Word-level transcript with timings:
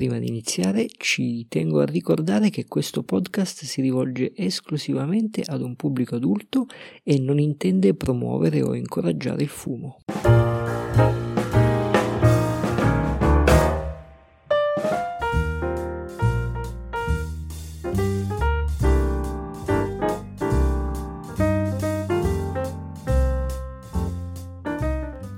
prima 0.00 0.18
di 0.18 0.28
iniziare 0.28 0.86
ci 0.96 1.46
tengo 1.46 1.80
a 1.80 1.84
ricordare 1.84 2.48
che 2.48 2.64
questo 2.64 3.02
podcast 3.02 3.64
si 3.64 3.82
rivolge 3.82 4.32
esclusivamente 4.34 5.42
ad 5.44 5.60
un 5.60 5.76
pubblico 5.76 6.16
adulto 6.16 6.68
e 7.02 7.18
non 7.18 7.38
intende 7.38 7.92
promuovere 7.92 8.62
o 8.62 8.74
incoraggiare 8.74 9.42
il 9.42 9.50
fumo. 9.50 9.98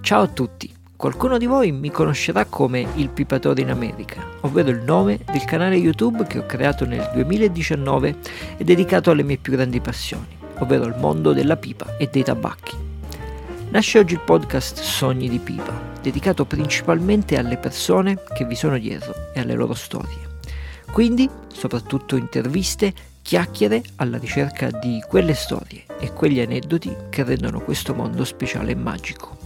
Ciao 0.03 0.23
a 0.23 0.29
tutti! 0.29 0.72
Qualcuno 1.03 1.37
di 1.37 1.47
voi 1.47 1.73
mi 1.73 1.91
conoscerà 1.91 2.45
come 2.45 2.87
il 2.95 3.09
Pipatore 3.09 3.61
in 3.61 3.71
America, 3.71 4.25
ovvero 4.43 4.71
il 4.71 4.85
nome 4.85 5.19
del 5.33 5.45
canale 5.45 5.75
YouTube 5.75 6.25
che 6.29 6.39
ho 6.39 6.47
creato 6.47 6.85
nel 6.85 7.11
2019 7.13 8.17
e 8.57 8.63
dedicato 8.63 9.11
alle 9.11 9.25
mie 9.25 9.39
più 9.39 9.51
grandi 9.51 9.81
passioni, 9.81 10.39
ovvero 10.61 10.85
il 10.85 10.95
mondo 10.97 11.33
della 11.33 11.57
pipa 11.57 11.97
e 11.97 12.07
dei 12.07 12.23
tabacchi. 12.23 12.77
Nasce 13.71 13.99
oggi 13.99 14.15
il 14.15 14.21
podcast 14.21 14.79
Sogni 14.79 15.29
di 15.29 15.41
Pipa, 15.41 15.77
dedicato 16.01 16.45
principalmente 16.45 17.37
alle 17.37 17.57
persone 17.57 18.23
che 18.33 18.45
vi 18.45 18.55
sono 18.55 18.79
dietro 18.79 19.13
e 19.35 19.41
alle 19.41 19.55
loro 19.55 19.75
storie. 19.75 20.39
Quindi, 20.93 21.29
soprattutto 21.53 22.15
interviste, 22.15 22.95
chiacchiere 23.23 23.83
alla 23.97 24.19
ricerca 24.19 24.71
di 24.71 25.03
quelle 25.09 25.35
storie 25.35 25.83
e 25.99 26.13
quegli 26.13 26.39
aneddoti 26.39 26.95
che 27.11 27.25
rendono 27.25 27.59
questo 27.59 27.93
mondo 27.93 28.23
speciale 28.23 28.71
e 28.71 28.77
magico. 28.77 29.42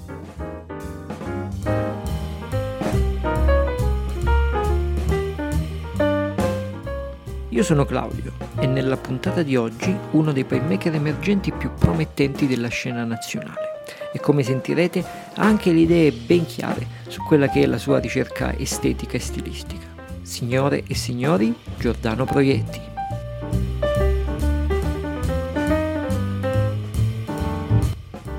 Io 7.56 7.62
sono 7.62 7.87
Claudio 7.87 8.33
e 8.59 8.66
nella 8.66 8.98
puntata 8.98 9.43
di 9.43 9.57
oggi 9.57 9.96
uno 10.10 10.30
dei 10.30 10.45
playmaker 10.45 10.95
emergenti 10.95 11.52
più 11.52 11.71
promettenti 11.73 12.46
della 12.46 12.68
scena 12.68 13.02
nazionale 13.04 13.80
e 14.12 14.21
come 14.21 14.43
sentirete 14.43 15.02
ha 15.37 15.43
anche 15.43 15.73
le 15.73 15.80
idee 15.80 16.12
ben 16.12 16.45
chiare 16.45 16.87
su 17.09 17.23
quella 17.23 17.49
che 17.49 17.62
è 17.62 17.66
la 17.66 17.79
sua 17.79 17.99
ricerca 17.99 18.54
estetica 18.59 19.16
e 19.16 19.21
stilistica. 19.21 19.87
Signore 20.21 20.82
e 20.87 20.95
signori, 20.95 21.54
Giordano 21.79 22.27
Proietti. 22.27 22.80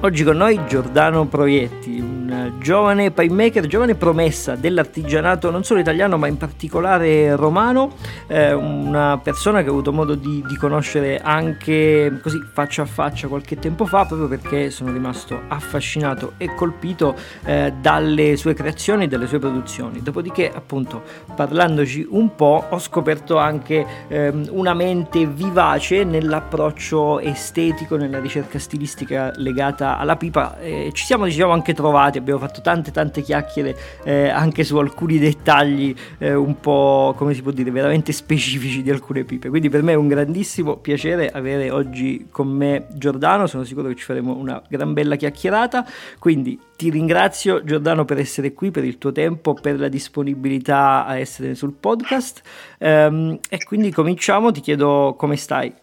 Oggi 0.01 0.23
con 0.23 0.37
noi 0.37 0.61
Giordano 0.67 1.25
Proietti, 1.25 1.99
giovane 2.59 3.11
playmaker, 3.11 3.67
giovane 3.67 3.95
promessa 3.95 4.55
dell'artigianato 4.55 5.49
non 5.51 5.63
solo 5.63 5.79
italiano 5.79 6.17
ma 6.17 6.27
in 6.27 6.37
particolare 6.37 7.35
romano, 7.35 7.93
eh, 8.27 8.53
una 8.53 9.19
persona 9.21 9.61
che 9.61 9.69
ho 9.69 9.71
avuto 9.71 9.93
modo 9.93 10.15
di, 10.15 10.43
di, 10.47 10.55
conoscere 10.57 11.19
anche 11.19 12.19
così 12.21 12.39
faccia 12.51 12.81
a 12.81 12.85
faccia 12.85 13.27
qualche 13.27 13.57
tempo 13.57 13.85
fa 13.85 14.05
proprio 14.05 14.27
perché 14.27 14.69
sono 14.69 14.91
rimasto 14.91 15.41
affascinato 15.47 16.33
e 16.37 16.53
colpito 16.53 17.15
eh, 17.45 17.73
dalle 17.79 18.35
sue 18.37 18.53
creazioni 18.53 19.05
e 19.05 19.07
dalle 19.07 19.27
sue 19.27 19.39
produzioni. 19.39 20.01
Dopodiché 20.01 20.51
appunto 20.53 21.03
parlandoci 21.35 22.05
un 22.09 22.35
po' 22.35 22.65
ho 22.69 22.79
scoperto 22.79 23.37
anche 23.37 23.85
eh, 24.07 24.33
una 24.49 24.73
mente 24.73 25.25
vivace 25.25 26.03
nell'approccio 26.03 27.19
estetico, 27.19 27.95
nella 27.95 28.19
ricerca 28.19 28.59
stilistica 28.59 29.31
legata 29.35 29.97
alla 29.97 30.15
pipa. 30.15 30.57
ci 30.91 31.05
siamo 31.05 31.25
diciamo 31.25 31.53
anche 31.53 31.73
trovati, 31.73 32.16
abbiamo 32.17 32.39
fatto 32.39 32.61
tante 32.61 32.91
tante 32.91 33.21
chiacchiere 33.21 33.75
eh, 34.03 34.29
anche 34.29 34.63
su 34.63 34.77
alcuni 34.77 35.19
dettagli 35.19 35.95
eh, 36.17 36.33
un 36.33 36.59
po' 36.59 37.13
come 37.15 37.33
si 37.33 37.41
può 37.41 37.51
dire 37.51 37.71
veramente 37.71 38.11
specifici 38.11 38.81
di 38.81 38.89
alcune 38.89 39.23
pipe. 39.23 39.49
Quindi 39.49 39.69
per 39.69 39.83
me 39.83 39.93
è 39.93 39.95
un 39.95 40.07
grandissimo 40.07 40.77
piacere 40.77 41.29
avere 41.29 41.69
oggi 41.69 42.27
con 42.31 42.47
me 42.47 42.87
Giordano. 42.93 43.47
Sono 43.47 43.63
sicuro 43.63 43.87
che 43.89 43.95
ci 43.95 44.03
faremo 44.03 44.35
una 44.35 44.61
gran 44.67 44.93
bella 44.93 45.15
chiacchierata. 45.15 45.85
Quindi 46.19 46.59
ti 46.75 46.89
ringrazio 46.89 47.63
Giordano 47.63 48.05
per 48.05 48.19
essere 48.19 48.53
qui 48.53 48.71
per 48.71 48.83
il 48.83 48.97
tuo 48.97 49.11
tempo 49.11 49.53
per 49.53 49.79
la 49.79 49.87
disponibilità 49.87 51.05
a 51.05 51.17
essere 51.17 51.55
sul 51.55 51.73
podcast. 51.73 52.41
Um, 52.79 53.37
e 53.49 53.63
quindi 53.63 53.91
cominciamo. 53.91 54.51
Ti 54.51 54.61
chiedo 54.61 55.15
come 55.17 55.35
stai 55.35 55.73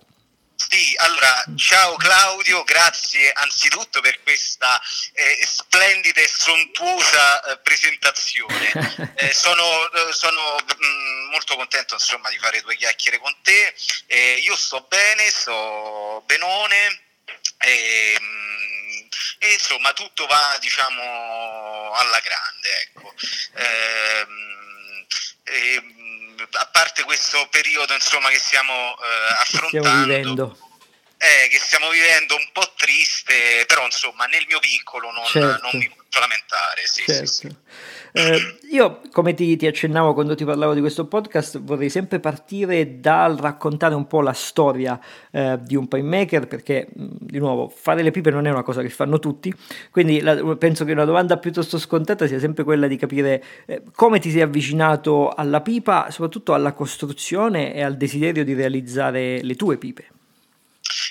ciao 1.56 1.97
Claudio, 1.97 2.65
grazie 2.65 3.31
anzitutto 3.32 4.00
per 4.00 4.22
questa 4.22 4.81
eh, 5.12 5.44
splendida 5.44 6.21
e 6.21 6.28
sontuosa 6.28 7.43
eh, 7.43 7.59
presentazione. 7.59 8.72
Eh, 9.16 9.32
sono, 9.32 9.91
eh, 9.93 10.12
sono 10.12 10.56
mh, 10.56 10.87
mm, 10.87 11.31
molto 11.31 11.54
contento 11.54 11.94
insomma, 11.94 12.31
di 12.31 12.38
fare 12.38 12.60
due 12.62 12.77
chiacchiere 12.77 13.19
con 13.19 13.34
te. 13.43 13.75
Eh, 14.06 14.41
io 14.43 14.56
sto 14.56 14.84
bene, 14.88 15.31
sto 15.31 16.22
benone. 16.27 17.03
E, 17.59 18.16
mm, 18.21 19.06
e, 19.38 19.53
insomma 19.53 19.93
tutto 19.93 20.27
va 20.27 20.56
diciamo 20.60 21.93
alla 21.93 22.21
grande 22.21 22.81
ecco. 22.83 23.15
Ehm, 23.54 25.06
e, 25.44 25.83
a 26.50 26.66
parte 26.66 27.04
questo 27.04 27.47
periodo 27.50 27.94
insomma, 27.94 28.28
che 28.28 28.38
stiamo 28.38 28.72
eh, 28.72 29.33
affrontando, 29.38 29.87
stiamo 29.88 30.04
vivendo. 30.04 30.59
Eh, 31.25 31.49
che 31.49 31.57
stiamo 31.59 31.89
vivendo 31.89 32.37
un 32.37 32.47
po' 32.53 32.69
triste, 32.77 33.65
però 33.67 33.87
insomma 33.87 34.27
nel 34.27 34.45
mio 34.47 34.59
piccolo 34.59 35.11
non, 35.11 35.25
certo. 35.25 35.71
non 35.73 35.81
mi 35.81 35.89
posso 35.89 36.21
lamentare. 36.21 36.85
Sì, 36.85 37.03
certo. 37.07 37.27
sì, 37.27 37.49
sì. 37.49 37.57
Eh, 38.17 38.59
io, 38.71 39.01
come 39.11 39.33
ti, 39.33 39.57
ti, 39.57 39.67
accennavo 39.67 40.13
quando 40.13 40.34
ti 40.34 40.45
parlavo 40.45 40.75
di 40.75 40.81
questo 40.81 41.07
podcast, 41.07 41.61
vorrei 41.63 41.89
sempre 41.89 42.21
partire 42.21 43.01
dal 43.01 43.37
raccontare 43.37 43.95
un 43.95 44.07
po' 44.07 44.21
la 44.21 44.34
storia 44.34 45.01
eh, 45.33 45.59
di 45.63 45.75
un 45.77 45.89
playmaker, 45.89 46.47
perché 46.47 46.89
di 46.93 47.39
nuovo 47.39 47.69
fare 47.69 48.03
le 48.03 48.11
pipe 48.11 48.31
non 48.31 48.47
è 48.47 48.51
una 48.51 48.63
cosa 48.63 48.83
che 48.83 48.91
fanno 48.91 49.19
tutti, 49.19 49.53
quindi 49.91 50.21
la, 50.21 50.37
penso 50.57 50.84
che 50.84 50.93
una 50.93 51.07
domanda 51.07 51.39
piuttosto 51.39 51.79
scontata 51.79 52.27
sia 52.27 52.39
sempre 52.39 52.65
quella 52.65 52.87
di 52.87 52.97
capire 52.97 53.43
eh, 53.67 53.83
come 53.95 54.21
ti 54.21 54.31
sei 54.31 54.43
avvicinato 54.43 55.31
alla 55.31 55.63
pipa, 55.63 56.11
soprattutto 56.11 56.53
alla 56.53 56.75
costruzione 56.75 57.75
e 57.75 57.83
al 57.83 57.97
desiderio 57.97 58.45
di 58.45 58.53
realizzare 58.53 59.43
le 59.43 59.55
tue 59.57 59.79
pipe. 59.79 60.14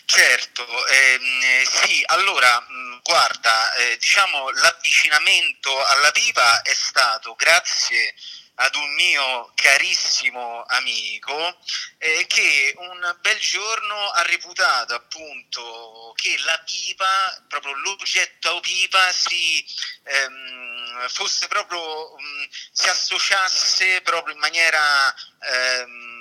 Certo, 0.06 0.88
ehm, 0.88 1.64
sì, 1.64 2.04
allora 2.06 2.66
guarda, 3.02 3.74
eh, 3.74 3.98
diciamo 3.98 4.50
l'avvicinamento 4.52 5.86
alla 5.86 6.12
pipa 6.12 6.62
è 6.62 6.74
stato 6.74 7.36
grazie 7.36 8.14
ad 8.56 8.76
un 8.76 8.94
mio 8.94 9.52
carissimo 9.56 10.64
amico 10.68 11.58
eh, 11.98 12.26
che 12.28 12.74
un 12.78 13.18
bel 13.20 13.40
giorno 13.40 14.10
ha 14.12 14.22
reputato 14.24 14.94
appunto 14.94 16.14
che 16.16 16.38
la 16.46 16.62
pipa, 16.64 17.44
proprio 17.48 17.74
l'oggetto 17.74 18.60
pipa 18.60 19.12
si 19.12 19.66
ehm, 20.04 21.08
proprio 21.50 22.16
mh, 22.16 22.24
mm, 22.24 22.44
si 22.72 22.88
associasse 22.90 24.02
proprio 24.02 24.34
in 24.34 24.40
maniera 24.40 25.14
ehm, 25.40 26.13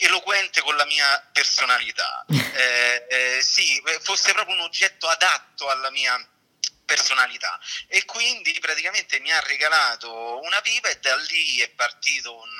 eloquente 0.00 0.60
con 0.60 0.76
la 0.76 0.84
mia 0.86 1.28
personalità. 1.32 2.24
Eh, 2.58 3.06
eh, 3.08 3.40
sì, 3.40 3.80
fosse 4.02 4.32
proprio 4.32 4.56
un 4.56 4.62
oggetto 4.62 5.06
adatto 5.06 5.68
alla 5.68 5.90
mia 5.90 6.20
personalità 6.88 7.60
e 7.86 8.06
quindi 8.06 8.58
praticamente 8.60 9.20
mi 9.20 9.30
ha 9.30 9.40
regalato 9.40 10.40
una 10.40 10.58
pipa 10.62 10.88
e 10.88 10.98
da 11.00 11.14
lì 11.16 11.58
è 11.58 11.68
partito 11.68 12.34
un, 12.34 12.58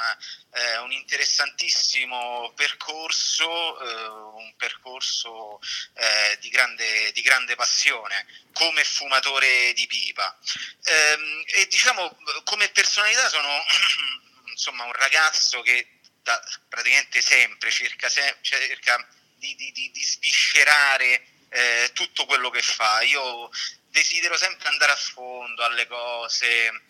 eh, 0.52 0.76
un 0.80 0.92
interessantissimo 0.92 2.52
percorso, 2.54 3.80
eh, 3.80 4.06
un 4.06 4.54
percorso 4.58 5.58
eh, 5.94 6.36
di, 6.40 6.50
grande, 6.50 7.10
di, 7.12 7.22
grande, 7.22 7.54
passione 7.54 8.26
come 8.52 8.84
fumatore 8.84 9.72
di 9.72 9.86
pipa. 9.86 10.38
Ehm, 10.84 11.44
e 11.46 11.66
diciamo 11.68 12.14
come 12.44 12.68
personalità 12.68 13.30
sono 13.30 13.64
insomma 14.52 14.84
un 14.84 14.92
ragazzo 14.92 15.62
che 15.62 15.97
da, 16.28 16.42
praticamente 16.68 17.22
sempre 17.22 17.70
cerca, 17.70 18.10
cerca 18.10 19.08
di, 19.36 19.54
di, 19.54 19.72
di, 19.72 19.90
di, 19.90 20.04
sviscerare 20.04 21.24
eh, 21.48 21.90
tutto 21.94 22.26
quello 22.26 22.50
che 22.50 22.60
fa. 22.60 23.00
Io 23.00 23.48
desidero 23.88 24.36
sempre 24.36 24.68
andare 24.68 24.92
a 24.92 24.96
fondo 24.96 25.64
alle 25.64 25.86
cose. 25.86 26.82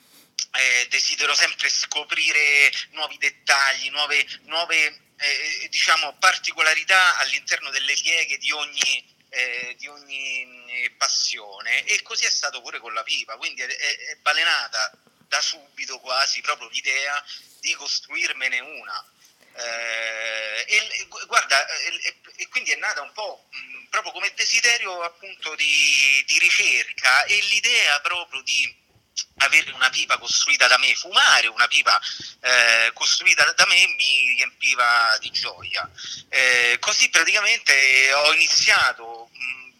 Eh, 0.50 0.86
desidero 0.88 1.34
sempre 1.34 1.68
scoprire 1.68 2.72
nuovi 2.90 3.16
dettagli, 3.18 3.90
nuove, 3.90 4.26
nuove 4.44 4.86
eh, 5.18 5.68
diciamo, 5.70 6.16
particolarità 6.18 7.18
all'interno 7.18 7.70
delle 7.70 7.94
pieghe 7.94 8.38
di 8.38 8.50
ogni, 8.50 9.16
eh, 9.28 9.74
di 9.78 9.86
ogni 9.86 10.44
mm, 10.46 10.96
passione 10.96 11.84
e 11.84 12.02
così 12.02 12.24
è 12.24 12.30
stato 12.30 12.62
pure 12.62 12.78
con 12.78 12.94
la 12.94 13.02
pipa, 13.02 13.36
quindi 13.36 13.60
è, 13.60 13.66
è 13.66 14.16
balenata 14.22 14.90
da 15.28 15.40
subito 15.42 15.98
quasi 16.00 16.40
proprio 16.40 16.68
l'idea 16.68 17.22
di 17.60 17.74
costruirmene 17.74 18.60
una. 18.60 19.04
Eh, 19.58 20.64
e, 20.68 21.06
guarda, 21.26 21.66
e, 21.66 22.14
e, 22.36 22.48
quindi 22.48 22.70
è 22.70 22.76
nata 22.76 23.02
un 23.02 23.12
po' 23.12 23.48
mh, 23.50 23.88
proprio 23.90 24.12
come 24.12 24.32
desiderio 24.36 25.02
appunto 25.02 25.54
di, 25.56 26.22
di 26.26 26.38
ricerca 26.38 27.24
e 27.24 27.40
l'idea 27.50 28.00
proprio 28.00 28.40
di 28.42 28.86
avere 29.38 29.72
una 29.72 29.90
pipa 29.90 30.16
costruita 30.18 30.68
da 30.68 30.78
me, 30.78 30.94
fumare 30.94 31.48
una 31.48 31.66
pipa 31.66 32.00
eh, 32.40 32.90
costruita 32.94 33.52
da 33.52 33.66
me 33.66 33.86
mi 33.96 34.34
riempiva 34.36 35.16
di 35.20 35.30
gioia. 35.30 35.90
Eh, 36.28 36.76
così 36.78 37.08
praticamente 37.10 38.12
ho 38.12 38.32
iniziato 38.34 39.28
mm, 39.36 39.70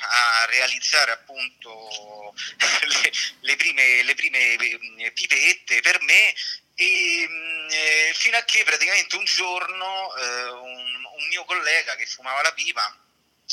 a 0.00 0.44
realizzare 0.46 1.12
appunto 1.12 2.34
le, 2.56 3.12
le, 3.40 3.56
prime, 3.56 4.02
le 4.02 4.14
prime 4.14 4.56
eh, 4.96 5.12
pipette 5.12 5.80
per 5.80 6.00
me 6.02 6.34
e 6.80 7.28
mm, 7.28 7.68
eh, 7.68 8.12
fino 8.14 8.38
a 8.38 8.42
che 8.42 8.64
praticamente 8.64 9.16
un 9.16 9.24
giorno 9.24 10.16
eh, 10.16 10.48
un, 10.48 11.04
un 11.18 11.26
mio 11.28 11.44
collega 11.44 11.94
che 11.96 12.06
fumava 12.06 12.40
la 12.40 12.52
pipa 12.52 12.96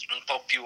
un 0.10 0.24
po' 0.24 0.44
più 0.46 0.64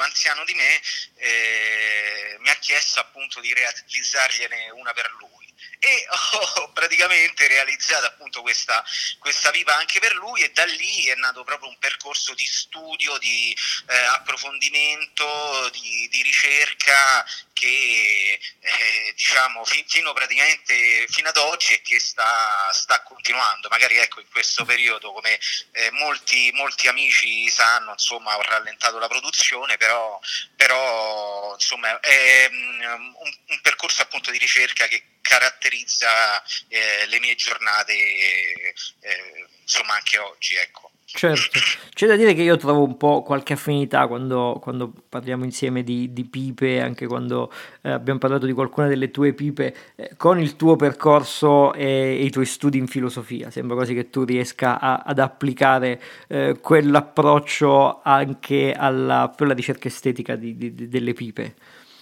anziano 0.00 0.44
di 0.44 0.54
me, 0.54 0.80
eh, 1.16 2.36
mi 2.40 2.50
ha 2.50 2.56
chiesto 2.56 3.00
appunto 3.00 3.40
di 3.40 3.54
realizzargliene 3.54 4.70
una 4.70 4.92
per 4.92 5.10
lui. 5.18 5.44
E 5.78 6.06
ho 6.08 6.72
praticamente 6.74 7.46
realizzato 7.46 8.06
appunto 8.06 8.42
questa, 8.42 8.84
questa 9.18 9.50
pipa 9.50 9.76
anche 9.76 10.00
per 10.00 10.14
lui 10.14 10.42
e 10.42 10.50
da 10.50 10.64
lì 10.64 11.06
è 11.06 11.14
nato 11.14 11.44
proprio 11.44 11.68
un 11.68 11.78
percorso 11.78 12.34
di 12.34 12.46
studio, 12.46 13.16
di 13.18 13.56
eh, 13.88 13.96
approfondimento, 13.96 15.70
di, 15.70 16.08
di, 16.10 16.22
ricerca 16.22 17.24
che 17.64 18.38
eh, 18.60 19.12
diciamo 19.16 19.64
fi, 19.64 19.82
fino 19.88 20.12
praticamente 20.12 21.06
fino 21.08 21.28
ad 21.28 21.36
oggi 21.38 21.72
e 21.72 21.80
che 21.80 21.98
sta, 21.98 22.70
sta, 22.72 23.02
continuando. 23.02 23.68
Magari 23.70 23.96
ecco 23.96 24.20
in 24.20 24.28
questo 24.30 24.64
periodo 24.66 25.12
come 25.12 25.38
eh, 25.72 25.90
molti, 25.92 26.50
molti 26.52 26.88
amici 26.88 27.48
sanno 27.48 27.92
insomma 27.92 28.36
ho 28.36 28.42
rallentato 28.42 28.98
la 28.98 29.08
produzione 29.08 29.78
però, 29.78 30.20
però 30.56 31.54
insomma 31.54 31.98
è 32.00 32.48
um, 32.50 33.14
un, 33.18 33.32
un 33.48 33.60
percorso 33.62 34.02
appunto 34.02 34.30
di 34.30 34.38
ricerca 34.38 34.86
che 34.86 35.02
caratterizza 35.22 36.42
eh, 36.68 37.06
le 37.06 37.18
mie 37.18 37.34
giornate, 37.34 37.94
eh, 37.94 39.48
insomma 39.62 39.94
anche 39.94 40.18
oggi. 40.18 40.54
Ecco. 40.56 40.93
Certo, 41.16 41.60
c'è 41.94 42.08
da 42.08 42.16
dire 42.16 42.34
che 42.34 42.42
io 42.42 42.56
trovo 42.56 42.82
un 42.82 42.96
po' 42.96 43.22
qualche 43.22 43.52
affinità 43.52 44.08
quando, 44.08 44.58
quando 44.60 44.92
parliamo 45.08 45.44
insieme 45.44 45.84
di, 45.84 46.12
di, 46.12 46.24
pipe, 46.24 46.80
anche 46.80 47.06
quando 47.06 47.52
eh, 47.82 47.90
abbiamo 47.90 48.18
parlato 48.18 48.46
di 48.46 48.52
qualcuna 48.52 48.88
delle 48.88 49.12
tue 49.12 49.32
pipe, 49.32 49.92
eh, 49.94 50.16
con 50.16 50.40
il 50.40 50.56
tuo 50.56 50.74
percorso 50.74 51.72
e, 51.72 52.18
e, 52.18 52.24
i 52.24 52.30
tuoi 52.30 52.46
studi 52.46 52.78
in 52.78 52.88
filosofia. 52.88 53.52
Sembra 53.52 53.76
quasi 53.76 53.94
che 53.94 54.10
tu 54.10 54.24
riesca 54.24 54.80
a, 54.80 55.04
ad 55.06 55.20
applicare 55.20 56.02
eh, 56.26 56.58
quell'approccio 56.60 58.00
anche 58.02 58.74
alla, 58.76 59.32
alla 59.38 59.54
ricerca 59.54 59.86
estetica 59.86 60.34
di, 60.34 60.56
di, 60.56 60.88
delle 60.88 61.12
pipe. 61.12 61.54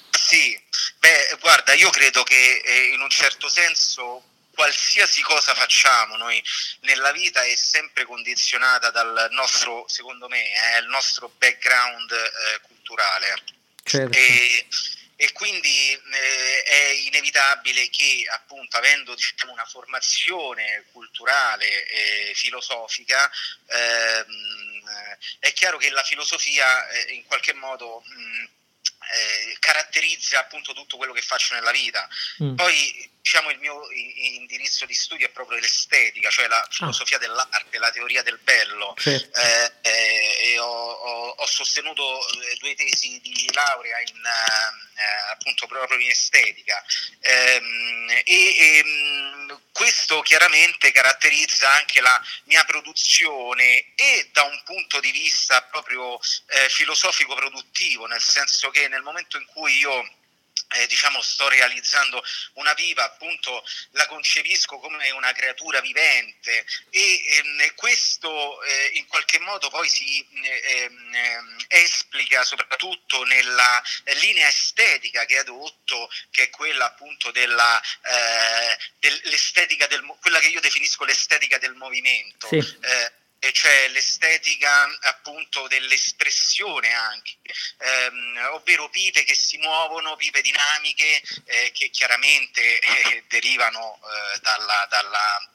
Sì, 0.09 0.59
beh, 1.01 1.37
guarda, 1.43 1.75
io 1.75 1.91
credo 1.91 2.23
che 2.23 2.35
eh, 2.35 2.95
in 2.95 3.01
un 3.03 3.11
certo 3.11 3.51
senso 3.51 4.23
qualsiasi 4.55 5.23
cosa 5.23 5.55
facciamo 5.55 6.17
noi 6.17 6.43
nella 6.81 7.13
vita 7.13 7.43
è 7.43 7.55
sempre 7.57 8.05
condizionata 8.05 8.91
dal 8.91 9.29
nostro, 9.31 9.87
secondo 9.89 10.29
me, 10.29 10.45
eh, 10.45 10.79
il 10.79 10.87
nostro 10.87 11.29
background 11.39 12.11
eh, 12.11 12.61
culturale. 12.63 13.43
Certo. 13.85 14.17
E, 14.17 14.67
e 15.17 15.33
quindi 15.33 15.93
eh, 15.93 16.63
è 16.63 16.89
inevitabile 17.05 17.89
che 17.91 18.25
appunto 18.33 18.77
avendo 18.77 19.15
diciamo, 19.15 19.53
una 19.53 19.65
formazione 19.65 20.85
culturale 20.93 21.87
e 21.87 22.33
filosofica 22.35 23.31
ehm, 23.67 24.73
è 25.39 25.53
chiaro 25.53 25.79
che 25.79 25.91
la 25.91 26.03
filosofia 26.03 26.89
eh, 26.89 27.13
in 27.15 27.25
qualche 27.25 27.53
modo 27.55 28.03
mh, 28.05 28.45
eh, 29.13 29.57
caratterizza 29.59 30.39
appunto 30.39 30.73
tutto 30.73 30.97
quello 30.97 31.13
che 31.13 31.23
faccio 31.23 31.55
nella 31.55 31.71
vita. 31.71 32.09
Mm. 32.43 32.55
Poi 32.55 33.11
diciamo 33.23 33.51
il 33.51 33.59
mio 33.61 33.81
indirizzo 33.93 34.85
di 34.85 34.95
studio 34.95 35.27
è 35.27 35.31
proprio 35.31 35.59
l'estetica, 35.61 36.29
cioè 36.29 36.49
la 36.49 36.67
filosofia 36.69 37.17
ah. 37.17 37.21
dell'arte, 37.21 37.79
la 37.79 37.91
teoria 37.93 38.23
del 38.23 38.39
bello. 38.43 38.95
Certo. 38.99 39.39
Eh, 39.39 39.73
eh, 39.83 40.59
ho, 40.59 40.65
ho, 40.65 41.29
ho, 41.29 41.47
sostenuto 41.47 42.03
eh, 42.41 42.57
due 42.59 42.75
tesi 42.75 43.21
di 43.23 43.49
laurea 43.53 44.01
in, 44.01 44.17
eh, 44.17 45.31
appunto 45.31 45.67
proprio 45.69 45.99
in 45.99 46.11
estetica 46.11 46.85
ehm, 47.21 48.11
e, 48.11 48.25
e, 48.25 48.77
ehm, 48.79 49.61
questo 49.73 50.21
chiaramente 50.23 50.91
caratterizza 50.91 51.71
anche 51.71 52.01
la 52.01 52.21
mia 52.45 52.65
produzione 52.65 53.95
e 53.95 54.31
da 54.33 54.43
un 54.43 54.61
punto 54.65 54.99
di 54.99 55.13
vista 55.13 55.63
proprio 55.63 56.19
eh, 56.19 56.69
filosofico 56.69 57.35
produttivo, 57.37 58.07
nel 58.07 58.21
senso 58.21 58.71
che 58.71 58.89
nel 58.89 59.03
momento 59.03 59.39
in 59.39 59.47
cui 59.47 59.79
io 59.79 60.21
eh, 60.75 60.87
diciamo 60.87 61.21
sto 61.21 61.49
realizzando 61.49 62.23
una 62.55 62.75
pipa 62.75 63.05
appunto 63.05 63.65
la 63.93 64.07
concepisco 64.07 64.79
come 64.79 65.11
una 65.11 65.33
creatura 65.33 65.81
vivente 65.81 66.65
e 66.91 67.23
ehm, 67.27 67.75
questo 67.75 68.63
eh, 68.63 68.91
in 68.95 69.07
qualche 69.07 69.39
modo 69.41 69.69
poi 69.69 69.89
si 69.89 70.27
ehm, 70.33 71.15
ehm 71.15 71.61
esplica 71.69 72.45
soprattutto 72.45 73.25
nella 73.25 73.83
linea 74.21 74.49
estetica 74.49 75.25
che 75.25 75.39
adotto 75.39 76.11
che 76.31 76.45
è 76.45 76.51
quella 76.51 76.87
appunto 76.87 77.31
della 77.31 77.81
eh, 77.81 78.79
dell'estetica 78.99 79.87
del 79.87 80.05
quella 80.21 80.39
che 80.39 80.49
io 80.49 80.61
definisco 80.61 81.05
l'estetica 81.05 81.59
del 81.59 81.75
movimento 81.75 82.49
sì. 82.49 82.59
E 83.45 83.53
cioè 83.53 83.89
l'estetica 83.89 84.85
appunto 85.01 85.67
dell'espressione 85.67 86.93
anche, 86.93 87.39
ehm, 87.79 88.51
ovvero 88.53 88.89
pipe 88.89 89.25
che 89.25 89.35
si 89.35 89.57
muovono, 89.57 90.15
pipe 90.15 90.43
dinamiche 90.43 91.21
eh, 91.47 91.73
che 91.73 91.91
chiaramente 91.91 92.79
eh, 92.79 93.25
derivano 93.27 93.97
eh, 93.97 94.39
dalla, 94.43 94.87
dalla 94.89 95.51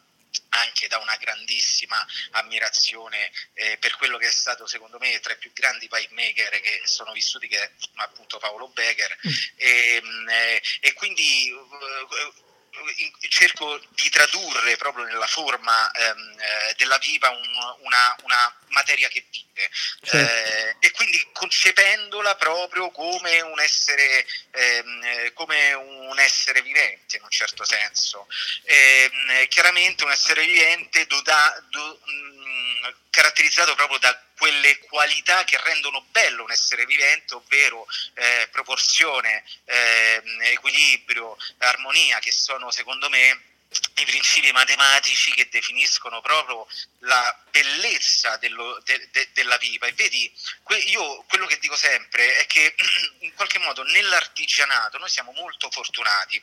anche 0.49 0.87
da 0.87 0.97
una 0.99 1.15
grandissima 1.17 2.05
ammirazione 2.31 3.31
eh, 3.53 3.77
per 3.77 3.95
quello 3.95 4.17
che 4.17 4.27
è 4.27 4.31
stato 4.31 4.67
secondo 4.67 4.97
me 4.99 5.19
tra 5.19 5.33
i 5.33 5.37
più 5.37 5.51
grandi 5.53 5.87
pipe 5.87 6.13
maker 6.13 6.59
che 6.61 6.81
sono 6.85 7.11
vissuti 7.11 7.47
che 7.47 7.61
è 7.61 7.71
appunto 7.95 8.37
Paolo 8.37 8.67
Becker 8.69 9.17
mm. 9.27 9.31
e, 9.55 9.95
ehm, 9.95 10.29
eh, 10.29 10.61
e, 10.81 10.93
quindi 10.93 11.49
eh, 11.49 12.45
cerco 13.29 13.79
di 13.89 14.09
tradurre 14.09 14.77
proprio 14.77 15.05
nella 15.05 15.27
forma 15.27 15.91
ehm, 15.91 16.35
eh, 16.39 16.75
della 16.77 16.97
pipa 16.97 17.29
un, 17.29 17.75
una, 17.83 18.15
una, 18.23 18.55
materia 18.69 19.07
che 19.07 19.25
vive 19.29 19.69
certo. 20.03 20.17
eh, 20.17 20.75
e 20.79 20.91
quindi 20.91 21.25
concependola 21.33 22.35
proprio 22.35 22.91
come 22.91 23.41
un 23.41 23.59
essere 23.59 24.25
ehm, 24.51 25.33
come 25.33 25.73
un 25.73 26.19
essere 26.19 26.61
vivente 26.61 27.17
in 27.17 27.23
un 27.23 27.29
certo 27.29 27.63
senso 27.63 28.27
ehm, 28.63 29.47
chiaramente 29.47 30.03
un 30.03 30.11
essere 30.11 30.45
vivente 30.45 31.05
doda, 31.07 31.63
do, 31.69 31.99
mh, 32.03 32.47
caratterizzato 33.09 33.73
proprio 33.73 33.97
da 33.97 34.21
quelle 34.37 34.77
qualità 34.79 35.43
che 35.43 35.59
rendono 35.63 36.05
bello 36.11 36.43
un 36.43 36.51
essere 36.51 36.85
vivente, 36.85 37.33
ovvero 37.33 37.87
eh, 38.13 38.47
proporzione, 38.51 39.43
eh, 39.65 40.21
equilibrio, 40.51 41.35
armonia, 41.57 42.19
che 42.19 42.31
sono 42.31 42.69
secondo 42.69 43.09
me 43.09 43.46
i 43.97 44.05
principi 44.05 44.51
matematici 44.51 45.31
che 45.31 45.49
definiscono 45.49 46.21
proprio 46.21 46.67
la 46.99 47.43
bellezza 47.51 48.37
dello, 48.37 48.79
de, 48.85 49.09
de, 49.11 49.29
della 49.33 49.57
pipa. 49.57 49.87
E 49.87 49.91
vedi, 49.93 50.31
que, 50.63 50.77
io 50.77 51.23
quello 51.27 51.45
che 51.47 51.57
dico 51.59 51.75
sempre 51.75 52.37
è 52.37 52.45
che 52.47 52.75
in 53.19 53.33
qualche 53.33 53.59
modo 53.59 53.83
nell'artigianato 53.83 54.97
noi 54.97 55.09
siamo 55.09 55.31
molto 55.33 55.69
fortunati. 55.69 56.41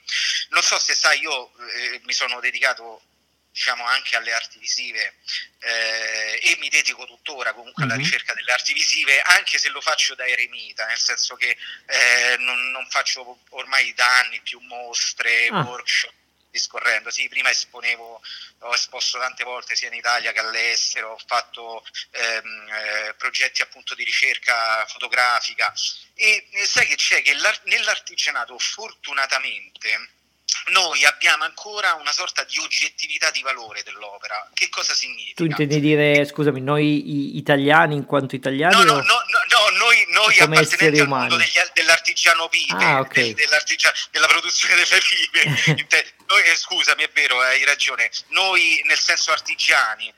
Non 0.51 0.63
so 0.63 0.79
se 0.79 0.95
sai, 0.95 1.21
io 1.21 1.53
eh, 1.71 2.01
mi 2.05 2.13
sono 2.13 2.41
dedicato 2.41 3.03
diciamo 3.51 3.87
anche 3.87 4.17
alle 4.17 4.33
arti 4.33 4.59
visive 4.59 5.15
eh, 5.61 6.41
e 6.43 6.57
mi 6.59 6.69
dedico 6.69 7.07
tuttora 7.07 7.53
comunque 7.53 7.85
alla 7.85 7.95
mhm. 7.95 8.01
ricerca 8.01 8.35
delle 8.35 8.51
arti 8.51 8.73
visive 8.73 9.21
anche 9.21 9.59
se 9.59 9.69
lo 9.69 9.81
faccio 9.81 10.17
da 10.17 10.27
eremita 10.27 10.85
nel 10.87 10.99
senso 10.99 11.37
che 11.37 11.57
eh, 11.87 12.37
non, 12.39 12.73
non, 12.73 12.85
faccio 12.91 13.45
ormai 13.51 13.95
da 13.95 14.19
anni 14.19 14.41
più 14.41 14.59
mostre, 14.59 15.47
ah. 15.53 15.61
workshop 15.61 16.13
discorrendo. 16.55 17.11
Sì, 17.11 17.29
prima 17.29 17.51
esponevo, 17.51 18.23
ho 18.61 18.75
esposto 18.75 19.19
tante 19.19 19.43
volte 19.43 19.75
sia 19.75 19.89
in 19.89 19.95
Italia 19.95 20.31
che 20.31 20.39
all'estero, 20.39 21.11
ho 21.11 21.21
fatto 21.27 21.85
ehm, 22.13 22.69
eh, 22.69 23.15
progetti 23.15 23.61
appunto 23.61 23.97
di 23.97 24.05
ricerca 24.05 24.87
fotografica 24.87 25.75
e 26.15 26.47
sai 26.65 26.87
che 26.87 26.95
c'è 26.95 27.23
che 27.23 27.35
nell'artigianato 27.65 28.57
fortunatamente 28.59 30.23
noi 30.69 31.05
abbiamo 31.05 31.45
ancora 31.45 31.95
una 31.95 32.13
sorta 32.13 32.45
di 32.45 32.59
oggettività 32.59 33.31
di 33.31 33.43
valore 33.43 33.83
dell'opera. 33.83 34.49
Che 34.55 34.69
cosa 34.69 34.95
significa? 34.95 35.35
Tu 35.35 35.45
intendi 35.45 35.81
dire, 35.81 36.25
scusami, 36.25 36.61
noi 36.61 37.37
italiani 37.37 37.95
in 37.95 38.05
quanto 38.07 38.35
italiani? 38.35 38.75
No, 38.75 38.83
no, 38.85 38.95
no, 38.95 39.01
no, 39.03 39.69
noi, 39.77 40.05
noi 40.09 40.39
appartenenti 40.39 41.01
al 41.01 41.09
mondo 41.09 41.37
degli, 41.37 41.53
dell'artigiano 41.75 42.49
pipe, 42.49 42.85
ah, 42.85 43.01
okay. 43.01 43.35
del, 43.35 43.49
della 44.11 44.27
produzione 44.27 44.75
delle 44.75 45.01
pipe. 45.01 45.75
noi, 46.27 46.43
eh, 46.45 46.57
scusami, 46.57 47.03
è 47.03 47.11
vero, 47.13 47.41
hai 47.41 47.65
ragione. 47.65 48.11
Noi 48.29 48.81
nel 48.85 48.99
senso 48.99 49.33
artigiani. 49.33 50.13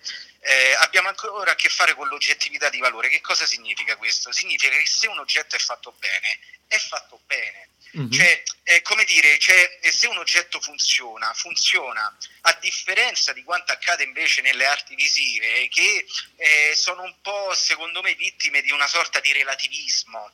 Eh, 0.48 0.76
abbiamo 0.78 1.08
ancora 1.08 1.50
a 1.50 1.54
che 1.56 1.68
fare 1.68 1.94
con 1.94 2.06
l'oggettività 2.06 2.68
di 2.68 2.78
valore. 2.78 3.08
Che 3.08 3.20
cosa 3.20 3.44
significa 3.44 3.96
questo? 3.96 4.30
Significa 4.30 4.76
che 4.76 4.86
se 4.86 5.08
un 5.08 5.18
oggetto 5.18 5.56
è 5.56 5.58
fatto 5.58 5.92
bene, 5.98 6.38
è 6.68 6.78
fatto 6.78 7.18
bene 7.26 7.70
Mm-hmm. 7.98 8.10
Cioè, 8.10 8.42
è 8.62 8.82
come 8.82 9.04
dire, 9.04 9.38
cioè, 9.38 9.78
se 9.90 10.06
un 10.06 10.18
oggetto 10.18 10.60
funziona, 10.60 11.32
funziona 11.32 12.14
a 12.42 12.52
differenza 12.60 13.32
di 13.32 13.42
quanto 13.42 13.72
accade 13.72 14.04
invece 14.04 14.42
nelle 14.42 14.66
arti 14.66 14.94
visive, 14.94 15.68
che 15.68 16.06
eh, 16.36 16.74
sono 16.76 17.02
un 17.02 17.14
po', 17.22 17.54
secondo 17.54 18.02
me, 18.02 18.14
vittime 18.14 18.60
di 18.60 18.70
una 18.70 18.86
sorta 18.86 19.20
di 19.20 19.32
relativismo. 19.32 20.30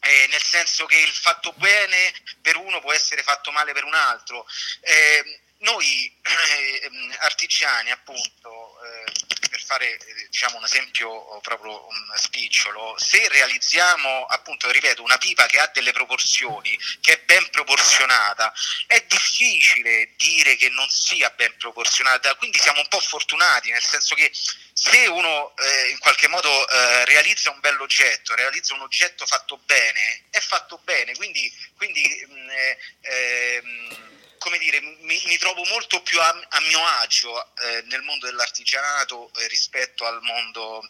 Eh, 0.00 0.26
nel 0.30 0.42
senso 0.42 0.86
che 0.86 0.98
il 0.98 1.12
fatto 1.12 1.52
bene 1.58 2.14
per 2.40 2.56
uno 2.56 2.80
può 2.80 2.92
essere 2.92 3.22
fatto 3.22 3.50
male 3.50 3.72
per 3.72 3.84
un 3.84 3.92
altro. 3.92 4.46
Eh, 4.80 5.40
noi 5.58 6.10
eh, 6.22 7.16
artigiani, 7.18 7.90
appunto, 7.90 8.76
eh, 8.82 9.43
per 9.54 9.62
fare 9.62 9.98
diciamo, 10.30 10.56
un 10.56 10.64
esempio 10.64 11.38
proprio 11.40 11.86
un 11.86 12.12
spicciolo, 12.16 12.96
se 12.98 13.28
realizziamo, 13.28 14.24
appunto, 14.24 14.68
ripeto, 14.68 15.00
una 15.00 15.16
pipa 15.16 15.46
che 15.46 15.60
ha 15.60 15.70
delle 15.72 15.92
proporzioni, 15.92 16.76
che 17.00 17.12
è 17.12 17.22
ben 17.24 17.48
proporzionata, 17.50 18.52
è 18.88 19.04
difficile 19.06 20.10
dire 20.16 20.56
che 20.56 20.70
non 20.70 20.88
sia 20.90 21.30
ben 21.30 21.56
proporzionata, 21.56 22.34
quindi 22.34 22.58
siamo 22.58 22.80
un 22.80 22.88
po' 22.88 22.98
fortunati, 22.98 23.70
nel 23.70 23.80
senso 23.80 24.16
che 24.16 24.32
se 24.72 25.06
uno 25.06 25.54
eh, 25.56 25.90
in 25.90 25.98
qualche 26.00 26.26
modo 26.26 26.68
eh, 26.68 27.04
realizza 27.04 27.52
un 27.52 27.60
bell'oggetto, 27.60 28.34
realizza 28.34 28.74
un 28.74 28.80
oggetto 28.80 29.24
fatto 29.24 29.58
bene, 29.58 30.24
è 30.30 30.40
fatto 30.40 30.80
bene, 30.82 31.14
quindi, 31.14 31.52
quindi 31.76 32.26
mh, 32.28 32.34
mm, 32.34 32.50
eh, 32.50 32.78
ehm, 33.02 34.13
come 34.44 34.58
dire, 34.58 34.78
mi, 34.80 35.16
mi, 35.26 35.38
trovo 35.38 35.64
molto 35.72 36.02
più 36.02 36.20
a, 36.20 36.28
a 36.28 36.60
mio 36.68 36.84
agio 37.00 37.32
eh, 37.32 37.82
nel 37.88 38.02
mondo 38.02 38.26
dell'artigianato 38.26 39.30
eh, 39.40 39.48
rispetto 39.48 40.04
al 40.04 40.20
mondo 40.20 40.86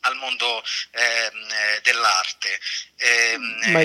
al 0.00 0.14
mondo 0.16 0.44
ehm, 0.90 1.48
eh, 1.48 1.80
dell'arte. 1.82 2.48
Eh, 2.96 3.72
Ma 3.72 3.80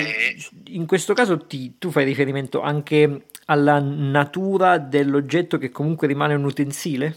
in 0.66 0.84
questo 0.84 1.14
caso 1.14 1.46
ti, 1.46 1.78
tu 1.78 1.90
fai 1.90 2.04
riferimento 2.04 2.60
anche 2.60 3.28
alla 3.46 3.80
natura 3.80 4.76
dell'oggetto 4.76 5.56
che 5.56 5.70
comunque 5.70 6.06
rimane 6.06 6.34
un 6.34 6.44
utensile? 6.44 7.16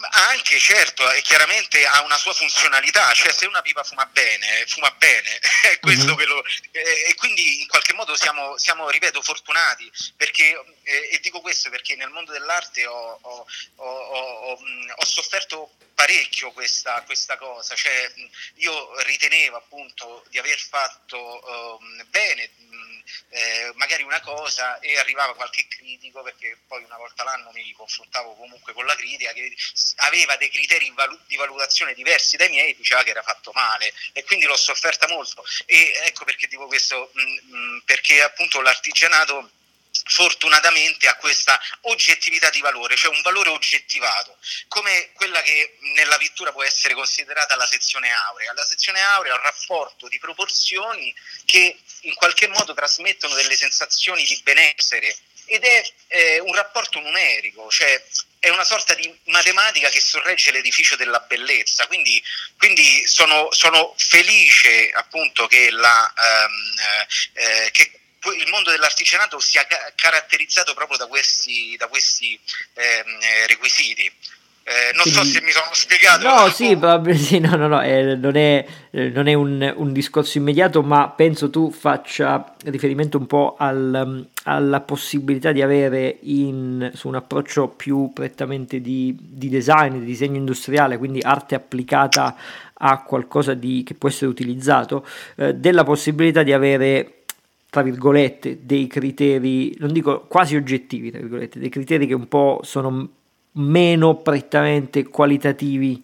Anche 0.00 0.60
certo, 0.60 1.10
e 1.10 1.22
chiaramente 1.22 1.84
ha 1.84 2.02
una 2.02 2.16
sua 2.18 2.32
funzionalità, 2.32 3.12
cioè 3.14 3.32
se 3.32 3.46
una 3.46 3.62
pipa 3.62 3.82
fuma 3.82 4.06
bene, 4.06 4.64
fuma 4.68 4.90
bene, 4.92 5.40
è 5.72 5.80
questo 5.80 6.06
mm-hmm. 6.06 6.16
che 6.16 6.24
lo, 6.24 6.44
eh, 6.70 7.04
e 7.08 7.14
quindi 7.16 7.62
in 7.62 7.66
qualche 7.66 7.94
modo 7.94 8.14
siamo, 8.14 8.56
siamo 8.58 8.88
ripeto, 8.90 9.20
fortunati, 9.20 9.90
perché, 10.16 10.56
eh, 10.84 11.08
e 11.12 11.18
dico 11.20 11.40
questo 11.40 11.68
perché 11.68 11.96
nel 11.96 12.10
mondo 12.10 12.30
dell'arte 12.30 12.86
ho, 12.86 13.18
ho, 13.20 13.46
ho, 13.74 14.58
ho 14.94 15.04
sofferto 15.04 15.72
parecchio 15.98 16.52
questa, 16.52 17.02
questa, 17.02 17.36
cosa, 17.36 17.74
cioè 17.74 18.08
io 18.54 19.02
ritenevo 19.02 19.56
appunto 19.56 20.24
di 20.28 20.38
aver 20.38 20.56
fatto 20.56 21.78
um, 21.80 22.06
bene 22.06 22.48
eh, 23.30 23.72
magari 23.74 24.04
una 24.04 24.20
cosa 24.20 24.78
e 24.78 24.96
arrivava 24.96 25.34
qualche 25.34 25.66
critico 25.66 26.22
perché 26.22 26.56
poi 26.68 26.84
una 26.84 26.96
volta 26.98 27.24
l'anno 27.24 27.50
mi 27.52 27.72
confrontavo 27.72 28.34
comunque 28.34 28.72
con 28.74 28.86
la 28.86 28.94
critica 28.94 29.32
che 29.32 29.52
aveva 29.96 30.36
dei 30.36 30.50
criteri 30.50 30.94
di 31.26 31.36
valutazione 31.36 31.94
diversi 31.94 32.36
dai 32.36 32.48
miei 32.48 32.70
e 32.70 32.76
diceva 32.76 33.02
che 33.02 33.10
era 33.10 33.22
fatto 33.22 33.50
male 33.52 33.92
e 34.12 34.22
quindi 34.22 34.44
l'ho 34.44 34.56
sofferta 34.56 35.08
molto. 35.08 35.44
E 35.66 35.94
ecco 36.04 36.24
perché 36.24 36.46
dico 36.46 36.68
questo 36.68 37.10
mh, 37.12 37.56
mh, 37.56 37.82
perché 37.84 38.22
appunto 38.22 38.60
l'artigianato 38.60 39.50
fortunatamente 40.04 41.08
ha 41.08 41.16
questa 41.16 41.60
oggettività 41.82 42.50
di 42.50 42.60
valore, 42.60 42.96
cioè 42.96 43.14
un 43.14 43.22
valore 43.22 43.50
oggettivato, 43.50 44.36
come 44.68 45.10
quella 45.12 45.42
che 45.42 45.76
nella 45.94 46.16
pittura 46.18 46.52
può 46.52 46.62
essere 46.62 46.94
considerata 46.94 47.56
la 47.56 47.66
sezione 47.66 48.10
aurea. 48.10 48.52
La 48.52 48.64
sezione 48.64 49.00
aurea 49.00 49.32
è 49.32 49.36
un 49.36 49.42
rapporto 49.42 50.08
di 50.08 50.18
proporzioni 50.18 51.14
che 51.44 51.78
in 52.02 52.14
qualche 52.14 52.48
modo 52.48 52.74
trasmettono 52.74 53.34
delle 53.34 53.56
sensazioni 53.56 54.24
di 54.24 54.40
benessere 54.42 55.16
ed 55.48 55.64
è 55.64 55.82
eh, 56.08 56.40
un 56.40 56.54
rapporto 56.54 57.00
numerico, 57.00 57.70
cioè 57.70 58.02
è 58.38 58.50
una 58.50 58.64
sorta 58.64 58.94
di 58.94 59.12
matematica 59.24 59.88
che 59.88 60.00
sorregge 60.00 60.52
l'edificio 60.52 60.94
della 60.94 61.20
bellezza, 61.20 61.86
quindi, 61.86 62.22
quindi 62.56 63.06
sono, 63.06 63.50
sono, 63.50 63.94
felice 63.96 64.90
appunto 64.90 65.46
che, 65.46 65.70
la, 65.70 66.12
ehm, 66.16 66.74
eh, 67.32 67.70
che 67.72 67.98
il 68.36 68.48
mondo 68.50 68.70
dell'artigianato 68.70 69.38
sia 69.38 69.66
ca- 69.66 69.92
caratterizzato 69.94 70.74
proprio 70.74 70.98
da 70.98 71.06
questi, 71.06 71.76
da 71.76 71.86
questi 71.86 72.38
ehm, 72.74 73.46
requisiti. 73.46 74.10
Eh, 74.68 74.92
non 74.92 75.04
Quindi, 75.04 75.18
so 75.20 75.24
se 75.24 75.40
mi 75.40 75.50
sono 75.50 75.70
spiegato. 75.72 76.28
No, 76.28 76.50
sì, 76.50 76.76
proprio, 76.76 77.16
sì, 77.16 77.38
no, 77.38 77.56
no, 77.56 77.68
no 77.68 77.80
eh, 77.80 78.16
non 78.16 78.36
è, 78.36 78.66
eh, 78.90 79.08
non 79.08 79.26
è 79.26 79.32
un, 79.32 79.72
un, 79.74 79.92
discorso 79.94 80.36
immediato, 80.36 80.82
ma 80.82 81.08
penso 81.08 81.48
tu 81.48 81.70
faccia 81.70 82.54
riferimento 82.64 83.16
un 83.16 83.26
po' 83.26 83.56
al, 83.58 84.28
alla 84.44 84.80
possibilità 84.82 85.52
di 85.52 85.62
avere 85.62 86.18
in, 86.20 86.90
su 86.94 87.08
un 87.08 87.14
approccio 87.14 87.68
più 87.68 88.10
prettamente 88.12 88.82
di, 88.82 89.16
di, 89.18 89.48
design, 89.48 90.00
di 90.00 90.04
disegno 90.04 90.36
industriale, 90.36 90.98
quindi 90.98 91.20
arte 91.22 91.54
applicata 91.54 92.36
a 92.74 93.02
qualcosa 93.04 93.54
di, 93.54 93.82
che 93.86 93.94
può 93.94 94.10
essere 94.10 94.26
utilizzato, 94.26 95.08
eh, 95.36 95.54
della 95.54 95.84
possibilità 95.84 96.42
di 96.42 96.52
avere 96.52 97.17
tra 97.70 97.82
virgolette, 97.82 98.60
dei 98.62 98.86
criteri, 98.86 99.76
non 99.78 99.92
dico 99.92 100.20
quasi 100.26 100.56
oggettivi, 100.56 101.10
tra 101.10 101.20
virgolette, 101.20 101.58
dei 101.58 101.68
criteri 101.68 102.06
che 102.06 102.14
un 102.14 102.26
po' 102.26 102.60
sono 102.62 103.08
meno 103.52 104.16
prettamente 104.16 105.04
qualitativi. 105.04 106.02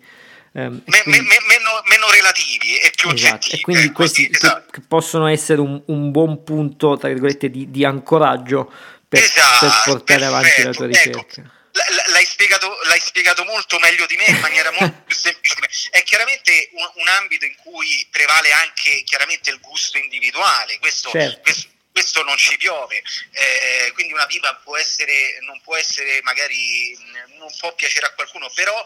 Ehm, 0.53 0.83
me, 0.85 1.03
quindi, 1.03 1.21
me, 1.23 1.37
meno, 1.49 1.71
meno, 1.89 2.11
relativi 2.11 2.77
e 2.77 2.93
più 2.95 3.11
esatto, 3.11 3.35
oggettivi. 3.35 3.57
E 3.57 3.61
quindi 3.63 3.87
eh, 3.87 3.93
questi 3.93 4.27
così, 4.27 4.37
esatto. 4.45 4.83
possono 4.87 5.27
essere 5.27 5.61
un, 5.61 5.81
un, 5.87 6.11
buon 6.11 6.45
punto, 6.45 6.97
tra 6.99 7.09
virgolette, 7.09 7.49
di, 7.51 7.71
di 7.71 7.85
ancoraggio 7.85 8.71
per, 9.09 9.21
esatto, 9.21 9.67
per 9.67 9.83
portare 9.85 10.21
perfetto. 10.21 10.37
avanti 10.37 10.63
la 10.63 10.73
tua 10.73 10.85
ecco, 10.85 10.95
ricerca. 10.95 11.41
Ecco 11.41 11.63
l'hai 12.07 12.25
spiegato, 12.25 12.79
l'hai 12.85 13.01
spiegato, 13.01 13.45
molto 13.45 13.79
meglio 13.79 14.07
di 14.07 14.17
me 14.17 14.27
in 14.27 14.39
maniera 14.39 14.71
molto 14.71 15.03
più 15.07 15.17
semplice. 15.17 15.57
È 15.91 16.03
chiaramente 16.03 16.71
un, 16.73 16.91
un, 16.95 17.09
ambito 17.09 17.45
in 17.45 17.57
cui 17.57 18.07
prevale 18.11 18.53
anche 18.53 19.03
chiaramente 19.03 19.51
il 19.51 19.61
gusto 19.61 19.99
individuale, 19.99 20.79
questo, 20.79 21.11
certo. 21.11 21.41
questo, 21.41 21.69
questo 21.91 22.23
non 22.23 22.37
ci 22.37 22.57
piove, 22.57 23.03
eh, 23.33 23.91
quindi 23.95 24.13
una 24.13 24.27
pipa 24.27 24.55
può 24.63 24.77
essere, 24.77 25.39
non 25.41 25.61
può 25.63 25.77
essere 25.77 26.21
magari, 26.23 26.97
non 27.39 27.53
può 27.59 27.75
piacere 27.75 28.07
a 28.07 28.13
qualcuno, 28.15 28.49
però 28.55 28.85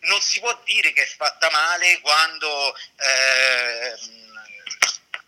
non 0.00 0.20
si 0.20 0.38
può 0.38 0.58
dire 0.64 0.92
che 0.92 1.02
è 1.02 1.06
fatta 1.06 1.50
male 1.50 2.00
quando... 2.00 2.76
Eh, 2.76 4.16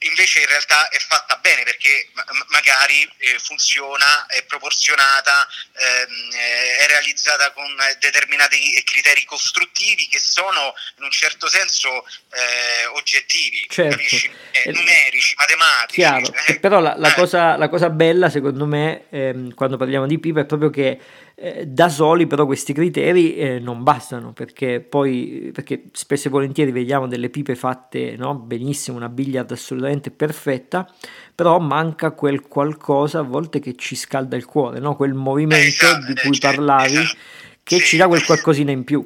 invece 0.00 0.40
in 0.40 0.46
realtà 0.46 0.88
è 0.88 0.98
fatta 0.98 1.38
bene 1.42 1.62
perché 1.62 2.08
magari 2.48 3.02
eh, 3.18 3.38
funziona, 3.38 4.26
è 4.26 4.44
proporzionata, 4.44 5.46
ehm, 5.72 6.32
è 6.80 6.86
realizzata 6.86 7.52
con 7.52 7.66
determinati 7.98 8.82
criteri 8.84 9.24
costruttivi 9.24 10.06
che 10.08 10.18
sono 10.18 10.72
in 10.98 11.04
un 11.04 11.10
certo 11.10 11.48
senso 11.48 12.06
eh, 12.32 12.86
oggettivi, 12.94 13.66
certo. 13.68 14.00
eh, 14.52 14.72
numerici, 14.72 15.34
matematici. 15.36 16.00
Chiaro. 16.00 16.32
Eh. 16.46 16.58
Però 16.60 16.80
la, 16.80 16.94
la, 16.96 17.10
eh. 17.10 17.14
cosa, 17.14 17.56
la, 17.56 17.68
cosa, 17.68 17.90
bella 17.90 18.30
secondo 18.30 18.66
me 18.66 19.04
ehm, 19.10 19.54
quando 19.54 19.76
parliamo 19.76 20.06
di 20.06 20.18
pipa 20.18 20.40
è 20.40 20.46
proprio 20.46 20.70
che 20.70 20.98
eh, 21.34 21.66
da 21.66 21.88
soli 21.88 22.26
però 22.26 22.46
questi 22.46 22.72
criteri 22.72 23.36
eh, 23.36 23.58
non 23.58 23.82
bastano 23.82 24.32
perché 24.32 24.80
poi 24.80 25.50
perché 25.52 25.84
spesso 25.92 26.28
e 26.28 26.30
volentieri 26.30 26.70
vediamo 26.70 27.06
delle 27.06 27.30
pipe 27.30 27.54
fatte 27.54 28.14
no, 28.16 28.34
benissimo, 28.34 28.96
una 28.96 29.08
billiard 29.08 29.50
assolutamente 29.50 29.89
perfetta, 30.10 30.88
però 31.34 31.58
manca 31.58 32.12
quel 32.12 32.42
qualcosa 32.42 33.18
a 33.18 33.22
volte 33.22 33.58
che 33.58 33.74
ci 33.76 33.96
scalda 33.96 34.36
il 34.36 34.44
cuore, 34.44 34.78
no? 34.78 34.94
quel 34.94 35.14
movimento 35.14 35.84
esatto, 35.84 36.06
di 36.06 36.14
cui 36.14 36.30
esatto, 36.30 36.46
parlavi 36.46 36.96
esatto. 36.96 37.18
che 37.62 37.78
ci 37.80 37.96
dà 37.96 38.06
quel 38.06 38.24
qualcosina 38.24 38.70
in 38.70 38.84
più. 38.84 39.04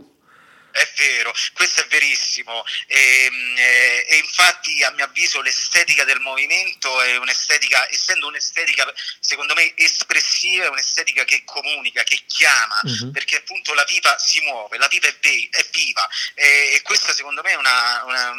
È 0.75 0.91
vero, 0.97 1.33
questo 1.53 1.83
è 1.83 1.87
verissimo 1.87 2.65
e, 2.89 3.27
ehm, 3.27 3.55
eh, 3.57 4.07
e, 4.09 4.17
infatti 4.17 4.83
a 4.83 4.91
mio 4.91 5.05
avviso 5.05 5.41
l'estetica 5.41 6.03
del 6.03 6.19
movimento 6.19 7.01
è 7.01 7.17
un'estetica, 7.17 7.89
essendo 7.93 8.27
un'estetica 8.27 8.93
secondo 9.21 9.55
me 9.55 9.73
espressiva, 9.77 10.65
è 10.65 10.69
un'estetica 10.69 11.23
che 11.23 11.45
comunica, 11.45 12.03
che 12.03 12.25
chiama, 12.27 12.81
uh-huh. 12.83 13.13
perché 13.13 13.37
appunto 13.37 13.73
la 13.73 13.85
pipa 13.85 14.19
si 14.19 14.41
muove, 14.41 14.77
la 14.77 14.89
pipa 14.89 15.07
è, 15.07 15.17
ve- 15.21 15.49
è 15.49 15.65
viva 15.71 16.09
e, 16.35 16.73
e, 16.75 16.83
questa 16.83 17.15
secondo 17.15 17.43
me 17.43 17.51
è 17.53 17.55
una, 17.55 18.03
una, 18.07 18.35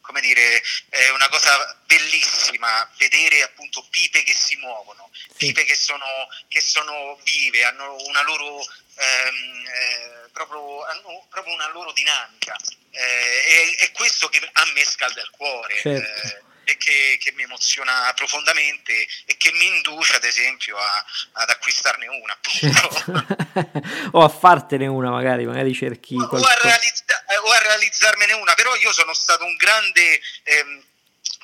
come 0.00 0.20
dire, 0.20 0.60
è 0.88 1.10
una 1.10 1.28
cosa 1.28 1.80
bellissima, 1.86 2.90
vedere 2.96 3.42
appunto 3.42 3.86
pipe 3.88 4.24
che 4.24 4.34
si 4.34 4.56
muovono, 4.56 5.10
sì. 5.12 5.46
pipe 5.46 5.62
che 5.62 5.76
sono, 5.76 6.26
che 6.48 6.60
sono 6.60 7.20
vive, 7.22 7.62
hanno 7.64 7.94
una 8.06 8.22
loro 8.22 8.66
ehm, 8.98 9.66
eh, 9.66 10.28
proprio, 10.32 10.84
hanno 10.84 11.26
proprio 11.28 11.54
una 11.54 11.68
loro 11.70 11.92
dinamica 11.92 12.56
eh, 12.90 13.76
è, 13.78 13.84
è, 13.84 13.92
questo 13.92 14.28
che 14.28 14.40
a 14.52 14.70
me 14.74 14.84
scalda 14.84 15.20
il 15.20 15.30
cuore 15.30 15.76
certo. 15.76 16.26
eh, 16.28 16.46
e 16.64 16.76
che, 16.76 17.18
che, 17.18 17.32
mi 17.32 17.44
emoziona 17.44 18.12
profondamente 18.14 18.92
e 19.24 19.36
che 19.38 19.52
mi 19.52 19.66
induce 19.66 20.16
ad 20.16 20.24
esempio 20.24 20.76
a, 20.76 21.04
ad 21.32 21.48
acquistarne 21.48 22.06
una 22.08 22.38
certo. 22.42 24.10
o 24.12 24.22
a 24.22 24.28
fartene 24.28 24.86
una 24.86 25.10
magari 25.10 25.46
magari 25.46 25.72
cerchi 25.72 26.14
o, 26.14 26.24
o, 26.24 26.36
a 26.36 26.54
realizza- 26.60 27.24
o, 27.42 27.50
a 27.50 27.58
realizzarmene 27.58 28.34
una 28.34 28.52
però 28.54 28.74
io 28.76 28.92
sono 28.92 29.14
stato 29.14 29.44
un 29.44 29.56
grande 29.56 30.20
ehm, 30.42 30.84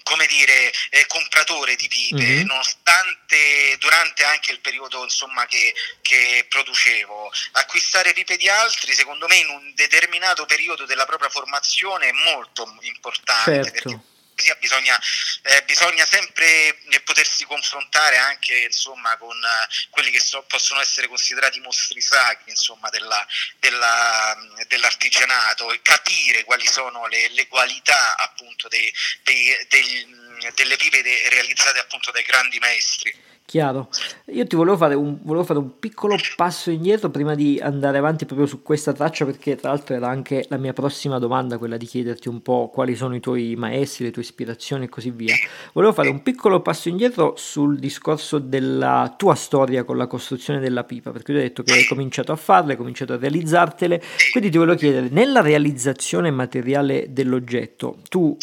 come 0.04 0.26
dire, 0.26 0.72
eh, 0.90 1.06
compratore 1.06 1.74
di 1.74 1.88
pipe, 1.88 2.22
mm-hmm. 2.22 2.46
nonostante 2.46 3.76
durante 3.80 4.22
anche 4.22 4.52
il 4.52 4.60
periodo 4.60 5.02
insomma, 5.02 5.46
che, 5.46 5.74
che, 6.02 6.46
producevo. 6.48 7.32
Acquistare 7.52 8.12
pipe 8.12 8.36
di 8.36 8.48
altri, 8.48 8.92
secondo 8.92 9.26
me, 9.26 9.36
in 9.36 9.48
un 9.48 9.72
determinato 9.74 10.44
periodo 10.44 10.84
della 10.84 11.06
propria 11.06 11.30
formazione 11.30 12.08
è 12.08 12.12
molto 12.12 12.76
importante. 12.82 13.72
Certo 13.72 14.12
bisogna, 14.58 15.00
eh, 15.42 15.62
bisogna 15.64 16.04
sempre 16.04 16.76
eh, 16.90 17.00
potersi 17.00 17.44
confrontare 17.44 18.16
anche 18.16 18.56
insomma, 18.58 19.16
con 19.16 19.36
eh, 19.36 19.88
quelli 19.90 20.10
che 20.10 20.20
so, 20.20 20.42
possono 20.42 20.80
essere 20.80 21.08
considerati 21.08 21.60
mostri 21.60 22.00
sacri 22.00 22.50
insomma, 22.50 22.88
della, 22.90 23.26
della, 23.58 24.36
dell'artigianato 24.66 25.72
e 25.72 25.80
capire 25.82 26.44
quali 26.44 26.66
sono 26.66 27.06
le, 27.06 27.28
le 27.30 27.46
qualità 27.48 28.16
appunto 28.16 28.68
dei, 28.68 28.92
dei, 29.22 29.66
dei, 29.68 30.06
delle 30.54 30.76
pipe 30.76 31.02
realizzate 31.28 31.78
appunto 31.78 32.10
dai 32.10 32.22
grandi 32.22 32.58
maestri. 32.58 33.33
Chiaro. 33.46 33.88
Io 34.32 34.46
ti 34.46 34.56
volevo 34.56 34.76
fare, 34.76 34.94
un, 34.94 35.18
volevo 35.22 35.44
fare 35.44 35.58
un 35.58 35.78
piccolo 35.78 36.16
passo 36.34 36.70
indietro 36.70 37.10
prima 37.10 37.34
di 37.34 37.60
andare 37.62 37.98
avanti 37.98 38.24
proprio 38.24 38.46
su 38.46 38.62
questa 38.62 38.92
traccia, 38.94 39.26
perché 39.26 39.54
tra 39.54 39.68
l'altro 39.68 39.94
era 39.94 40.08
anche 40.08 40.46
la 40.48 40.56
mia 40.56 40.72
prossima 40.72 41.18
domanda, 41.18 41.58
quella 41.58 41.76
di 41.76 41.84
chiederti 41.84 42.28
un 42.28 42.40
po' 42.40 42.70
quali 42.72 42.96
sono 42.96 43.14
i 43.14 43.20
tuoi 43.20 43.54
maestri, 43.54 44.06
le 44.06 44.10
tue 44.12 44.22
ispirazioni 44.22 44.84
e 44.86 44.88
così 44.88 45.10
via. 45.10 45.34
Volevo 45.74 45.92
fare 45.92 46.08
un 46.08 46.22
piccolo 46.22 46.62
passo 46.62 46.88
indietro 46.88 47.34
sul 47.36 47.78
discorso 47.78 48.38
della 48.38 49.14
tua 49.16 49.34
storia 49.34 49.84
con 49.84 49.98
la 49.98 50.06
costruzione 50.06 50.58
della 50.58 50.84
pipa, 50.84 51.10
perché 51.12 51.32
tu 51.32 51.38
hai 51.38 51.44
detto 51.44 51.62
che 51.62 51.74
hai 51.74 51.84
cominciato 51.84 52.32
a 52.32 52.36
farle, 52.36 52.72
hai 52.72 52.78
cominciato 52.78 53.12
a 53.12 53.18
realizzartele, 53.18 54.02
quindi 54.32 54.50
ti 54.50 54.56
volevo 54.56 54.76
chiedere, 54.76 55.08
nella 55.10 55.42
realizzazione 55.42 56.30
materiale 56.30 57.08
dell'oggetto, 57.10 57.98
tu 58.08 58.36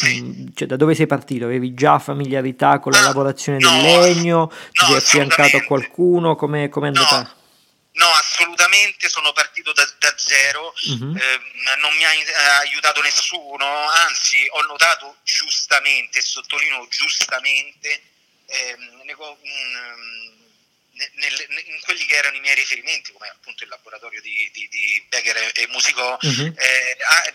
cioè, 0.54 0.68
da 0.68 0.76
dove 0.76 0.94
sei 0.94 1.06
partito? 1.06 1.44
Avevi 1.44 1.74
già 1.74 1.98
familiarità 1.98 2.78
con 2.78 2.92
la 2.92 3.02
lavorazione 3.02 3.58
del 3.58 3.82
legno? 3.82 4.38
No, 4.38 4.91
ti 4.92 5.18
è 5.18 5.20
affiancato 5.20 5.56
a 5.56 5.62
qualcuno? 5.62 6.36
Come 6.36 6.64
è 6.64 6.70
andata? 6.86 7.22
No. 7.22 7.40
No, 7.94 8.06
assolutamente, 8.06 9.08
sono 9.10 9.32
partito 9.32 9.72
da, 9.72 9.84
da 9.98 10.14
zero, 10.16 10.72
uh-huh. 10.72 11.14
eh, 11.14 11.40
non 11.78 11.94
mi 11.94 12.04
ha 12.06 12.12
eh, 12.14 12.34
aiutato 12.60 13.02
nessuno, 13.02 13.66
anzi 13.90 14.46
ho 14.50 14.62
notato 14.62 15.18
giustamente, 15.22 16.22
sottolineo 16.22 16.88
giustamente, 16.88 18.02
eh, 18.46 18.76
ne, 19.04 19.14
mh, 19.14 19.32
nel, 20.92 21.46
in 21.66 21.80
quelli 21.82 22.06
che 22.06 22.16
erano 22.16 22.36
i 22.36 22.40
miei 22.40 22.54
riferimenti, 22.54 23.12
come 23.12 23.28
appunto 23.28 23.62
il 23.62 23.68
laboratorio 23.68 24.22
di, 24.22 24.50
di, 24.54 24.66
di 24.68 25.06
Becker 25.10 25.36
e, 25.36 25.52
e 25.54 25.66
Musicò, 25.68 26.16
uh-huh. 26.18 26.54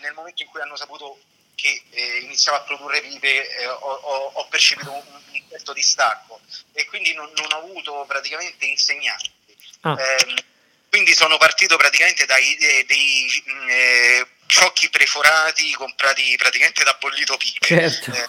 nel 0.00 0.12
momento 0.14 0.42
in 0.42 0.48
cui 0.48 0.60
hanno 0.60 0.74
saputo 0.74 1.20
che 1.58 1.82
eh, 1.90 2.18
iniziava 2.18 2.58
a 2.58 2.60
produrre 2.60 3.00
pipe 3.00 3.56
eh, 3.56 3.66
ho, 3.66 4.30
ho, 4.34 4.46
percepito 4.46 4.92
un, 4.92 5.02
un 5.04 5.42
certo 5.50 5.72
distacco 5.72 6.40
e 6.72 6.86
quindi 6.86 7.12
non, 7.14 7.28
non 7.34 7.46
ho 7.52 7.56
avuto 7.56 8.04
praticamente 8.06 8.64
insegnanti. 8.66 9.32
Ah. 9.80 9.96
Eh, 9.98 10.44
quindi 10.88 11.14
sono 11.14 11.36
partito 11.36 11.76
praticamente 11.76 12.26
dai 12.26 12.56
eh, 12.56 12.84
dei, 12.86 13.42
mm, 13.50 13.68
eh, 13.68 14.26
ciocchi 14.46 14.88
preforati 14.88 15.72
comprati 15.72 16.36
praticamente 16.36 16.84
da 16.84 16.96
Bollito 16.98 17.36
Pipe. 17.36 17.66
Certo 17.66 18.12
eh, 18.12 18.28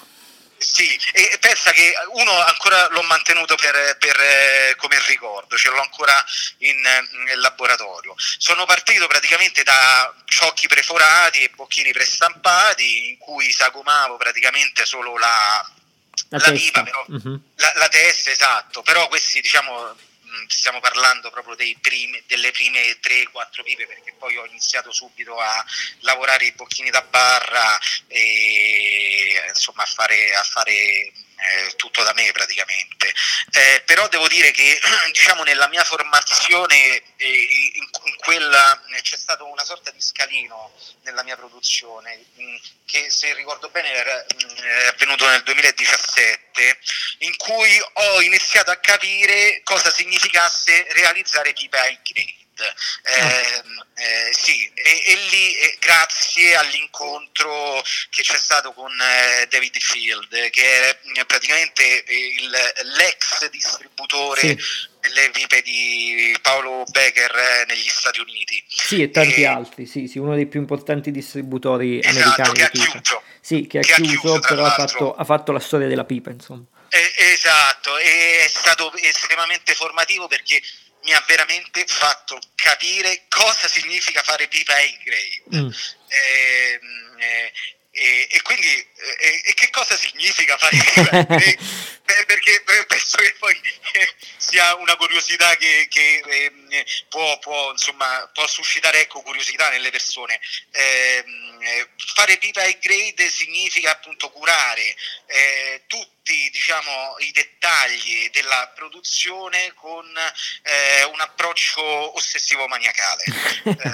sì, 0.60 1.00
e 1.14 1.38
pensa 1.40 1.72
che 1.72 1.94
uno 2.14 2.32
ancora 2.32 2.88
l'ho 2.90 3.02
mantenuto 3.04 3.56
per, 3.56 3.98
per, 3.98 4.20
eh, 4.20 4.76
come 4.78 5.02
ricordo, 5.08 5.58
ce 5.58 5.70
l'ho 5.70 5.82
ancora 5.82 6.24
in, 6.60 6.78
in, 6.78 7.40
laboratorio. 7.40 8.14
Sono 8.18 8.66
partito 8.66 9.08
praticamente 9.08 9.64
da 9.64 10.14
ciocchi 10.26 10.68
preforati 10.68 11.40
e 11.44 11.50
bocchini 11.50 11.92
prestampati 11.92 13.10
in 13.10 13.18
cui 13.18 13.52
sagomavo 13.52 14.18
praticamente 14.18 14.86
solo 14.86 15.18
la, 15.18 15.66
la, 16.30 16.38
la 16.38 16.52
pipa, 16.52 16.84
però, 16.84 17.06
uh-huh. 17.08 17.42
la, 17.56 17.72
la 17.76 17.88
testa, 17.88 18.30
esatto, 18.30 18.82
però 18.82 19.08
questi 19.08 19.42
diciamo 19.42 19.96
stiamo 20.48 20.80
parlando 20.80 21.30
proprio 21.30 21.56
primi, 21.82 22.22
delle 22.28 22.52
prime 22.52 23.00
3-4 23.00 23.64
pipe 23.64 23.88
perché 23.88 24.14
poi 24.18 24.38
ho 24.38 24.46
iniziato 24.46 24.92
subito 24.92 25.38
a 25.38 25.66
lavorare 26.00 26.46
i 26.46 26.52
bocchini 26.54 26.90
da 26.90 27.02
barra 27.02 27.80
e 28.08 29.42
insomma 29.48 29.84
a 29.84 29.88
fare, 29.88 30.36
a 30.36 30.44
fare 30.44 31.12
eh, 31.40 31.76
tutto 31.76 32.04
da 32.04 32.14
me 32.14 32.32
praticamente. 32.32 33.14
Eh, 33.52 33.82
però 33.86 34.08
devo 34.08 34.28
dire 34.28 34.52
che 34.52 34.80
diciamo 35.12 35.44
nella 35.44 35.68
mia 35.68 35.84
formazione 35.84 37.02
eh, 37.16 37.72
in, 37.76 37.88
in 38.04 38.16
quella 38.18 38.82
c'è 39.02 39.18
stato 39.18 39.46
una 39.46 39.64
sorta 39.64 39.92
di 39.92 40.02
scalino 40.02 40.72
nella 41.04 41.24
mia 41.24 41.36
produzione 41.36 42.26
mh, 42.34 42.44
mm, 42.44 42.56
che 42.86 43.10
se 43.10 43.34
ricordo 43.34 43.70
bene 43.70 43.92
era, 43.92 44.26
mh, 44.36 44.46
mm, 44.46 44.58
è 44.58 44.88
avvenuto 44.88 45.28
nel 45.28 45.44
2017 45.44 46.80
in 47.20 47.36
cui 47.38 47.82
ho 47.94 48.22
iniziato 48.22 48.72
a 48.72 48.78
capire 48.78 49.62
cosa 49.64 49.92
significasse 49.92 50.86
realizzare 50.90 51.54
pipe 51.54 51.78
high 51.78 52.02
grade 52.02 52.39
eh, 52.62 53.64
eh, 54.00 54.32
sì, 54.32 54.72
e, 54.74 55.04
e 55.08 55.16
lì 55.30 55.56
eh, 55.56 55.78
grazie 55.80 56.56
all'incontro 56.56 57.84
che 58.10 58.22
c'è 58.22 58.38
stato 58.38 58.72
con 58.72 58.92
eh, 58.92 59.46
David 59.48 59.78
Field, 59.78 60.50
che 60.52 60.90
è 60.90 61.00
eh, 61.16 61.26
praticamente 61.26 62.04
il, 62.08 62.50
l'ex 62.96 63.50
distributore 63.50 64.40
sì. 64.40 64.58
delle 65.02 65.30
vipe 65.32 65.62
di 65.62 66.34
Paolo 66.42 66.86
Becker 66.90 67.66
negli 67.68 67.90
Stati 67.90 68.22
Uniti. 68.22 68.64
Sì, 68.68 69.02
e 69.02 69.12
tanti 69.12 69.42
e, 69.42 69.46
altri, 69.46 69.86
sì, 69.86 70.08
sì, 70.08 70.18
uno 70.18 70.36
dei 70.36 70.48
più 70.48 70.60
importanti 70.62 71.12
distributori 71.12 72.00
esatto, 72.00 72.20
americani. 72.20 72.54
Che 72.54 72.64
ha 72.64 72.70
chiuso. 72.70 73.24
Sì, 73.42 73.68
che, 73.68 73.80
che 73.80 73.92
ha 73.92 73.96
chiuso, 73.96 74.20
chiuso 74.20 74.40
però 74.40 74.66
ha 74.66 74.72
fatto, 74.72 75.14
ha 75.14 75.24
fatto 75.26 75.52
la 75.52 75.60
storia 75.60 75.88
della 75.88 76.06
pipa, 76.06 76.30
insomma. 76.30 76.64
esatto, 76.90 77.98
è 77.98 78.46
stato 78.48 78.94
estremamente 78.96 79.74
formativo 79.74 80.28
perché 80.28 80.62
mi 81.04 81.14
ha 81.14 81.24
veramente 81.28 81.86
fatto 81.88 82.40
capire 82.56 83.26
cosa 83.30 83.68
significa 83.68 84.24
fare 84.24 84.48
pipa 84.48 84.74
A 84.74 84.98
grade. 85.04 85.44
Mm. 85.56 85.70
Eh, 86.08 86.80
eh, 87.20 87.52
e, 87.92 88.28
e, 88.32 88.42
quindi 88.44 88.68
e, 88.68 89.42
e, 89.46 89.54
che 89.56 89.70
cosa 89.72 89.98
significa 89.98 90.58
fare 90.58 90.78
pipa 90.78 91.24
grade? 91.24 91.58
perché 92.26 92.64
penso 92.88 93.18
che 93.18 93.36
poi 93.40 93.60
sia 94.38 94.76
una 94.76 94.96
curiosità 94.96 95.56
che, 95.56 95.88
che 95.90 96.22
eh, 96.26 96.86
può, 97.10 97.40
può, 97.40 97.72
insomma, 97.72 98.30
può, 98.34 98.48
suscitare 98.48 99.02
ecco, 99.02 99.22
curiosità 99.22 99.70
nelle 99.70 99.92
persone. 99.92 100.40
Ehm, 100.72 101.26
eh, 101.26 101.49
fare 102.14 102.38
pipa 102.38 102.66
high 102.66 102.80
grade 102.80 103.30
significa 103.30 103.92
appunto 103.92 104.30
curare 104.32 104.96
eh, 105.28 105.84
tutti 105.88 106.50
diciamo, 106.52 107.16
i 107.20 107.32
dettagli 107.32 108.30
della 108.30 108.72
produzione 108.76 109.74
con 109.74 110.06
eh, 110.64 111.04
un 111.04 111.20
approccio 111.20 112.16
ossessivo 112.16 112.68
maniacale. 112.68 113.24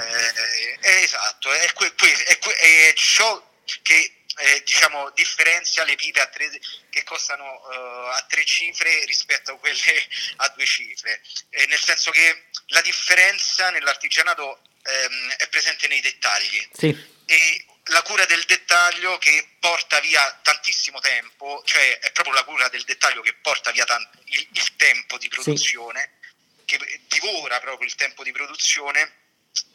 Eh, 0.78 1.02
esatto, 1.02 1.52
è, 1.52 1.72
que- 1.72 1.94
è, 1.94 2.38
que- 2.38 2.54
è 2.54 2.92
ciò 2.94 3.42
che 3.82 4.16
eh, 4.36 4.62
diciamo, 4.64 5.10
differenzia 5.10 5.84
le 5.84 5.94
pipe 5.96 6.28
tre, 6.32 6.50
che 6.90 7.04
costano 7.04 7.44
uh, 7.44 8.08
a 8.10 8.24
tre 8.28 8.44
cifre 8.44 9.04
rispetto 9.04 9.52
a 9.52 9.58
quelle 9.58 10.06
a 10.36 10.48
due 10.54 10.66
cifre, 10.66 11.20
eh, 11.50 11.66
nel 11.66 11.80
senso 11.80 12.10
che 12.10 12.44
la 12.66 12.82
differenza 12.82 13.70
nell'artigianato 13.70 14.60
ehm, 14.82 15.30
è 15.38 15.48
presente 15.48 15.88
nei 15.88 16.00
dettagli. 16.00 16.68
Sì. 16.72 17.14
E 17.26 17.66
la 17.90 18.02
cura 18.02 18.24
del 18.24 18.44
dettaglio 18.44 19.18
che 19.18 19.56
porta 19.58 20.00
via 20.00 20.40
tantissimo 20.42 21.00
tempo, 21.00 21.62
cioè 21.64 21.98
è 21.98 22.12
proprio 22.12 22.34
la 22.34 22.44
cura 22.44 22.68
del 22.68 22.84
dettaglio 22.84 23.20
che 23.20 23.34
porta 23.34 23.70
via 23.72 23.84
tant- 23.84 24.18
il, 24.24 24.48
il, 24.52 24.76
tempo 24.76 25.18
di 25.18 25.28
produzione, 25.28 26.18
sì. 26.64 26.64
che 26.64 27.00
divora 27.08 27.60
proprio 27.60 27.86
il 27.86 27.94
tempo 27.94 28.22
di 28.22 28.32
produzione 28.32 29.25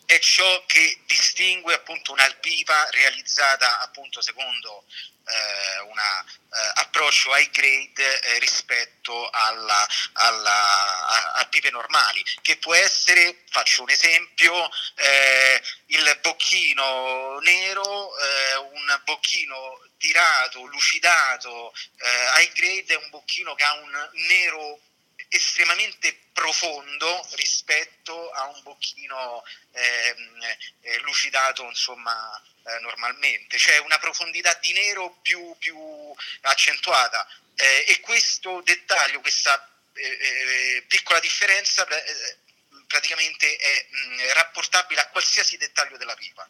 è 0.06 0.20
ciò 0.20 0.66
che 0.66 1.00
distingue 1.06 1.74
appunto 1.74 2.12
un'alpipa 2.12 2.90
realizzata 2.90 3.80
appunto 3.80 4.20
secondo 4.22 4.84
eh, 5.32 5.80
un 5.84 5.98
eh, 5.98 6.72
approccio 6.76 7.36
high 7.36 7.50
grade 7.52 8.22
eh, 8.22 8.40
rispetto 8.40 9.30
alla, 9.30 9.88
alla, 10.14 11.08
a, 11.08 11.32
a, 11.36 11.46
pipe 11.46 11.70
normali, 11.70 12.24
che 12.42 12.58
può 12.58 12.74
essere, 12.74 13.44
faccio 13.50 13.84
un 13.84 13.90
esempio, 13.90 14.70
eh, 14.96 15.62
il 15.88 16.20
bocchino 16.22 17.40
nero, 17.40 18.18
eh, 18.18 18.56
un 18.56 19.02
bocchino 19.06 19.80
tirato, 19.98 20.66
lucidato, 20.66 21.74
eh, 21.98 22.42
high 22.42 22.52
grade 22.54 22.94
è 22.94 22.98
un 22.98 23.10
bocchino 23.10 23.56
che 23.56 23.64
ha 23.64 23.74
un 23.74 24.10
nero 24.28 24.80
estremamente 25.34 26.28
profondo 26.34 27.28
rispetto 27.36 28.32
a 28.32 28.48
un 28.48 28.62
bocchino 28.64 29.44
ehm, 29.72 30.40
eh, 30.82 31.00
lucidato 31.00 31.64
insomma 31.64 32.42
eh, 32.64 32.80
normalmente, 32.82 33.58
cioè 33.58 33.78
una 33.80 33.98
profondità 33.98 34.54
di 34.62 34.74
nero 34.74 35.18
più, 35.22 35.56
più 35.58 35.78
accentuata 36.42 37.26
eh, 37.56 37.86
e 37.88 38.00
questo 38.02 38.62
dettaglio, 38.62 39.22
questa 39.22 39.70
eh, 39.94 40.04
eh, 40.04 40.84
piccola 40.88 41.20
differenza 41.20 41.88
eh, 41.88 42.38
praticamente 42.88 43.56
è 43.56 43.88
mh, 43.90 44.34
rapportabile 44.34 45.00
a 45.00 45.08
qualsiasi 45.08 45.56
dettaglio 45.58 45.98
della 45.98 46.16
pipa. 46.16 46.48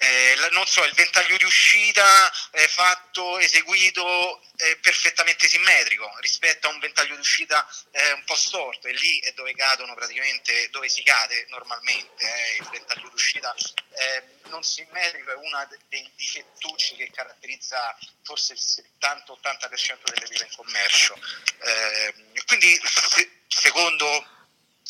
Eh, 0.00 0.48
non 0.52 0.66
so, 0.66 0.84
il 0.84 0.94
ventaglio 0.94 1.36
di 1.36 1.44
uscita 1.44 2.32
è 2.50 2.66
fatto, 2.68 3.38
eseguito 3.38 4.42
è 4.56 4.76
perfettamente 4.76 5.48
simmetrico 5.48 6.16
rispetto 6.20 6.68
a 6.68 6.70
un 6.70 6.78
ventaglio 6.78 7.14
di 7.14 7.20
uscita 7.20 7.68
eh, 7.90 8.12
un 8.12 8.24
po' 8.24 8.36
storto. 8.36 8.86
E 8.86 8.92
lì 8.92 9.18
è 9.20 9.32
dove 9.32 9.54
cadono 9.54 9.94
praticamente, 9.94 10.68
dove 10.70 10.88
si 10.88 11.02
cade 11.02 11.46
normalmente, 11.48 12.24
eh, 12.24 12.56
il 12.60 12.68
ventaglio 12.70 13.08
di 13.08 13.14
uscita. 13.14 13.54
Eh, 13.54 14.22
non 14.48 14.62
simmetrico 14.62 15.32
è 15.32 15.34
uno 15.34 15.68
dei 15.88 16.10
difettucci 16.14 16.94
che 16.96 17.10
caratterizza 17.10 17.98
forse 18.22 18.52
il 18.52 18.60
70-80% 18.60 19.98
delle 20.14 20.26
pipe 20.28 20.44
in 20.44 20.56
commercio. 20.56 21.20
Eh, 21.60 22.14
quindi 22.46 22.80
se, 22.84 23.40
secondo 23.48 24.26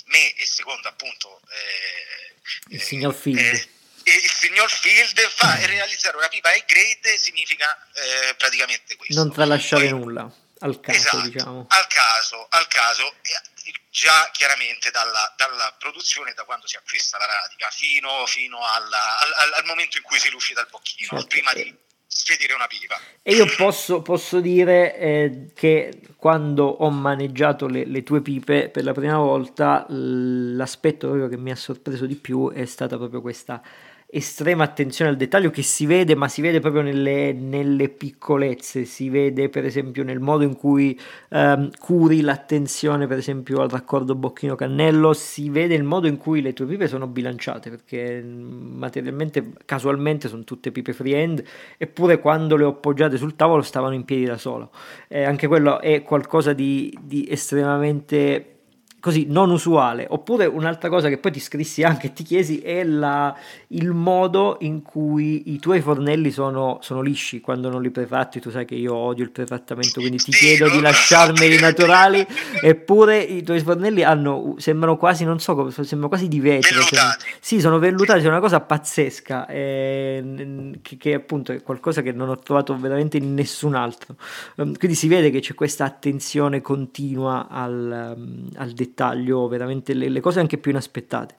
me 0.04 0.34
e 0.34 0.46
secondo 0.46 0.88
appunto 0.88 1.40
eh, 1.50 2.74
il 2.74 2.82
signor 2.82 3.14
Field 3.14 3.76
il 4.08 4.30
signor 4.30 4.70
Field 4.70 5.18
fa 5.28 5.64
realizzare 5.66 6.16
una 6.16 6.28
pipa 6.28 6.54
high 6.54 6.64
grade 6.64 7.16
significa 7.18 7.66
eh, 7.94 8.34
praticamente 8.34 8.96
questo. 8.96 9.22
Non 9.22 9.32
tralasciare 9.32 9.88
Poi, 9.88 9.98
nulla, 9.98 10.32
al 10.60 10.80
caso 10.80 10.98
esatto, 10.98 11.20
diciamo. 11.28 11.66
Al 11.68 11.86
caso, 11.86 12.46
al 12.50 12.66
caso 12.68 13.14
già 13.90 14.30
chiaramente 14.32 14.90
dalla, 14.90 15.34
dalla, 15.36 15.74
produzione, 15.78 16.32
da 16.34 16.44
quando 16.44 16.66
si 16.66 16.76
acquista 16.76 17.18
la 17.18 17.26
radica, 17.26 17.68
fino, 17.70 18.24
fino 18.26 18.58
alla, 18.64 19.18
al, 19.18 19.52
al, 19.54 19.64
momento 19.64 19.96
in 19.96 20.04
cui 20.04 20.18
si 20.18 20.30
lucida 20.30 20.60
il 20.60 20.68
bocchino, 20.70 21.08
certo. 21.08 21.26
prima 21.26 21.52
di 21.52 21.74
spedire 22.06 22.54
una 22.54 22.66
pipa. 22.66 22.98
E 23.22 23.34
io 23.34 23.46
posso, 23.56 24.02
posso 24.02 24.40
dire 24.40 24.96
eh, 24.96 25.50
che 25.54 26.00
quando 26.16 26.64
ho 26.64 26.90
maneggiato 26.90 27.66
le, 27.66 27.84
le, 27.84 28.02
tue 28.02 28.22
pipe 28.22 28.68
per 28.68 28.84
la 28.84 28.92
prima 28.92 29.18
volta, 29.18 29.84
l'aspetto 29.88 31.08
proprio 31.08 31.28
che 31.28 31.36
mi 31.36 31.50
ha 31.50 31.56
sorpreso 31.56 32.06
di 32.06 32.16
più 32.16 32.52
è 32.52 32.64
stata 32.64 32.96
proprio 32.96 33.20
questa 33.20 33.60
estrema 34.10 34.64
attenzione 34.64 35.10
al 35.10 35.18
dettaglio 35.18 35.50
che 35.50 35.60
si 35.60 35.84
vede, 35.84 36.14
ma 36.14 36.28
si 36.28 36.40
vede 36.40 36.60
proprio 36.60 36.80
nelle, 36.80 37.34
nelle 37.34 37.90
piccolezze, 37.90 38.86
si 38.86 39.10
vede 39.10 39.50
per 39.50 39.66
esempio 39.66 40.02
nel 40.02 40.18
modo 40.18 40.44
in 40.44 40.56
cui 40.56 40.98
um, 41.28 41.68
curi 41.78 42.22
l'attenzione 42.22 43.06
per 43.06 43.18
esempio 43.18 43.60
al 43.60 43.68
raccordo 43.68 44.14
bocchino-cannello, 44.14 45.12
si 45.12 45.50
vede 45.50 45.74
il 45.74 45.84
modo 45.84 46.06
in 46.06 46.16
cui 46.16 46.40
le 46.40 46.54
tue 46.54 46.64
pipe 46.64 46.88
sono 46.88 47.06
bilanciate, 47.06 47.68
perché 47.68 48.22
mm, 48.22 48.78
materialmente, 48.78 49.52
casualmente 49.66 50.28
sono 50.28 50.44
tutte 50.44 50.72
pipe 50.72 50.94
freehand, 50.94 51.42
eppure 51.76 52.18
quando 52.18 52.56
le 52.56 52.64
ho 52.64 52.70
appoggiate 52.70 53.18
sul 53.18 53.36
tavolo 53.36 53.60
stavano 53.60 53.94
in 53.94 54.04
piedi 54.04 54.24
da 54.24 54.38
solo. 54.38 54.70
Eh, 55.06 55.24
anche 55.24 55.46
quello 55.46 55.80
è 55.80 56.02
qualcosa 56.02 56.54
di, 56.54 56.96
di 57.02 57.26
estremamente 57.28 58.57
così 59.00 59.26
non 59.28 59.50
usuale. 59.50 60.06
Oppure 60.08 60.46
un'altra 60.46 60.88
cosa 60.88 61.08
che 61.08 61.18
poi 61.18 61.32
ti 61.32 61.40
scrissi 61.40 61.82
anche 61.82 62.08
e 62.08 62.12
ti 62.12 62.22
chiesi 62.22 62.58
è 62.58 62.84
la, 62.84 63.34
il 63.68 63.92
modo 63.92 64.56
in 64.60 64.82
cui 64.82 65.52
i 65.52 65.58
tuoi 65.58 65.80
fornelli 65.80 66.30
sono, 66.30 66.78
sono, 66.80 67.00
lisci 67.00 67.40
quando 67.40 67.68
non 67.68 67.82
li 67.82 67.90
prefatti. 67.90 68.40
Tu 68.40 68.50
sai 68.50 68.64
che 68.64 68.74
io 68.74 68.94
odio 68.94 69.24
il 69.24 69.30
prefattamento, 69.30 70.00
quindi 70.00 70.18
ti 70.18 70.32
chiedo 70.32 70.68
di 70.68 70.80
lasciarmeli 70.80 71.58
naturali. 71.58 72.26
Eppure 72.62 73.18
i 73.18 73.42
tuoi 73.42 73.60
fornelli 73.60 74.02
hanno, 74.02 74.54
sembrano 74.58 74.96
quasi, 74.96 75.24
non 75.24 75.38
so 75.38 75.54
come, 75.54 75.70
sembrano 75.70 76.08
quasi 76.08 76.28
di 76.28 76.40
vetro. 76.40 76.80
Cioè, 76.82 77.00
sì, 77.40 77.60
sono 77.60 77.78
vellutati, 77.78 78.24
è 78.24 78.28
una 78.28 78.40
cosa 78.40 78.60
pazzesca. 78.60 79.46
Eh, 79.46 80.76
che, 80.82 80.96
che, 80.96 81.14
appunto 81.14 81.52
è 81.52 81.62
qualcosa 81.62 82.02
che 82.02 82.12
non 82.12 82.28
ho 82.28 82.38
trovato 82.38 82.76
veramente 82.76 83.16
in 83.16 83.34
nessun 83.34 83.74
altro. 83.74 84.16
Um, 84.56 84.76
quindi 84.76 84.96
si 84.96 85.08
vede 85.08 85.30
che 85.30 85.40
c'è 85.40 85.54
questa 85.54 85.84
attenzione 85.84 86.60
continua 86.60 87.48
al, 87.48 88.14
um, 88.16 88.48
al 88.56 88.72
dettaglio 88.72 88.96
dettaglio, 88.98 89.46
veramente 89.46 89.94
le, 89.94 90.08
le 90.08 90.20
cose 90.20 90.40
anche 90.40 90.58
più 90.58 90.72
inaspettate 90.72 91.36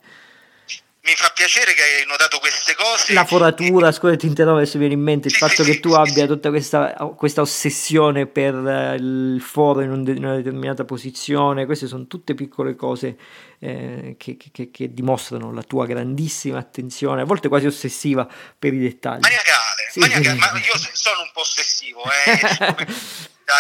mi 1.01 1.15
fa 1.15 1.29
piacere 1.29 1.73
che 1.73 1.81
hai 1.81 2.05
notato 2.05 2.39
queste 2.39 2.75
cose. 2.75 3.13
La 3.13 3.25
foratura, 3.25 3.91
scusa 3.91 4.15
ti 4.15 4.27
interrompo, 4.27 4.59
adesso 4.59 4.77
viene 4.77 4.93
in 4.93 5.01
mente 5.01 5.29
il 5.29 5.33
sì, 5.33 5.39
fatto 5.39 5.63
sì, 5.63 5.69
che 5.69 5.73
sì, 5.73 5.79
tu 5.79 5.93
abbia 5.93 6.27
tutta 6.27 6.49
questa, 6.49 6.93
questa, 7.15 7.41
ossessione 7.41 8.27
per 8.27 8.53
eh, 8.53 8.95
il 8.95 9.41
foro 9.41 9.81
in, 9.81 9.91
una 9.91 10.35
determinata 10.35 10.83
posizione, 10.83 11.65
queste 11.65 11.87
sono 11.87 12.05
tutte 12.05 12.35
piccole 12.35 12.75
cose 12.75 13.17
eh, 13.59 14.15
che, 14.19 14.37
che, 14.37 14.69
che, 14.71 14.93
dimostrano 14.93 15.53
la 15.53 15.63
tua 15.63 15.85
grandissima 15.85 16.59
attenzione, 16.59 17.21
a 17.21 17.25
volte 17.25 17.47
quasi 17.47 17.65
ossessiva 17.65 18.27
per 18.59 18.73
i 18.73 18.79
dettagli. 18.79 19.21
Maniacale, 19.21 19.91
maniacale 19.95 20.37
ma 20.37 20.59
io 20.59 20.77
sono 20.93 21.21
un 21.21 21.29
po' 21.33 21.41
ossessivo, 21.41 22.03
eh. 22.03 22.85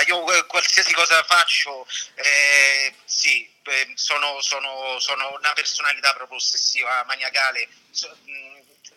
io 0.07 0.33
eh, 0.33 0.45
qualsiasi 0.45 0.93
cosa 0.93 1.23
faccio, 1.23 1.87
eh, 2.15 2.93
sì, 3.05 3.47
sono, 3.95 4.39
sono, 4.41 4.99
sono, 4.99 5.35
una 5.37 5.53
personalità 5.53 6.13
proprio 6.13 6.37
ossessiva, 6.37 7.03
maniacale. 7.07 7.67
So, 7.91 8.09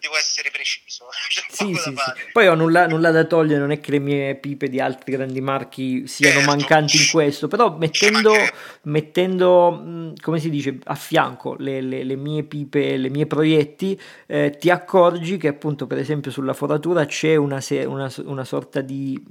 devo 0.03 0.17
essere 0.19 0.51
preciso. 0.51 1.07
Sì, 1.53 1.75
sì, 1.75 1.91
sì. 1.91 2.13
Poi 2.33 2.49
ho 2.49 2.55
nulla, 2.55 2.87
nulla, 2.87 3.11
da 3.11 3.25
togliere, 3.25 3.61
non 3.61 3.71
è 3.71 3.79
che 3.79 3.91
le 3.93 3.99
mie 3.99 4.35
pipe 4.35 4.69
di 4.69 4.81
altri 4.81 5.13
grandi 5.13 5.41
marchi 5.41 6.07
siano 6.07 6.41
certo. 6.41 6.51
mancanti 6.51 6.97
in 6.97 7.09
questo, 7.11 7.47
però 7.47 7.77
mettendo, 7.77 8.35
mettendo, 8.83 10.13
come 10.21 10.41
si 10.41 10.51
dice, 10.51 10.79
a 10.85 10.95
fianco 10.95 11.55
le, 11.59 11.81
le, 11.83 12.05
le 12.05 12.17
mie 12.17 12.43
pipe, 12.43 12.97
le 12.97 13.11
mie 13.11 13.27
proietti, 13.27 14.01
eh, 14.27 14.57
ti 14.59 14.71
accorgi 14.71 15.37
che 15.37 15.49
appunto 15.49 15.87
per 15.87 15.99
esempio 15.99 16.31
sulla 16.31 16.55
foratura 16.55 17.05
c'è 17.05 17.37
una, 17.37 17.63
una, 17.69 18.13
una 18.25 18.45
sorta 18.45 18.81
di 18.81 19.23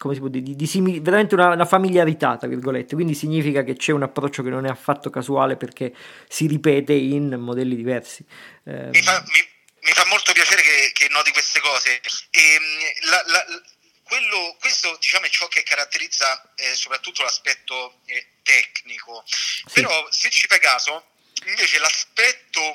come 0.00 0.14
si 0.14 0.20
può 0.20 0.30
dire, 0.30 0.42
di, 0.42 0.56
di 0.56 0.66
simili, 0.66 0.98
veramente 0.98 1.34
una, 1.34 1.48
una, 1.48 1.66
familiarità, 1.66 2.38
tra 2.38 2.48
virgolette, 2.48 2.94
quindi 2.94 3.14
significa 3.14 3.62
che 3.62 3.76
c'è 3.76 3.92
un 3.92 4.02
approccio 4.02 4.42
che 4.42 4.48
non 4.48 4.64
è 4.64 4.70
affatto 4.70 5.10
casuale 5.10 5.58
perché 5.58 5.92
si 6.26 6.46
ripete 6.46 6.94
in 6.94 7.34
modelli 7.38 7.76
diversi. 7.76 8.24
Eh, 8.64 8.88
mi, 8.88 9.02
fa, 9.02 9.22
mi, 9.26 9.46
mi, 9.82 9.92
fa, 9.92 10.06
molto 10.06 10.32
piacere 10.32 10.62
che, 10.62 10.92
che 10.94 11.08
noti 11.10 11.30
queste 11.32 11.60
cose. 11.60 12.00
E, 12.30 12.40
ehm, 12.40 13.10
la, 13.10 13.22
la, 13.26 13.44
quello, 14.04 14.56
questo 14.58 14.96
diciamo, 14.98 15.26
è 15.26 15.28
ciò 15.28 15.46
che 15.48 15.62
caratterizza 15.64 16.50
eh, 16.54 16.74
soprattutto 16.74 17.22
l'aspetto 17.22 18.00
eh, 18.06 18.26
tecnico, 18.42 19.22
sì. 19.26 19.82
però 19.82 20.06
se 20.10 20.30
ci 20.30 20.46
fai 20.46 20.60
caso, 20.60 21.08
invece 21.44 21.78
l'aspetto 21.78 22.74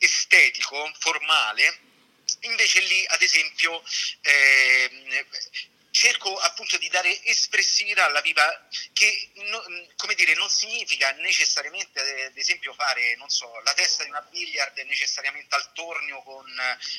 estetico, 0.00 0.90
formale, 0.98 1.78
invece 2.40 2.80
lì 2.80 3.04
ad 3.06 3.22
esempio 3.22 3.80
eh, 4.22 4.90
cerco 6.04 6.36
appunto 6.36 6.76
di 6.76 6.88
dare 6.88 7.22
espressività 7.24 8.04
alla 8.04 8.20
pipa 8.20 8.44
che 8.92 9.30
no, 9.36 9.62
come 9.96 10.14
dire 10.14 10.34
non 10.34 10.50
significa 10.50 11.10
necessariamente 11.12 12.26
ad 12.26 12.36
esempio 12.36 12.74
fare 12.74 13.16
non 13.16 13.30
so 13.30 13.50
la 13.64 13.72
testa 13.72 14.04
di 14.04 14.10
una 14.10 14.20
billiard 14.20 14.76
necessariamente 14.80 15.54
al 15.54 15.72
tornio 15.72 16.20
con 16.20 16.44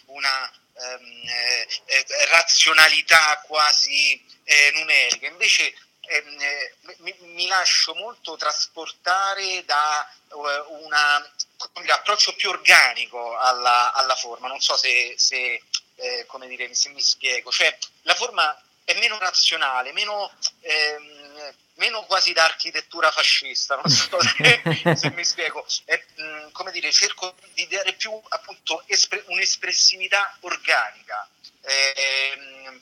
una 0.05 0.51
ehm, 0.75 1.21
eh, 1.27 1.67
eh, 1.85 2.25
razionalità 2.29 3.41
quasi 3.45 4.19
eh, 4.43 4.71
numerica. 4.73 5.27
Invece 5.27 5.73
ehm, 6.01 6.41
eh, 6.41 6.75
mi, 6.97 7.15
mi, 7.19 7.47
lascio 7.47 7.93
molto 7.95 8.35
trasportare 8.37 9.63
da 9.65 10.09
uh, 10.29 10.83
un 10.83 11.89
approccio 11.89 12.33
più 12.33 12.49
organico 12.49 13.37
alla, 13.37 13.93
alla, 13.93 14.15
forma. 14.15 14.47
Non 14.47 14.59
so 14.59 14.75
se, 14.75 15.13
se 15.17 15.61
eh, 15.95 16.25
come 16.27 16.47
dire 16.47 16.73
se 16.73 16.89
mi 16.89 17.01
spiego. 17.01 17.51
Cioè 17.51 17.77
la 18.01 18.15
forma 18.15 18.59
è 18.85 18.93
meno 18.99 19.17
razionale, 19.17 19.91
meno, 19.91 20.31
ehm, 20.61 21.53
meno 21.75 22.03
quasi 22.03 22.31
da 22.33 22.45
architettura 22.45 23.11
fascista, 23.11 23.75
non 23.75 23.89
so 23.89 24.19
se, 24.21 24.95
se 24.95 25.09
mi 25.09 25.25
spiego. 25.25 25.65
È, 25.83 26.01
mh, 26.15 26.51
come 26.51 26.71
dire, 26.71 26.91
cerco 26.91 27.35
di 27.53 27.67
dare 27.67 27.93
più 27.93 28.11
appunto 28.29 28.83
espre- 28.85 29.23
un'espressività 29.27 30.37
organica, 30.41 31.27
ehm, 31.61 32.81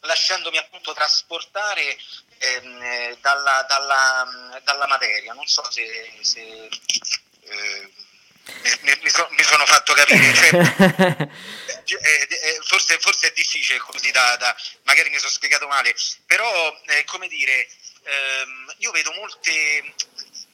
lasciandomi 0.00 0.56
appunto 0.56 0.94
trasportare 0.94 1.96
ehm, 2.38 3.18
dalla, 3.20 3.64
dalla, 3.68 4.60
dalla, 4.64 4.86
materia. 4.86 5.34
Non 5.34 5.46
so 5.46 5.70
se... 5.70 6.12
se 6.22 6.68
eh, 7.44 7.90
mi, 8.80 8.98
mi, 9.02 9.08
so, 9.08 9.28
mi, 9.30 9.42
sono 9.42 9.64
fatto 9.66 9.92
capire. 9.92 10.34
Cioè, 10.34 11.28
eh, 11.84 12.28
eh, 12.30 12.58
forse, 12.62 12.98
forse, 12.98 13.28
è 13.28 13.32
difficile 13.34 13.78
così 13.78 14.10
da, 14.10 14.36
da, 14.36 14.54
magari 14.82 15.10
mi 15.10 15.18
sono 15.18 15.30
spiegato 15.30 15.66
male, 15.66 15.94
però 16.26 16.76
eh, 16.86 17.04
come 17.04 17.28
dire, 17.28 17.68
ehm, 18.02 18.74
io 18.78 18.90
vedo 18.90 19.12
molte, 19.12 19.94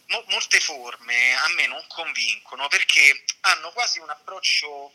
mo, 0.09 0.25
molte 0.29 0.61
forme, 0.61 1.35
a 1.35 1.49
me 1.55 1.67
non 1.67 1.83
convincono 1.89 2.69
perché 2.69 3.25
hanno 3.41 3.71
quasi 3.73 3.99
un 3.99 4.11
approccio, 4.11 4.93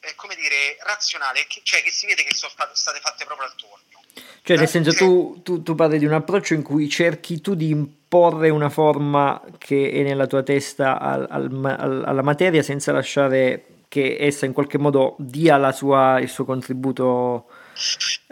eh, 0.00 0.14
come 0.14 0.34
dire, 0.36 0.76
razionale, 0.80 1.46
che, 1.46 1.60
cioè 1.62 1.82
che 1.82 1.90
si 1.90 2.06
vede 2.06 2.24
che 2.24 2.34
sono 2.34 2.52
state 2.72 3.00
fatte 3.00 3.24
proprio 3.24 3.46
al 3.46 3.54
torno. 3.56 4.02
Cioè, 4.42 4.58
nel 4.58 4.68
senso, 4.68 4.92
tu, 4.92 5.40
tu, 5.42 5.62
tu, 5.62 5.74
parli 5.74 5.98
di 5.98 6.04
un 6.04 6.12
approccio 6.12 6.52
in 6.52 6.62
cui 6.62 6.88
cerchi 6.88 7.40
tu 7.40 7.54
di 7.54 7.70
imporre 7.70 8.50
una 8.50 8.68
forma 8.68 9.42
che 9.56 9.90
è 9.90 10.02
nella 10.02 10.26
tua 10.26 10.42
testa 10.42 11.00
al, 11.00 11.26
al, 11.30 12.04
alla 12.06 12.22
materia 12.22 12.62
senza 12.62 12.92
lasciare 12.92 13.73
che 13.94 14.16
essa 14.18 14.44
in 14.44 14.52
qualche 14.52 14.76
modo 14.76 15.14
dia 15.20 15.70
sua, 15.70 16.18
il 16.18 16.28
suo 16.28 16.44
contributo 16.44 17.46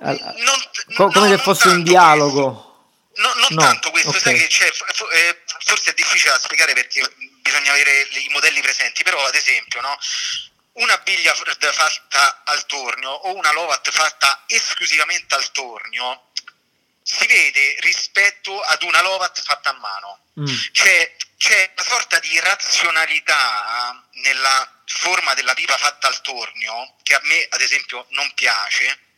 al, 0.01 0.19
non, 0.99 1.13
come 1.13 1.29
no, 1.29 1.37
se 1.37 1.39
fosse 1.39 1.69
un 1.69 1.85
dialogo. 1.85 2.91
No, 3.15 3.33
non 3.35 3.47
no, 3.51 3.61
tanto 3.63 3.93
questo, 3.93 4.11
okay. 4.11 4.35
che 4.35 4.67
eh, 4.67 5.39
forse 5.65 5.91
è 5.93 5.95
difficile 5.95 6.33
da 6.33 6.39
spiegare 6.41 6.73
perché 6.73 7.01
bisogna 7.43 7.71
avere 7.71 8.09
i 8.11 8.29
modelli 8.33 8.61
presenti, 8.61 9.05
però 9.05 9.25
ad 9.25 9.37
esempio, 9.37 9.81
no? 9.83 9.97
una 10.73 10.97
billiard 11.05 11.71
fatta 11.71 12.43
al 12.45 12.67
tornio 12.67 13.11
o 13.11 13.37
una 13.37 13.53
lovat 13.53 13.89
fatta 13.89 14.43
esclusivamente 14.49 15.35
al 15.37 15.53
tornio 15.53 16.31
si 17.03 17.25
vede 17.27 17.77
rispetto 17.81 18.59
ad 18.59 18.83
una 18.83 19.01
lovat 19.03 19.41
fatta 19.41 19.71
a 19.71 19.79
mano. 19.79 20.19
Mm. 20.41 20.71
C'è, 20.73 21.15
c'è, 21.43 21.73
una 21.75 21.83
sorta 21.83 22.21
di 22.21 22.39
razionalità 22.39 24.01
nella 24.13 24.83
forma 24.85 25.35
della 25.35 25.55
pipa 25.55 25.77
fatta 25.77 26.07
al 26.07 26.21
tornio 26.21 26.95
che 27.03 27.15
a 27.15 27.21
me 27.25 27.45
ad 27.51 27.61
esempio 27.61 28.07
non 28.11 28.31
piace 28.35 29.12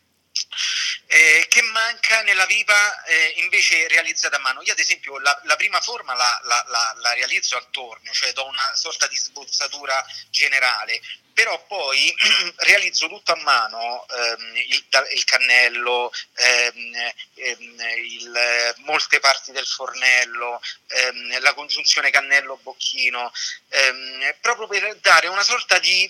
eh, 1.07 1.45
che 1.49 1.61
manca 1.61 2.21
nella 2.21 2.45
pipa 2.45 3.03
eh, 3.03 3.33
invece 3.37 3.87
realizzata 3.87 4.37
a 4.37 4.39
mano. 4.39 4.61
Io 4.61 4.73
ad 4.73 4.79
esempio 4.79 5.19
la, 5.19 5.39
la 5.43 5.55
prima 5.55 5.79
forma 5.81 6.13
la, 6.13 6.39
la, 6.43 6.93
la, 6.99 7.13
realizzo 7.13 7.55
al 7.57 7.69
tornio, 7.69 8.11
cioè 8.11 8.33
do 8.33 8.45
una 8.47 8.75
sorta 8.75 9.07
di 9.07 9.15
sbozzatura 9.15 10.03
generale, 10.29 11.01
però 11.33 11.63
poi 11.67 12.15
realizzo 12.57 13.07
tutto 13.07 13.33
a 13.33 13.41
mano, 13.41 14.05
ehm, 14.07 14.55
il, 14.55 14.85
il, 15.11 15.23
cannello, 15.25 16.11
ehm, 16.35 16.95
ehm, 17.35 17.79
il, 17.97 18.73
molte 18.85 19.19
parti 19.19 19.51
del 19.51 19.67
fornello, 19.67 20.61
ehm, 20.87 21.41
la 21.41 21.53
congiunzione 21.53 22.09
cannello-bocchino, 22.09 23.31
ehm, 23.69 24.35
proprio 24.39 24.67
per 24.67 24.95
dare 25.01 25.27
una 25.27 25.43
sorta 25.43 25.77
di 25.79 26.09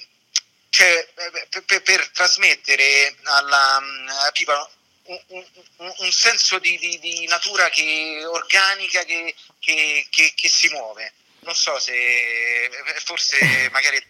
cioè, 0.76 1.08
per, 1.50 1.64
per, 1.64 1.82
per, 1.84 2.10
trasmettere 2.10 3.16
alla, 3.24 3.78
alla 3.78 4.32
pipa 4.34 4.70
un, 5.06 5.20
un, 5.28 5.44
un, 6.00 6.12
senso 6.12 6.60
di, 6.60 6.78
di, 6.78 7.00
di, 7.00 7.26
natura 7.28 7.70
che, 7.70 8.26
organica 8.26 9.04
che, 9.04 9.34
che, 9.60 10.06
che, 10.10 10.50
si 10.50 10.68
muove. 10.74 11.14
Non 11.46 11.56
so 11.56 11.80
se 11.80 11.94
forse 13.06 13.38
magari 13.72 14.04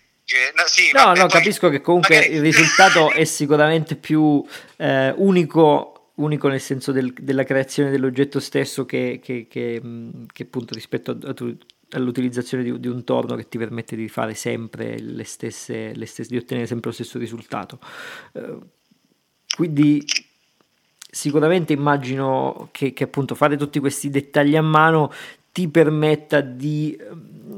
no, 0.56 0.64
sì, 0.66 0.92
no, 0.92 1.04
vabbè, 1.04 1.20
no 1.20 1.28
capisco 1.28 1.70
che 1.70 1.82
comunque 1.82 2.16
magari... 2.16 2.34
il 2.34 2.42
risultato 2.42 3.12
è 3.12 3.26
sicuramente 3.26 3.96
più 3.96 4.44
eh, 4.78 5.14
unico, 5.18 6.14
unico 6.16 6.48
nel 6.48 6.62
senso 6.62 6.92
del, 6.92 7.14
della 7.14 7.44
creazione 7.44 7.92
dell'oggetto 7.92 8.40
stesso 8.40 8.88
che, 8.88 9.20
che, 9.22 9.46
che, 9.48 9.80
che 10.34 10.44
appunto 10.44 10.74
rispetto 10.74 11.12
a, 11.12 11.30
a, 11.30 11.34
all'utilizzazione 11.98 12.64
di, 12.64 12.80
di, 12.80 12.88
un 12.88 13.04
torno 13.04 13.36
che 13.36 13.48
ti 13.48 13.58
permette 13.58 13.96
di 13.96 14.08
fare 14.08 14.34
sempre 14.34 15.00
le 15.00 15.24
stesse, 15.24 15.94
le 15.94 16.06
stesse 16.06 16.30
di 16.30 16.38
ottenere 16.38 16.68
sempre 16.68 16.90
lo 16.90 16.96
stesso 16.96 17.18
risultato. 17.18 17.80
Uh, 18.34 18.62
quindi 19.56 20.04
sicuramente 21.10 21.74
immagino 21.74 22.70
che, 22.72 22.94
che, 22.94 23.06
appunto 23.06 23.36
fare 23.36 23.56
tutti 23.56 23.80
questi 23.80 24.10
dettagli 24.10 24.56
a 24.56 24.62
mano 24.62 25.12
ti 25.52 25.70
permetta 25.70 26.42
di, 26.42 26.98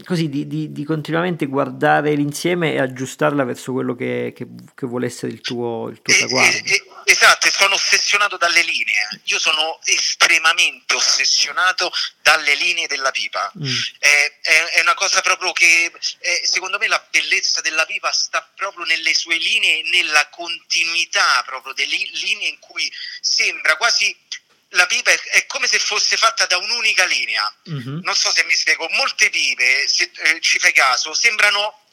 così, 0.05 0.29
di, 0.29 0.47
di, 0.47 0.71
di 0.71 0.83
continuamente 0.83 1.45
guardare 1.45 2.13
l'insieme 2.13 2.73
e 2.73 2.79
aggiustarla 2.79 3.43
verso 3.43 3.71
quello 3.71 3.95
che, 3.95 4.33
che, 4.35 4.47
che 4.73 4.85
vuole 4.85 5.07
essere 5.07 5.31
il 5.31 5.41
tuo, 5.41 5.89
il 5.89 6.01
tuo 6.01 6.13
traguardo. 6.13 6.57
esatto, 7.05 7.49
sono 7.49 7.75
ossessionato 7.75 8.37
dalle 8.37 8.61
linee. 8.61 9.21
Io 9.25 9.39
sono 9.39 9.79
estremamente 9.85 10.93
ossessionato 10.93 11.91
dalle 12.21 12.55
linee 12.55 12.87
della 12.87 13.11
pipa. 13.11 13.51
Mm. 13.57 13.75
È, 13.99 14.33
è, 14.41 14.63
è, 14.75 14.81
una 14.81 14.93
cosa 14.93 15.21
proprio 15.21 15.51
che 15.53 15.91
è, 16.19 16.41
secondo 16.45 16.77
me 16.77 16.87
la 16.87 17.03
bellezza 17.09 17.61
della 17.61 17.85
pipa 17.85 18.11
sta 18.11 18.47
proprio 18.55 18.85
nelle 18.85 19.13
sue 19.13 19.37
linee, 19.37 19.83
nella 19.89 20.27
continuità 20.29 21.43
proprio 21.45 21.73
delle 21.73 21.97
linee 22.13 22.49
in 22.49 22.59
cui 22.59 22.91
sembra 23.19 23.75
quasi 23.75 24.15
la 24.69 24.85
pipa 24.85 25.11
è, 25.11 25.19
è, 25.19 25.45
come 25.45 25.67
se 25.67 25.79
fosse 25.79 26.17
fatta 26.17 26.45
da 26.45 26.57
un'unica 26.57 27.05
linea. 27.05 27.55
Mm-hmm. 27.69 27.99
Non 28.01 28.15
so 28.15 28.31
se 28.31 28.43
mi 28.43 28.53
spiego, 28.53 28.87
molte 28.89 29.29
pipe, 29.29 29.87
se 29.87 30.11
eh, 30.15 30.41
ci 30.41 30.59
fai 30.59 30.73
caso, 30.73 31.13
sembrano 31.13 31.85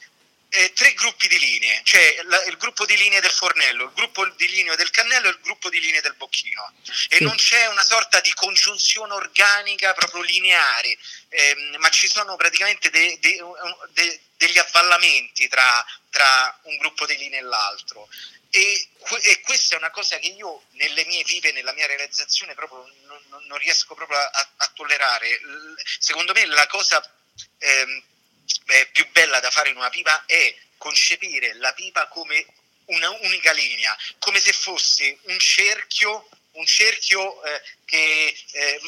eh, 0.54 0.72
tre 0.72 0.92
gruppi 0.94 1.26
di 1.26 1.38
linee, 1.38 1.80
cioè 1.82 2.16
la, 2.24 2.42
il 2.44 2.56
gruppo 2.56 2.86
di 2.86 2.96
linee 2.96 3.20
del 3.20 3.30
fornello, 3.30 3.84
il 3.84 3.92
gruppo 3.92 4.24
di 4.36 4.48
linee 4.48 4.76
del 4.76 4.90
cannello 4.90 5.26
e 5.26 5.30
il 5.30 5.40
gruppo 5.42 5.68
di 5.68 5.80
linee 5.80 6.00
del 6.00 6.14
bocchino. 6.14 6.72
E 7.08 7.20
non 7.20 7.34
c'è 7.34 7.66
una 7.66 7.82
sorta 7.82 8.20
di 8.20 8.32
congiunzione 8.34 9.14
organica 9.14 9.92
proprio 9.94 10.22
lineare, 10.22 10.96
ehm, 11.28 11.76
ma 11.78 11.88
ci 11.90 12.08
sono 12.08 12.36
praticamente 12.36 12.88
de, 12.90 13.18
de, 13.20 13.42
de, 13.92 14.20
degli 14.36 14.58
avvallamenti 14.58 15.48
tra, 15.48 15.84
tra 16.10 16.56
un 16.64 16.76
gruppo 16.76 17.04
di 17.06 17.16
linee 17.16 17.40
e 17.40 17.42
l'altro. 17.42 18.08
E, 18.56 18.88
e, 19.22 19.40
questa 19.40 19.74
è 19.74 19.78
una 19.78 19.90
cosa 19.90 20.16
che 20.20 20.28
io 20.28 20.62
nelle 20.74 21.04
mie 21.06 21.24
vive, 21.24 21.50
nella 21.50 21.72
mia 21.72 21.88
realizzazione 21.88 22.54
proprio 22.54 22.86
non, 23.02 23.44
non 23.46 23.58
riesco 23.58 23.96
proprio 23.96 24.16
a, 24.16 24.48
a, 24.58 24.70
tollerare. 24.72 25.40
Secondo 25.98 26.32
me 26.32 26.44
la 26.46 26.64
cosa 26.68 27.02
eh, 27.58 28.04
più 28.92 29.10
bella 29.10 29.40
da 29.40 29.50
fare 29.50 29.70
in 29.70 29.76
una 29.76 29.90
pipa 29.90 30.24
è 30.26 30.56
concepire 30.78 31.54
la 31.54 31.72
pipa 31.72 32.06
come 32.06 32.46
una 32.84 33.10
unica 33.10 33.50
linea, 33.50 33.96
come 34.20 34.38
se 34.38 34.52
fosse 34.52 35.18
un 35.22 35.38
cerchio 35.40 36.28
un 36.52 36.66
cerchio 36.66 37.42
eh, 37.42 37.60
che 37.84 38.38
eh, 38.52 38.80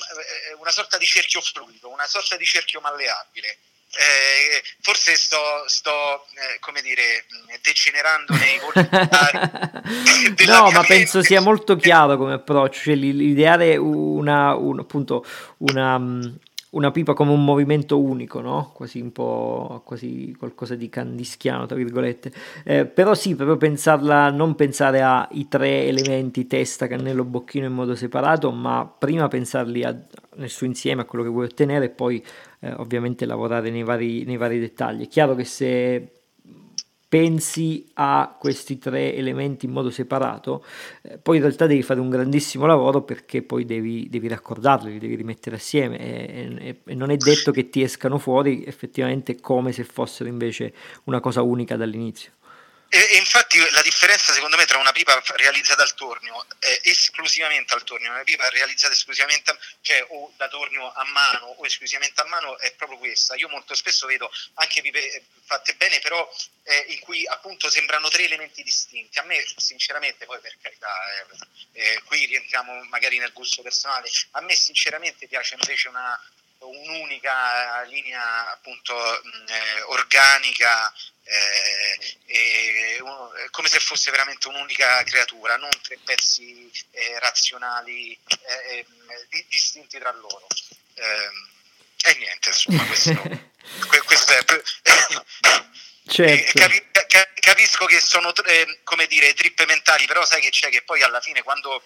una 0.59 0.71
sorta 0.71 0.97
di 0.97 1.07
cerchio 1.07 1.41
fluido, 1.41 1.89
una 1.89 2.07
sorta 2.07 2.37
di 2.37 2.47
cerchio 2.47 2.81
malleabile 2.81 3.59
eh, 3.99 4.63
forse 4.81 5.17
sto, 5.17 5.65
sto 5.67 6.27
eh, 6.35 6.59
come 6.61 6.83
dire, 6.83 7.25
degenerando 7.63 8.35
nei 8.35 8.59
volontari. 8.59 9.39
no, 10.47 10.71
ma 10.71 10.83
penso 10.83 11.23
sia 11.23 11.41
molto 11.41 11.77
chiaro 11.77 12.17
come 12.17 12.35
approccio, 12.35 12.81
cioè 12.81 12.95
l'ideare 12.95 13.77
una, 13.77 14.55
un, 14.55 14.81
appunto, 14.81 15.25
una, 15.59 15.97
una 16.77 16.91
pipa 16.91 17.15
come 17.15 17.33
un 17.33 17.43
movimento 17.43 17.99
unico, 17.99 18.41
no? 18.41 18.71
Quasi 18.75 19.01
un 19.01 19.11
po' 19.11 19.81
quasi 19.85 20.35
qualcosa 20.39 20.75
di 20.75 20.91
candischiano, 20.91 21.65
tra 21.65 21.75
virgolette. 21.75 22.31
Eh, 22.65 22.85
però 22.85 23.15
sì, 23.15 23.35
proprio 23.35 23.57
pensarla, 23.57 24.31
non 24.31 24.55
pensare 24.55 25.03
ai 25.03 25.49
tre 25.49 25.87
elementi, 25.87 26.47
testa, 26.47 26.87
cannello, 26.87 27.25
bocchino 27.25 27.67
in 27.67 27.73
modo 27.73 27.95
separato, 27.95 28.51
ma 28.53 28.87
prima 28.87 29.27
pensarli 29.27 29.85
a, 29.85 29.99
nel 30.37 30.51
suo 30.51 30.67
insieme, 30.67 31.03
a 31.03 31.05
quello 31.07 31.25
che 31.25 31.31
vuoi 31.31 31.47
ottenere 31.47 31.87
e 31.87 31.91
poi 31.91 32.23
eh, 32.61 32.73
ovviamente 32.75 33.25
lavorare 33.25 33.71
nei 33.71 33.83
vari, 33.83 34.25
nei 34.25 34.37
vari 34.37 34.59
dettagli. 34.59 35.05
È 35.05 35.09
chiaro 35.09 35.35
che 35.35 35.45
se 35.45 36.11
pensi 37.09 37.87
a 37.95 38.37
questi 38.39 38.79
tre 38.79 39.15
elementi 39.15 39.67
in 39.67 39.73
modo 39.73 39.91
separato, 39.91 40.65
eh, 41.03 41.19
poi 41.19 41.37
in 41.37 41.43
realtà 41.43 41.67
devi 41.67 41.83
fare 41.83 42.01
un 42.01 42.11
grandissimo 42.11 42.67
lavoro 42.67 43.03
perché 43.03 43.43
poi 43.43 43.65
devi, 43.65 44.09
devi 44.11 44.27
raccordarli, 44.29 44.93
li 44.93 44.99
devi 44.99 45.15
rimettere 45.15 45.57
assieme 45.57 45.99
e, 45.99 46.57
e, 46.59 46.81
e, 46.85 46.95
non 46.95 47.11
è 47.11 47.17
detto 47.17 47.53
che 47.53 47.69
ti 47.69 47.83
escano 47.83 48.19
fuori 48.19 48.65
effettivamente 48.65 49.41
come 49.41 49.73
se 49.73 49.85
fossero 49.85 50.29
invece 50.29 50.73
una 51.05 51.21
cosa 51.21 51.43
unica 51.43 51.77
dall'inizio. 51.77 52.33
E, 52.89 52.99
e, 52.99 53.17
infatti 53.17 53.59
la 53.71 53.83
differenza 53.83 54.33
secondo 54.33 54.57
me 54.57 54.65
tra 54.65 54.79
una 54.79 54.93
pipa 54.93 55.21
realizzata 55.35 55.83
al 55.83 55.95
tornio, 55.95 56.47
eh, 56.61 56.81
esclusivamente 56.85 57.75
al 57.75 57.83
tornio, 57.83 58.09
e 58.09 58.15
una 58.15 58.23
pipa 58.23 58.49
realizzata 58.49 58.93
esclusivamente 58.93 59.51
a, 59.51 59.59
cioè, 59.81 60.07
o 60.11 60.33
da 60.37 60.47
tornio 60.49 60.93
a 60.93 61.05
mano 61.05 61.47
o 61.47 61.67
esclusivamente 61.67 62.21
a 62.21 62.27
mano 62.27 62.57
è 62.59 62.73
proprio 62.75 62.99
questa. 62.99 63.35
Io 63.35 63.49
molto 63.49 63.75
spesso 63.75 64.07
vedo 64.07 64.31
anche 64.55 64.83
pipe 64.83 65.15
eh, 65.15 65.25
fatte 65.45 65.75
bene, 65.75 65.99
però 65.99 66.29
eh, 66.63 66.87
in 66.89 67.01
cui 67.01 67.27
appunto 67.27 67.69
sembrano 67.71 68.09
tre 68.09 68.25
elementi 68.25 68.63
distinti. 68.63 69.19
A 69.19 69.25
me 69.25 69.45
sinceramente, 69.57 70.25
poi 70.25 70.39
per 70.39 70.57
carità, 70.61 70.89
eh, 71.73 71.93
eh 71.93 72.03
qui 72.05 72.25
rientriamo 72.27 72.85
magari 72.85 73.19
nel 73.19 73.33
gusto 73.33 73.63
personale, 73.63 74.09
a 74.33 74.41
me 74.43 74.55
sinceramente 74.55 75.27
piace 75.27 75.55
invece 75.55 75.89
una, 75.89 76.19
un'unica 76.59 77.83
linea 77.83 78.53
appunto 78.53 78.95
mh, 78.95 79.53
eh, 79.53 79.83
organica 79.83 80.93
eh, 81.27 82.17
eh, 82.27 83.03
come 83.51 83.69
se 83.69 83.81
fosse 83.81 84.11
veramente 84.11 84.49
un'unica 84.49 85.03
creatura, 85.03 85.57
non 85.57 85.71
tre 85.83 85.99
pezzi 86.05 86.71
eh, 86.93 87.19
razionali 87.19 88.13
eh, 88.13 88.79
ehm, 88.79 89.27
di, 89.29 89.45
distinti 89.49 89.99
tra 89.99 90.13
loro. 90.13 90.47
E 90.95 92.15
niente, 92.19 92.49
insomma, 92.49 92.85
questo, 92.87 93.13
questo 94.05 94.33
è... 94.33 94.45
Certo. 96.09 96.61
Capi, 96.61 96.87
capisco 97.41 97.85
che 97.87 98.01
sono 98.01 98.33
come 98.85 99.09
dire 99.09 99.35
trippe 99.35 99.67
mentali, 99.67 100.07
però 100.07 100.25
sai 100.25 100.41
che 100.41 100.51
c'è 100.51 100.69
che 100.69 100.83
poi 100.83 101.03
alla 101.03 101.21
fine 101.21 101.43
quando 101.43 101.83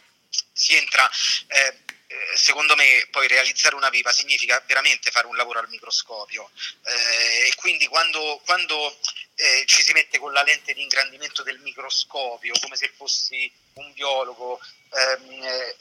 si 0.53 0.75
entra 0.75 1.11
eh, 1.49 1.75
eh, 2.13 2.37
secondo 2.37 2.75
me 2.75 3.07
poi 3.13 3.29
realizzare 3.29 3.77
una 3.77 3.89
pipa 3.89 4.11
significa 4.11 4.61
veramente 4.67 5.13
fare 5.13 5.29
un 5.29 5.37
lavoro 5.37 5.61
al 5.61 5.69
microscopio 5.69 6.51
eh, 6.83 7.47
e 7.47 7.53
quindi 7.55 7.87
quando, 7.87 8.41
quando 8.45 8.99
eh, 9.41 9.65
ci 9.67 9.83
si 9.83 9.93
mette 9.93 10.19
con 10.19 10.33
la 10.33 10.43
lente 10.43 10.75
di 10.75 10.83
ingrandimento 10.83 11.43
del 11.43 11.59
microscopio 11.61 12.53
come 12.61 12.77
se 12.77 12.93
fossi 12.95 13.51
un 13.75 13.93
biologo 13.95 14.61
ehm, 14.93 15.43
eh, 15.43 15.77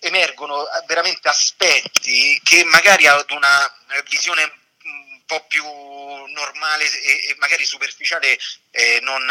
emergono 0.00 0.66
veramente 0.86 1.28
aspetti 1.28 2.38
che 2.44 2.64
magari 2.64 3.06
ad 3.06 3.30
una 3.30 3.74
visione 4.08 4.42
un 4.84 5.24
po' 5.24 5.44
più 5.46 5.64
normale 5.64 6.84
e, 6.84 7.28
e 7.28 7.36
magari 7.38 7.64
superficiale 7.64 8.38
eh, 8.70 8.98
non, 9.02 9.24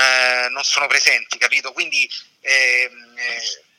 non, 0.50 0.64
sono 0.64 0.88
presenti 0.88 1.38
capito? 1.38 1.72
Quindi 1.72 2.10
ehm, 2.42 3.16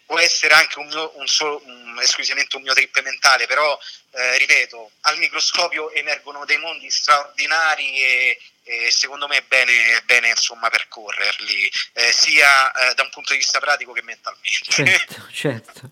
può 0.08 0.18
essere 0.18 0.54
anche 0.54 0.78
un, 0.78 0.86
mio, 0.86 1.12
un 1.16 1.26
solo, 1.26 1.60
un, 1.66 1.98
esclusivamente 2.00 2.56
un 2.56 2.62
mio 2.62 2.72
trip 2.72 2.98
mentale, 3.02 3.46
però 3.46 3.78
eh, 4.12 4.38
ripeto, 4.38 4.92
al 5.02 5.18
microscopio 5.18 5.92
emergono 5.92 6.46
dei 6.46 6.56
mondi 6.56 6.90
straordinari 6.90 8.02
e, 8.02 8.40
e 8.68 8.90
secondo 8.90 9.26
me 9.26 9.38
è 9.38 9.44
bene, 9.48 9.72
è 9.98 10.02
bene 10.04 10.28
insomma, 10.28 10.68
percorrerli, 10.68 11.70
eh, 11.94 12.12
sia 12.12 12.70
eh, 12.72 12.94
da 12.94 13.02
un 13.02 13.08
punto 13.10 13.32
di 13.32 13.38
vista 13.38 13.58
pratico 13.60 13.92
che 13.92 14.02
mentalmente. 14.02 14.68
Certo, 14.68 15.26
certo. 15.32 15.90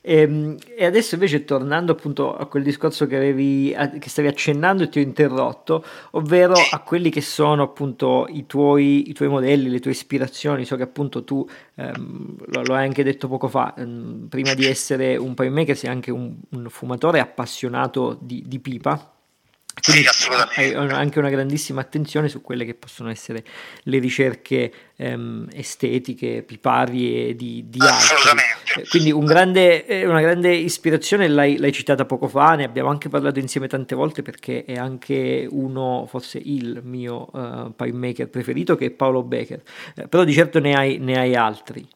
E, 0.00 0.20
ehm, 0.20 0.56
e, 0.76 0.84
adesso 0.84 1.14
invece 1.14 1.44
tornando 1.44 1.90
appunto 1.90 2.36
a 2.36 2.46
quel 2.46 2.62
discorso 2.62 3.08
che, 3.08 3.16
avevi, 3.16 3.76
che 3.98 4.08
stavi 4.08 4.28
accennando 4.28 4.84
e 4.84 4.88
ti 4.88 5.00
ho 5.00 5.02
interrotto, 5.02 5.84
ovvero 6.12 6.54
a 6.54 6.78
quelli 6.78 7.10
che 7.10 7.22
sono 7.22 7.64
appunto 7.64 8.28
i 8.30 8.46
tuoi, 8.46 9.10
i 9.10 9.12
tuoi 9.12 9.28
modelli, 9.28 9.68
le 9.68 9.80
tue 9.80 9.90
ispirazioni, 9.90 10.64
so 10.64 10.76
che 10.76 10.84
appunto 10.84 11.24
tu 11.24 11.44
ehm, 11.74 12.36
lo, 12.46 12.62
lo, 12.62 12.74
hai 12.76 12.86
anche 12.86 13.02
detto 13.02 13.26
poco 13.26 13.48
fa, 13.48 13.74
ehm, 13.76 14.28
prima 14.28 14.54
di 14.54 14.64
essere 14.64 15.16
un 15.16 15.34
playmaker 15.34 15.76
sei 15.76 15.90
anche 15.90 16.12
un, 16.12 16.36
un 16.50 16.70
fumatore 16.70 17.18
appassionato 17.18 18.16
di, 18.20 18.44
di 18.46 18.60
pipa 18.60 19.14
quindi 19.80 20.02
sì, 20.02 20.08
assolutamente. 20.08 20.94
Anche 20.94 21.18
una 21.18 21.30
grandissima 21.30 21.80
attenzione 21.80 22.28
su 22.28 22.42
quelle 22.42 22.64
che 22.64 22.74
possono 22.74 23.10
essere 23.10 23.44
le 23.84 23.98
ricerche 23.98 24.72
ehm, 24.96 25.48
estetiche, 25.54 26.42
piparie 26.42 27.34
di, 27.34 27.64
di 27.68 27.78
altri. 27.80 28.40
Eh, 28.76 28.88
quindi 28.88 29.10
un 29.10 29.24
grande, 29.24 29.86
eh, 29.86 30.06
una 30.06 30.20
grande 30.20 30.54
ispirazione 30.54 31.28
l'hai, 31.28 31.56
l'hai, 31.56 31.72
citata 31.72 32.04
poco 32.04 32.28
fa, 32.28 32.56
ne 32.56 32.64
abbiamo 32.64 32.90
anche 32.90 33.08
parlato 33.08 33.38
insieme 33.38 33.68
tante 33.68 33.94
volte 33.94 34.22
perché 34.22 34.64
è 34.64 34.76
anche 34.76 35.46
uno, 35.48 36.06
forse 36.08 36.40
il 36.42 36.80
mio 36.84 37.28
uh, 37.32 37.74
maker 37.92 38.28
preferito 38.28 38.76
che 38.76 38.86
è 38.86 38.90
Paolo 38.90 39.22
Becker, 39.22 39.62
eh, 39.96 40.08
però 40.08 40.24
di 40.24 40.32
certo 40.32 40.58
ne 40.58 40.74
hai, 40.74 40.98
ne 40.98 41.18
hai 41.18 41.34
altri 41.34 41.86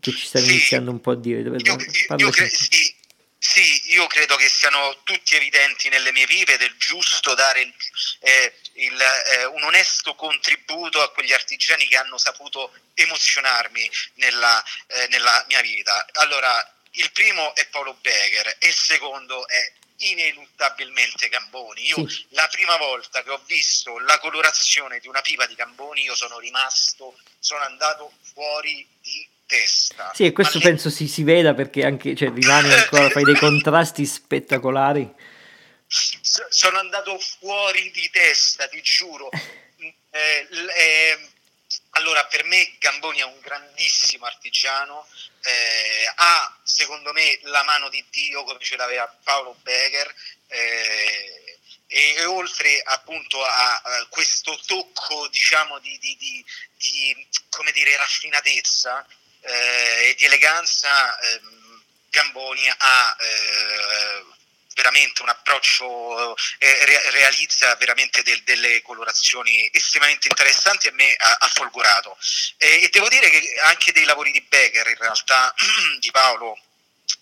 che 0.00 0.10
ci 0.10 0.26
stai 0.26 0.42
sì, 0.42 0.50
iniziando 0.50 0.90
un 0.90 1.00
po' 1.00 1.12
a 1.12 1.16
dire. 1.16 1.42
Dove, 1.42 1.58
io, 1.62 1.76
io, 2.16 2.26
io 2.26 2.32
sì 2.32 3.00
sì, 3.44 3.90
io 3.92 4.06
credo 4.06 4.36
che 4.36 4.48
siano 4.48 5.02
tutti 5.02 5.34
evidenti 5.34 5.88
nelle 5.88 6.12
mie 6.12 6.26
vive 6.26 6.54
ed 6.54 6.62
è 6.62 6.76
giusto 6.76 7.34
dare 7.34 7.62
il, 7.62 7.74
eh, 8.20 8.54
il, 8.74 9.00
eh, 9.00 9.44
un 9.46 9.64
onesto 9.64 10.14
contributo 10.14 11.02
a 11.02 11.10
quegli 11.10 11.32
artigiani 11.32 11.88
che 11.88 11.96
hanno 11.96 12.18
saputo 12.18 12.72
emozionarmi 12.94 13.90
nella, 14.14 14.62
eh, 14.86 15.08
nella 15.08 15.44
mia 15.48 15.60
vita. 15.60 16.06
Allora, 16.12 16.54
il 16.92 17.10
primo 17.10 17.52
è 17.56 17.66
Paolo 17.66 17.94
Becker 17.94 18.58
e 18.60 18.68
il 18.68 18.74
secondo 18.74 19.48
è 19.48 19.72
ineluttabilmente 19.96 21.28
Gamboni. 21.28 21.88
Io 21.88 22.08
sì. 22.08 22.24
la 22.30 22.46
prima 22.46 22.76
volta 22.76 23.24
che 23.24 23.30
ho 23.30 23.42
visto 23.44 23.98
la 23.98 24.20
colorazione 24.20 25.00
di 25.00 25.08
una 25.08 25.20
pipa 25.20 25.46
di 25.46 25.56
Gamboni, 25.56 26.02
io 26.02 26.14
sono 26.14 26.38
rimasto, 26.38 27.18
sono 27.40 27.64
andato 27.64 28.12
fuori 28.32 28.86
testa. 29.52 30.10
Sì, 30.14 30.24
e 30.24 30.32
questo 30.32 30.58
penso 30.58 30.88
si, 30.88 31.06
si 31.06 31.22
veda 31.22 31.52
perché 31.52 31.84
anche, 31.84 32.16
cioè, 32.16 32.30
rimane 32.32 32.72
ancora, 32.72 33.10
fai 33.10 33.24
dei 33.24 33.36
contrasti 33.36 34.06
spettacolari. 34.06 35.12
Sono 35.86 36.78
andato 36.78 37.18
fuori 37.18 37.90
di 37.90 38.08
testa, 38.10 38.66
ti 38.68 38.80
giuro. 38.80 39.28
Eh, 40.14 40.46
eh, 40.76 41.28
allora, 41.92 42.26
per 42.26 42.44
me 42.44 42.76
Gamboni 42.78 43.20
è 43.20 43.24
un 43.24 43.40
grandissimo 43.40 44.26
artigiano, 44.26 45.06
eh, 45.42 46.12
ha 46.14 46.54
secondo 46.62 47.12
me 47.12 47.38
la 47.44 47.62
mano 47.62 47.88
di 47.88 48.04
Dio 48.10 48.44
come 48.44 48.58
ce 48.60 48.76
l'aveva 48.76 49.08
Paolo 49.24 49.56
Becker 49.62 50.14
eh, 50.48 51.58
e, 51.86 52.14
e, 52.18 52.24
oltre 52.26 52.82
appunto 52.84 53.42
a, 53.42 53.80
a, 53.80 54.06
questo 54.10 54.60
tocco 54.66 55.28
diciamo 55.28 55.78
di, 55.78 55.98
di, 55.98 56.14
di, 56.18 56.44
di 56.76 57.26
come 57.48 57.72
dire 57.72 57.96
raffinatezza 57.96 59.06
eh, 59.42 60.08
e 60.10 60.14
di 60.16 60.24
eleganza 60.24 61.18
ehm, 61.20 61.82
Gamboni 62.10 62.68
ha 62.68 63.16
eh, 63.18 64.24
veramente 64.74 65.22
un 65.22 65.28
approccio, 65.28 66.36
eh, 66.58 66.84
re- 66.84 67.10
realizza 67.10 67.74
veramente 67.76 68.22
del, 68.22 68.42
delle 68.42 68.82
colorazioni 68.82 69.68
estremamente 69.72 70.28
interessanti 70.28 70.88
a 70.88 70.92
me 70.92 71.14
ha, 71.14 71.36
ha 71.40 71.48
folgorato. 71.48 72.16
E, 72.58 72.82
e, 72.82 72.88
devo 72.90 73.08
dire 73.08 73.30
che 73.30 73.54
anche 73.62 73.92
dei 73.92 74.04
lavori 74.04 74.30
di 74.30 74.42
Becker, 74.42 74.86
in 74.88 74.96
realtà, 74.98 75.54
di 76.00 76.10
Paolo, 76.10 76.58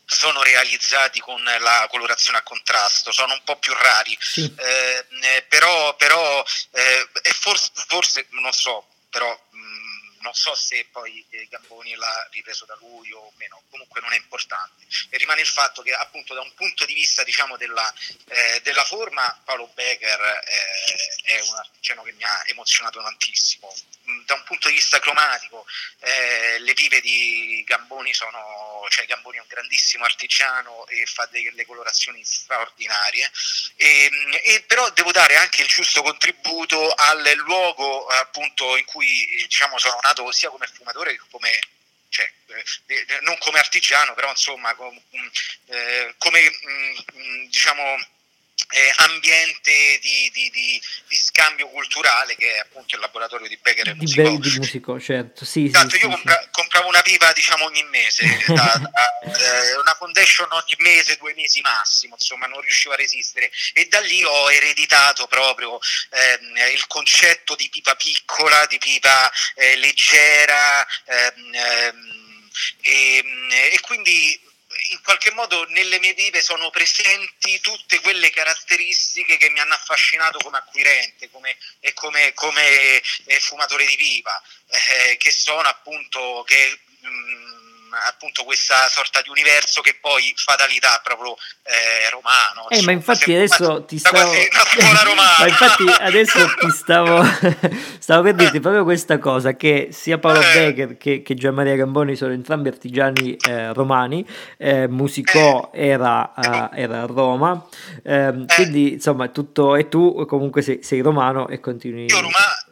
sono 0.07 0.43
realizzati 0.43 1.21
con 1.21 1.43
la 1.43 1.87
colorazione 1.89 2.39
a 2.39 2.43
contrasto, 2.43 3.13
sono 3.13 3.33
un 3.33 3.43
po' 3.45 3.59
più 3.59 3.73
rari, 3.75 4.17
sì. 4.21 4.53
eh, 4.59 5.45
però, 5.49 5.95
però 5.95 6.45
eh, 6.73 7.09
forse, 7.23 7.71
forse, 7.87 8.27
non 8.31 8.53
so, 8.53 8.87
però 9.09 9.39
non 10.21 10.35
so 10.35 10.55
se 10.55 10.87
poi 10.91 11.25
eh, 11.31 11.47
Gamboni 11.49 11.95
l'ha 11.95 12.29
ripreso 12.31 12.65
da 12.65 12.77
lui 12.81 13.11
o 13.13 13.33
meno, 13.37 13.63
comunque 13.71 14.01
non 14.01 14.13
è 14.13 14.17
importante. 14.17 14.85
E 15.09 15.17
rimane 15.17 15.41
il 15.41 15.47
fatto 15.47 15.83
che 15.83 15.93
appunto 15.93 16.35
da 16.35 16.41
un 16.41 16.53
punto 16.55 16.85
di 16.85 16.95
vista 16.95 17.23
diciamo, 17.25 17.57
della, 17.57 17.93
eh, 18.29 18.61
della, 18.63 18.85
forma 18.85 19.41
Paolo 19.45 19.69
Becker 19.75 20.21
eh, 20.21 21.35
è 21.35 21.41
un 21.41 21.57
artigiano 21.57 22.03
che 22.03 22.13
mi 22.13 22.25
ha 22.25 22.43
emozionato 22.47 23.01
tantissimo. 23.03 23.75
Mm, 24.09 24.25
da 24.25 24.35
un 24.35 24.45
punto 24.45 24.69
di 24.69 24.75
vista 24.75 24.99
cromatico 24.99 25.67
eh, 26.01 26.59
le 26.61 26.75
pipe 26.75 27.01
di 27.01 27.63
Gamboni 27.67 28.13
sono, 28.13 28.39
cioè 28.89 29.07
Gamboni 29.07 29.39
è 29.39 29.41
un 29.41 29.47
grandissimo 29.49 30.05
artigiano 30.05 30.87
e 30.87 31.05
fa 31.07 31.27
delle 31.27 31.67
colorazioni 31.67 32.25
straordinarie, 32.25 33.31
e, 33.77 34.09
mm, 34.13 34.33
e 34.43 34.65
però 34.67 34.89
devo 34.91 35.13
dare 35.13 35.37
anche 35.37 35.63
il 35.63 35.69
giusto 35.69 36.03
contributo 36.03 36.93
al 36.93 37.33
luogo 37.37 38.07
appunto 38.07 38.77
in 38.77 38.85
cui 38.85 39.27
diciamo 39.49 39.79
sono 39.79 39.99
nato 40.03 40.31
sia 40.33 40.51
come 40.51 40.67
fumatore 40.67 41.13
che 41.13 41.23
come 41.31 41.59
cioè, 42.11 42.31
eh, 42.47 42.65
eh, 42.87 43.19
non 43.23 43.39
come 43.39 43.61
artigiano, 43.61 44.15
però 44.15 44.31
insomma 44.31 44.75
com, 44.75 44.93
mm, 44.93 45.27
eh, 45.67 46.15
come 46.19 46.41
mh, 46.43 47.19
mm, 47.19 47.45
diciamo 47.47 47.99
eh, 48.69 48.93
ambiente 48.97 49.99
di, 50.01 50.31
di, 50.33 50.51
di, 50.51 50.83
di, 51.09 51.17
scambio 51.17 51.69
culturale 51.69 52.37
che 52.37 52.55
è 52.55 52.59
appunto 52.59 52.95
il 52.95 53.01
laboratorio 53.01 53.49
di 53.49 53.59
Becker 53.61 53.89
e 53.89 53.95
Musico. 53.95 54.23
Be- 54.23 54.39
di 54.39 54.59
musico 54.59 55.01
certo. 55.01 55.45
Sì, 55.45 55.67
esatto, 55.67 55.91
sì, 55.91 55.97
io 55.97 56.01
sì, 56.03 56.09
compra- 56.09 56.49
compravo 56.51 56.89
una 56.89 57.03
pipa 57.03 57.33
diciamo 57.33 57.65
ogni 57.65 57.83
mese, 57.85 58.25
da, 58.47 58.81
da, 58.91 59.19
eh, 59.21 59.77
una 59.77 59.95
foundation 59.95 60.49
ogni 60.51 60.75
mese, 60.79 61.17
due 61.17 61.35
mesi 61.35 61.61
massimo, 61.61 62.15
insomma 62.19 62.47
non 62.47 62.61
riuscivo 62.61 62.95
a 62.95 62.97
resistere 62.97 63.51
e 63.73 63.87
da 63.87 64.01
lì 64.01 64.23
ho 64.25 64.51
ereditato 64.51 65.27
proprio 65.27 65.79
ehm, 66.11 66.73
il 66.75 66.87
concetto 66.87 67.55
di 67.55 67.69
pipa 67.69 67.95
piccola, 67.95 68.67
di 68.67 68.79
pipa 68.79 69.31
eh, 69.55 69.77
leggera 69.77 70.87
ehm, 71.05 71.55
ehm 71.55 72.19
e, 72.81 73.25
e 73.73 73.81
quindi 73.81 74.39
in 74.91 75.03
qualche 75.03 75.31
modo 75.33 75.65
nelle 75.69 75.99
mie 75.99 76.15
vive 76.15 76.41
sono 76.41 76.71
presenti 76.71 77.61
tutte 77.61 78.01
quelle 78.01 78.31
caratteristiche 78.31 79.37
che 79.37 79.51
mi 79.51 79.61
hanno 79.61 79.75
affascinato 79.75 80.39
come 80.39 80.59
acquirente 80.59 81.31
come, 81.31 81.57
e 81.81 81.93
come, 81.93 82.33
come 82.35 83.01
eh, 83.25 83.41
fumatore 83.41 83.85
di 83.87 83.97
pipa, 83.97 84.43
eh, 84.69 85.17
che 85.17 85.31
sono 85.31 85.69
appunto 85.69 86.43
che, 86.47 86.81
mh, 87.01 87.09
mm, 87.09 87.70
appunto 88.09 88.45
questa 88.45 88.89
sorta 88.89 89.21
di 89.23 89.31
universo 89.31 89.81
che 89.81 89.97
poi 90.01 90.33
fatalità 90.37 91.01
proprio 91.03 91.37
eh, 91.63 92.11
romano. 92.11 92.69
Eh, 92.69 92.83
ma 92.83 92.93
infatti 92.93 93.35
adesso 93.35 93.85
ti 93.85 93.99
stavo... 93.99 94.31
ma 95.39 95.47
infatti 95.47 95.85
adesso 96.01 96.47
ti 96.59 96.71
stavo... 96.75 97.23
stavo 97.99 98.23
per 98.23 98.35
dirti 98.35 98.61
proprio 98.61 98.85
questa 98.85 99.19
cosa, 99.19 99.55
che 99.55 99.89
sia 99.93 100.19
Paolo 100.19 100.41
eh. 100.41 100.53
Becker 100.53 100.97
che, 100.97 101.23
che 101.23 101.35
Gian 101.35 101.55
Maria 101.55 101.77
Gamboni 101.77 102.17
sono 102.17 102.33
entrambi 102.33 102.69
artigiani 102.69 103.37
eh, 103.37 103.73
romani, 103.73 104.27
eh, 104.57 104.89
Musicò 104.89 105.71
eh. 105.73 105.89
era, 105.89 106.33
era, 106.75 107.03
a 107.03 107.07
Roma, 107.07 107.67
ehm, 108.03 108.47
eh. 108.49 108.55
quindi 108.55 108.93
insomma 108.95 109.29
tutto... 109.29 109.77
E 109.77 109.89
tu 109.89 110.25
comunque 110.27 110.63
sei, 110.63 110.83
sei 110.83 111.01
romano 111.01 111.49
e 111.49 111.61
continui... 111.61 112.07
Io 112.07 112.21
romano 112.21 112.69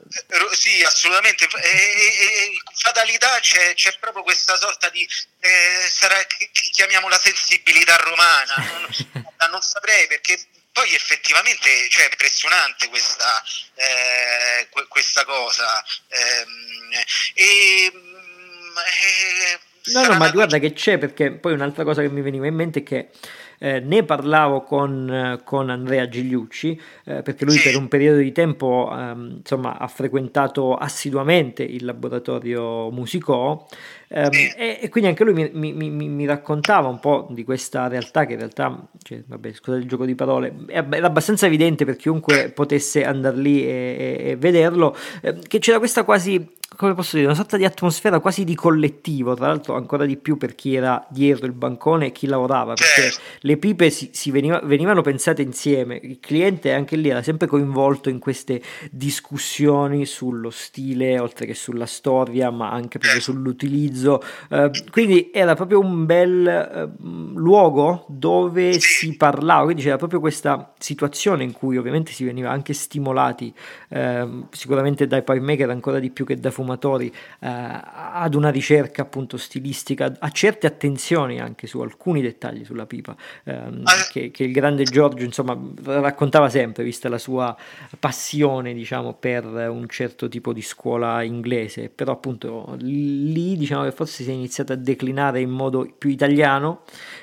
sì, 0.52 0.82
assolutamente. 0.82 1.44
E, 1.44 1.68
e, 1.68 2.52
e 2.52 2.60
fatalità 2.74 3.38
c'è, 3.40 3.74
c'è, 3.74 3.96
proprio 3.98 4.22
questa 4.22 4.56
sorta 4.56 4.88
di 4.90 5.06
eh, 5.40 5.88
sarà, 5.90 6.16
che, 6.24 6.50
chiamiamola 6.72 7.18
sensibilità 7.18 7.96
romana. 7.96 8.54
Non, 8.56 9.24
non, 9.50 9.62
saprei 9.62 10.06
perché 10.06 10.38
poi 10.72 10.94
effettivamente 10.94 11.88
cioè, 11.90 12.04
è 12.04 12.10
impressionante 12.10 12.88
questa, 12.88 13.42
eh, 13.74 14.68
questa 14.88 15.24
cosa. 15.24 15.84
Ehm, 16.08 16.90
e, 17.34 17.92
mm, 17.94 18.76
eh, 18.78 19.60
no, 19.92 20.06
no, 20.06 20.14
ma 20.14 20.30
guarda 20.30 20.58
che 20.58 20.72
c'è 20.72 20.98
perché 20.98 21.32
poi 21.32 21.52
un'altra 21.52 21.84
cosa 21.84 22.02
che 22.02 22.08
mi 22.08 22.20
veniva 22.20 22.46
in 22.46 22.54
mente 22.54 22.80
è 22.80 22.82
che 22.82 23.10
eh, 23.58 23.80
ne 23.80 24.04
parlavo 24.04 24.62
con, 24.62 25.40
con 25.44 25.70
Andrea 25.70 26.08
Gigliucci 26.08 26.80
eh, 27.04 27.22
perché 27.22 27.44
lui 27.44 27.58
per 27.58 27.76
un 27.76 27.88
periodo 27.88 28.18
di 28.18 28.32
tempo 28.32 28.90
ehm, 28.92 29.36
insomma, 29.38 29.78
ha 29.78 29.88
frequentato 29.88 30.74
assiduamente 30.74 31.62
il 31.62 31.84
laboratorio 31.84 32.90
Musicò 32.90 33.66
ehm, 34.08 34.30
e, 34.56 34.78
e, 34.80 34.88
quindi 34.88 35.10
anche 35.10 35.24
lui 35.24 35.34
mi, 35.34 35.72
mi, 35.72 35.90
mi, 35.90 36.08
mi, 36.08 36.26
raccontava 36.26 36.88
un 36.88 37.00
po' 37.00 37.26
di 37.30 37.44
questa 37.44 37.88
realtà 37.88 38.26
che 38.26 38.34
in 38.34 38.38
realtà, 38.38 38.86
cioè, 39.02 39.22
vabbè, 39.26 39.52
scusate 39.52 39.82
il 39.82 39.88
gioco 39.88 40.04
di 40.04 40.14
parole, 40.14 40.54
era 40.68 41.06
abbastanza 41.06 41.46
evidente 41.46 41.84
per 41.84 41.96
chiunque 41.96 42.50
potesse 42.50 43.04
andare 43.04 43.36
lì 43.36 43.64
e, 43.64 44.18
e, 44.20 44.30
e 44.30 44.36
vederlo, 44.36 44.96
eh, 45.22 45.38
che 45.46 45.58
c'era 45.58 45.78
questa 45.78 46.04
quasi 46.04 46.56
come 46.76 46.94
posso 46.94 47.16
dire, 47.16 47.26
una 47.26 47.34
sorta 47.34 47.56
di 47.56 47.64
atmosfera 47.64 48.20
quasi 48.20 48.44
di 48.44 48.54
collettivo, 48.54 49.34
tra 49.34 49.46
l'altro 49.46 49.74
ancora 49.74 50.04
di 50.04 50.16
più 50.16 50.36
per 50.36 50.54
chi 50.54 50.74
era 50.74 51.04
dietro 51.08 51.46
il 51.46 51.52
bancone 51.52 52.06
e 52.06 52.12
chi 52.12 52.26
lavorava, 52.26 52.74
perché 52.74 53.10
certo. 53.10 53.20
le 53.40 53.56
pipe 53.56 53.88
si, 53.90 54.10
si 54.12 54.30
veniva, 54.30 54.60
venivano 54.62 55.00
pensate 55.00 55.40
insieme, 55.40 55.98
il 56.02 56.18
cliente 56.20 56.72
anche 56.72 56.96
lì 56.96 57.08
era 57.08 57.22
sempre 57.22 57.46
coinvolto 57.46 58.10
in 58.10 58.18
queste 58.18 58.60
discussioni 58.90 60.04
sullo 60.04 60.50
stile, 60.50 61.18
oltre 61.18 61.46
che 61.46 61.54
sulla 61.54 61.86
storia, 61.86 62.50
ma 62.50 62.70
anche 62.70 62.98
proprio 62.98 63.20
certo. 63.20 63.32
sull'utilizzo, 63.32 64.22
eh, 64.50 64.70
quindi 64.90 65.30
era 65.32 65.54
proprio 65.54 65.80
un 65.80 66.04
bel 66.04 66.46
eh, 66.46 66.90
luogo 67.34 68.04
dove 68.08 68.78
si 68.78 69.16
parlava, 69.16 69.64
quindi 69.64 69.82
c'era 69.82 69.96
proprio 69.96 70.20
questa 70.20 70.74
situazione 70.78 71.44
in 71.44 71.52
cui 71.52 71.78
ovviamente 71.78 72.12
si 72.12 72.24
veniva 72.24 72.50
anche 72.50 72.74
stimolati, 72.74 73.52
eh, 73.88 74.28
sicuramente 74.50 75.06
dai 75.06 75.22
pipe 75.22 75.40
maker 75.40 75.70
ancora 75.70 75.98
di 75.98 76.10
più 76.10 76.26
che 76.26 76.36
da 76.36 76.50
fumatori 76.58 77.06
eh, 77.06 77.46
ad 77.48 78.34
una 78.34 78.50
ricerca 78.50 79.02
appunto 79.02 79.36
stilistica, 79.36 80.12
a 80.18 80.30
certe 80.30 80.66
attenzioni 80.66 81.40
anche 81.40 81.68
su 81.68 81.78
alcuni 81.80 82.20
dettagli 82.20 82.64
sulla 82.64 82.86
pipa, 82.86 83.14
ehm, 83.44 83.82
ah. 83.84 84.08
che, 84.10 84.32
che, 84.32 84.42
il 84.42 84.52
grande 84.52 84.82
Giorgio 84.82 85.22
insomma 85.22 85.56
raccontava 85.84 86.48
sempre, 86.48 86.82
vista 86.82 87.08
la 87.08 87.18
sua 87.18 87.56
passione 87.98 88.74
diciamo 88.74 89.14
per 89.14 89.44
un 89.44 89.88
certo 89.88 90.28
tipo 90.28 90.52
di 90.52 90.62
scuola 90.62 91.22
inglese, 91.22 91.90
però 91.90 92.12
appunto 92.12 92.74
lì 92.80 93.56
diciamo 93.56 93.84
che 93.84 93.92
forse 93.92 94.24
si 94.24 94.30
è 94.30 94.32
iniziato 94.32 94.72
a 94.72 94.76
declinare 94.76 95.40
in 95.40 95.50
modo 95.50 95.88
più 95.96 96.10
italiano 96.10 96.82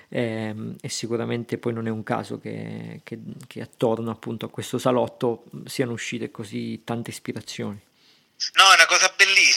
ehm, 0.09 0.75
e 0.79 0.89
sicuramente 0.89 1.57
poi 1.57 1.73
non 1.73 1.87
è 1.87 1.91
un 1.91 2.03
caso 2.03 2.39
che, 2.39 3.01
che, 3.03 3.19
che 3.47 3.61
attorno 3.61 4.11
appunto 4.11 4.45
a 4.45 4.49
questo 4.49 4.77
salotto 4.77 5.43
siano 5.65 5.91
uscite 5.91 6.31
così 6.31 6.83
tante 6.85 7.09
ispirazioni. 7.09 7.81
No, 8.55 8.63
è 8.63 8.75
una 8.75 8.85
cosa 8.85 9.13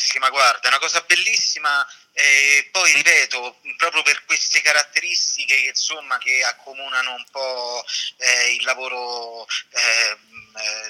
bellissima, 0.09 0.31
guarda, 0.31 0.61
è 0.61 0.69
una 0.69 0.79
cosa 0.79 1.01
bellissima 1.03 1.87
e 2.13 2.69
poi 2.73 2.93
ripeto, 2.95 3.61
proprio 3.77 4.03
per 4.03 4.25
queste 4.25 4.61
caratteristiche 4.63 5.55
insomma, 5.55 6.19
che 6.19 6.43
accomunano 6.43 7.15
un 7.15 7.25
po' 7.31 7.85
eh, 8.17 8.55
il 8.55 8.65
lavoro 8.65 9.47
eh, 9.47 10.17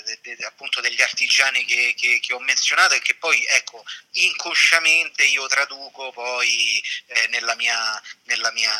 de, 0.04 0.36
de, 0.36 0.44
appunto 0.46 0.80
degli 0.80 1.02
artigiani 1.02 1.64
che, 1.64 1.94
che, 1.98 2.20
che, 2.20 2.32
ho 2.32 2.38
menzionato 2.38 2.94
e 2.94 3.00
che 3.00 3.14
poi 3.16 3.44
ecco, 3.46 3.84
inconsciamente 4.12 5.24
io 5.24 5.46
traduco 5.48 6.12
poi 6.12 6.82
eh, 7.06 7.26
nella 7.28 7.54
mia, 7.56 8.02
nella 8.24 8.50
mia 8.52 8.72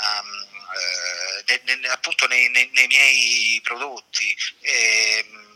ne, 1.46 1.76
ne, 1.76 1.88
appunto 1.88 2.26
nei, 2.28 2.48
nei, 2.48 2.70
nei, 2.72 2.86
miei 2.86 3.60
prodotti. 3.62 4.34
Ehm, 4.60 5.46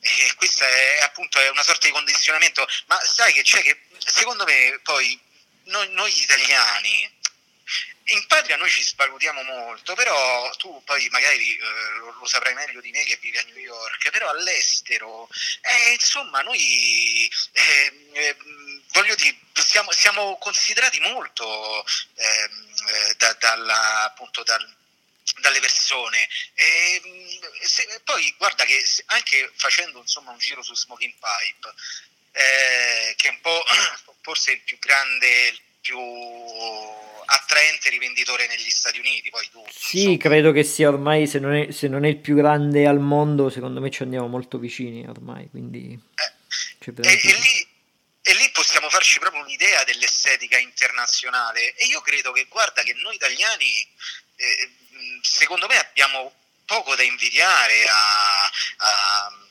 e 0.00 0.34
questa 0.34 0.66
è 0.66 1.00
appunto 1.02 1.38
è 1.38 1.48
una 1.50 1.62
sorta 1.62 1.86
di 1.86 1.92
condizionamento, 1.92 2.66
ma 2.86 2.98
sai 3.00 3.32
che 3.32 3.42
c'è 3.42 3.62
che 3.62 3.78
secondo 3.98 4.44
me 4.44 4.80
poi 4.82 5.18
noi, 5.64 5.88
noi 5.90 6.22
italiani 6.22 7.16
in 8.10 8.26
patria 8.26 8.56
noi 8.56 8.70
ci 8.70 8.82
svalutiamo 8.82 9.42
molto, 9.42 9.94
però 9.94 10.50
tu 10.56 10.82
poi 10.84 11.08
magari 11.10 11.56
eh, 11.56 11.98
lo, 11.98 12.16
lo, 12.18 12.26
saprai 12.26 12.54
meglio 12.54 12.80
di 12.80 12.90
me 12.90 13.02
che 13.04 13.18
vivi 13.20 13.36
a 13.36 13.42
New 13.42 13.58
York, 13.58 14.10
però 14.10 14.30
all'estero, 14.30 15.28
eh, 15.60 15.92
insomma, 15.92 16.40
noi 16.40 17.30
eh, 17.52 17.92
eh 18.12 18.36
voglio 18.92 19.14
dire, 19.14 19.36
siamo, 19.52 19.92
siamo 19.92 20.38
considerati 20.38 21.00
molto 21.00 21.84
ehm, 22.14 22.74
eh, 22.88 23.14
da, 23.16 23.32
dalla, 23.34 24.04
appunto, 24.04 24.42
dal, 24.42 24.76
dalle 25.40 25.60
persone. 25.60 26.28
E, 26.54 27.40
se, 27.62 28.00
poi 28.04 28.34
guarda 28.38 28.64
che 28.64 28.82
anche 29.06 29.52
facendo 29.56 30.00
insomma, 30.00 30.30
un 30.30 30.38
giro 30.38 30.62
su 30.62 30.74
Smoking 30.74 31.12
Pipe, 31.12 31.74
eh, 32.38 33.14
che 33.16 33.28
è 33.28 33.30
un 33.30 33.40
po' 33.40 33.62
forse 34.22 34.52
il 34.52 34.60
più 34.60 34.78
grande, 34.78 35.26
il 35.48 35.60
più 35.80 35.98
attraente 37.24 37.90
rivenditore 37.90 38.46
negli 38.46 38.70
Stati 38.70 38.98
Uniti. 38.98 39.30
Poi 39.30 39.48
tu, 39.50 39.64
sì, 39.70 39.98
insomma. 39.98 40.16
credo 40.18 40.52
che 40.52 40.62
sia 40.62 40.88
ormai, 40.88 41.26
se 41.26 41.38
non, 41.40 41.54
è, 41.54 41.72
se 41.72 41.88
non, 41.88 42.04
è, 42.04 42.08
il 42.08 42.18
più 42.18 42.36
grande 42.36 42.86
al 42.86 43.00
mondo, 43.00 43.50
secondo 43.50 43.80
me 43.80 43.90
ci 43.90 44.02
andiamo 44.02 44.28
molto 44.28 44.58
vicini 44.58 45.06
ormai. 45.06 45.48
Quindi 45.50 45.98
eh, 46.14 46.92
e, 46.94 47.12
e, 47.12 47.32
lì, 47.32 47.68
e 48.22 48.34
lì 48.34 48.50
possiamo 48.52 48.88
farci 48.88 49.18
proprio 49.18 49.42
un'idea 49.42 49.82
dell'estetica 49.84 50.58
internazionale. 50.58 51.74
E 51.74 51.86
io 51.86 52.00
credo 52.02 52.30
che, 52.32 52.46
guarda, 52.48 52.82
che 52.82 52.94
noi 52.94 53.16
italiani 53.16 53.70
eh, 54.36 54.70
secondo 55.22 55.66
me 55.66 55.76
abbiamo 55.76 56.32
poco 56.64 56.94
da 56.94 57.02
invidiare 57.02 57.84
a, 57.88 58.44
a, 58.44 59.47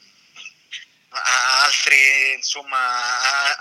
a 1.23 1.63
altre, 1.63 2.33
insomma, 2.33 2.77
a, 2.77 3.57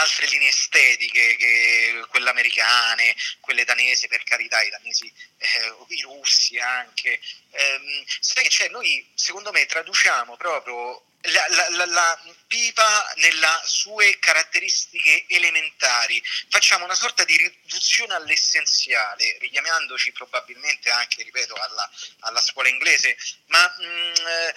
altre 0.00 0.26
linee 0.26 0.48
estetiche, 0.48 1.36
che 1.36 2.04
quelle 2.08 2.30
americane, 2.30 3.14
quelle 3.40 3.64
danesi, 3.64 4.08
per 4.08 4.22
carità, 4.24 4.62
i 4.62 4.70
danesi, 4.70 5.12
eh, 5.38 5.74
i 5.88 6.00
russi 6.02 6.58
anche. 6.58 7.20
Eh, 7.50 8.04
sai, 8.20 8.48
cioè, 8.48 8.68
noi 8.68 9.06
secondo 9.14 9.52
me 9.52 9.66
traduciamo 9.66 10.36
proprio 10.36 11.02
la, 11.24 11.46
la, 11.48 11.68
la, 11.70 11.86
la, 11.86 12.20
pipa 12.46 13.12
nelle 13.16 13.48
sue 13.64 14.18
caratteristiche 14.18 15.24
elementari. 15.28 16.22
Facciamo 16.50 16.84
una 16.84 16.94
sorta 16.94 17.24
di 17.24 17.36
riduzione 17.36 18.14
all'essenziale, 18.14 19.38
richiamandoci 19.40 20.12
probabilmente 20.12 20.90
anche, 20.90 21.22
ripeto, 21.22 21.54
alla, 21.54 21.90
alla 22.20 22.40
scuola 22.40 22.68
inglese, 22.68 23.16
ma 23.46 23.74
mh, 23.78 23.84
mm, 23.84 24.12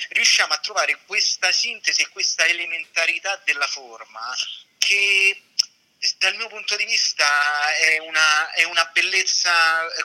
riusciamo 0.10 0.54
a 0.54 0.58
trovare 0.58 1.00
questa 1.06 1.52
sintesi 1.52 2.02
e 2.02 2.10
questa 2.10 2.46
elementarità 2.46 3.42
della 3.46 3.68
forma 3.68 4.36
che 4.78 5.42
dal 6.20 6.36
mio 6.36 6.48
punto 6.48 6.76
di 6.76 6.86
vista 6.86 7.74
è 7.76 7.98
una, 8.00 8.52
è 8.52 8.64
una 8.64 8.86
bellezza 8.94 9.52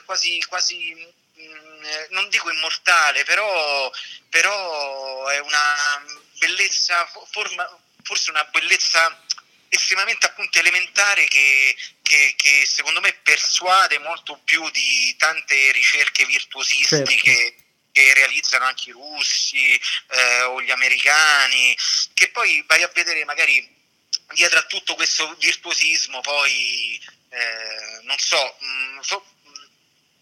quasi, 0.05 0.43
quasi 0.47 0.93
mh, 1.33 1.41
mm, 1.41 1.83
non 2.09 2.29
dico 2.29 2.49
immortale, 2.49 3.23
però, 3.23 3.91
però 4.29 5.27
è 5.27 5.39
una 5.39 6.21
bellezza, 6.43 7.09
forma, 7.31 7.79
forse 8.03 8.29
una 8.29 8.43
bellezza 8.45 9.25
estremamente 9.69 10.25
appunto 10.25 10.59
elementare 10.59 11.25
che, 11.25 11.75
che, 12.01 12.33
che, 12.35 12.65
secondo 12.67 12.99
me 12.99 13.13
persuade 13.23 13.97
molto 13.99 14.39
più 14.43 14.69
di 14.69 15.15
tante 15.17 15.71
ricerche 15.71 16.25
virtuosistiche 16.25 17.33
certo. 17.33 17.63
che 17.91 18.13
realizzano 18.13 18.65
anche 18.65 18.89
i 18.89 18.91
russi 18.91 19.73
eh, 19.73 20.41
o 20.43 20.61
gli 20.61 20.69
americani, 20.69 21.75
che 22.13 22.29
poi 22.29 22.63
vai 22.67 22.83
a 22.83 22.91
vedere 22.93 23.25
magari 23.25 23.67
dietro 24.33 24.59
a 24.59 24.63
tutto 24.63 24.95
questo 24.95 25.33
virtuosismo 25.39 26.21
poi 26.21 27.01
eh, 27.29 27.99
non 28.03 28.17
so, 28.19 28.57
mm, 28.63 28.99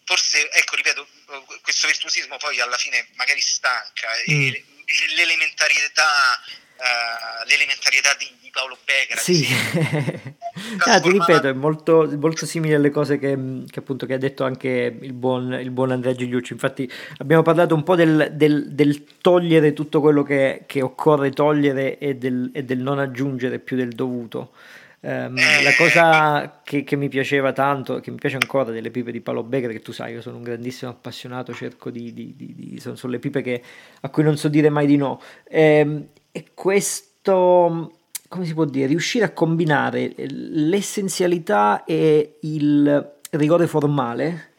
forse 0.06 0.50
ecco 0.52 0.76
ripeto 0.76 1.08
questo 1.62 1.88
virtuosismo 1.88 2.38
poi 2.38 2.60
alla 2.60 2.78
fine 2.78 3.08
magari 3.16 3.42
stanca 3.42 4.10
mm. 4.30 4.48
e 4.48 4.66
l'elementarietà, 5.16 6.40
uh, 6.78 7.48
l'elementarietà 7.48 8.16
di, 8.18 8.28
di, 8.42 8.50
Paolo 8.52 8.78
Becker. 8.84 9.18
Sì. 9.18 9.46
ah, 10.86 11.00
ti 11.00 11.12
ripeto, 11.12 11.48
è 11.48 11.54
molto, 11.54 12.10
molto, 12.18 12.46
simile 12.46 12.76
alle 12.76 12.90
cose 12.90 13.18
che, 13.18 13.64
che, 13.70 13.80
appunto 13.80 14.06
che 14.06 14.14
ha 14.14 14.18
detto 14.18 14.44
anche 14.44 14.98
il 15.00 15.14
buon, 15.14 15.54
il 15.54 15.72
buon 15.72 15.92
Andrea 15.92 16.14
Gigliucci. 16.14 16.54
Infatti 16.54 16.92
abbiamo 17.18 17.44
parlato 17.44 17.76
un 17.76 17.84
po' 17.84 17.96
del, 17.96 18.32
del, 18.34 18.74
del 18.74 19.06
togliere 19.22 19.74
tutto 19.74 20.02
quello 20.02 20.24
che, 20.24 20.64
che 20.66 20.82
occorre 20.82 21.32
togliere 21.32 21.98
e 21.98 22.16
del, 22.16 22.52
e 22.54 22.64
del 22.64 22.80
non 22.80 23.00
aggiungere 23.00 23.60
più 23.60 23.78
del 23.78 23.94
dovuto. 23.94 24.52
Um, 25.04 25.36
la 25.36 25.74
cosa 25.80 26.62
che, 26.64 26.84
che, 26.84 26.96
mi 26.96 27.10
piaceva 27.10 27.52
tanto, 27.54 28.00
che 28.00 28.12
mi 28.12 28.18
piace 28.18 28.36
ancora 28.36 28.72
delle 28.72 28.92
pipe 28.92 29.12
di 29.12 29.20
Paolo 29.20 29.42
Becker, 29.42 29.72
che 29.72 29.82
tu 29.82 29.92
sai, 29.92 30.14
io 30.14 30.22
sono 30.22 30.38
un 30.38 30.44
grandissimo 30.44 30.92
appassionato, 30.92 31.54
cerco 31.54 31.90
di, 31.90 32.14
di, 32.14 32.36
di, 32.36 32.54
di 32.54 32.80
sono, 32.80 32.96
sono, 32.96 33.12
le 33.12 33.18
pipe 33.18 33.42
che, 33.42 33.64
a 34.02 34.10
cui 34.10 34.22
non 34.22 34.38
so 34.38 34.48
dire 34.48 34.70
mai 34.70 34.86
di 34.86 34.98
no. 34.98 35.20
E, 35.44 36.08
e 36.32 36.46
questo, 36.54 37.98
come 38.28 38.46
si 38.46 38.54
può 38.54 38.66
dire, 38.66 38.86
riuscire 38.86 39.26
a 39.26 39.32
combinare 39.32 40.14
l'essenzialità 40.18 41.84
e 41.84 42.38
il 42.42 43.14
rigore 43.32 43.66
formale 43.66 44.51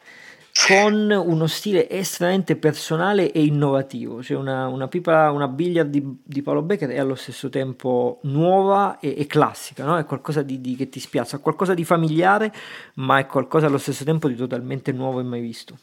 con 0.53 1.09
uno 1.09 1.47
stile 1.47 1.89
estremamente 1.89 2.55
personale 2.55 3.31
e 3.31 3.43
innovativo, 3.43 4.21
cioè 4.21 4.37
una, 4.37 4.67
una 4.67 4.87
pipa, 4.87 5.31
una 5.31 5.47
biglia 5.47 5.83
di, 5.83 6.01
di, 6.23 6.43
Paolo 6.43 6.61
Becker 6.61 6.89
è 6.89 6.99
allo 6.99 7.15
stesso 7.15 7.49
tempo 7.49 8.19
nuova 8.23 8.99
e, 8.99 9.15
e 9.17 9.25
classica, 9.25 9.83
no? 9.83 9.97
è 9.97 10.05
qualcosa 10.05 10.43
di, 10.43 10.61
di, 10.61 10.75
che 10.75 10.89
ti 10.89 10.99
spiazza, 10.99 11.39
qualcosa 11.39 11.73
di 11.73 11.83
familiare, 11.83 12.53
ma 12.95 13.17
è 13.17 13.25
qualcosa 13.25 13.65
allo 13.65 13.79
stesso 13.79 14.03
tempo 14.03 14.27
di 14.27 14.35
totalmente 14.35 14.91
nuovo 14.91 15.19
e 15.19 15.23
mai 15.23 15.41
visto. 15.41 15.75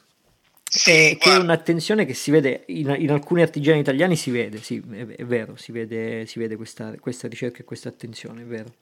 Sì, 0.62 0.91
e 0.93 1.16
che 1.18 1.33
è 1.33 1.37
un'attenzione 1.37 2.05
che 2.05 2.14
si 2.14 2.31
vede 2.31 2.62
in, 2.68 2.95
in, 2.97 3.11
alcuni 3.11 3.43
artigiani 3.43 3.81
italiani, 3.81 4.14
si 4.14 4.31
vede, 4.31 4.59
sì, 4.59 4.81
è, 4.93 5.05
è 5.05 5.25
vero, 5.25 5.57
si 5.57 5.73
vede, 5.73 6.27
si 6.27 6.39
vede 6.39 6.55
questa, 6.55 6.95
questa 7.01 7.27
ricerca 7.27 7.59
e 7.59 7.64
questa 7.64 7.89
attenzione, 7.89 8.43
è 8.43 8.45
vero. 8.45 8.73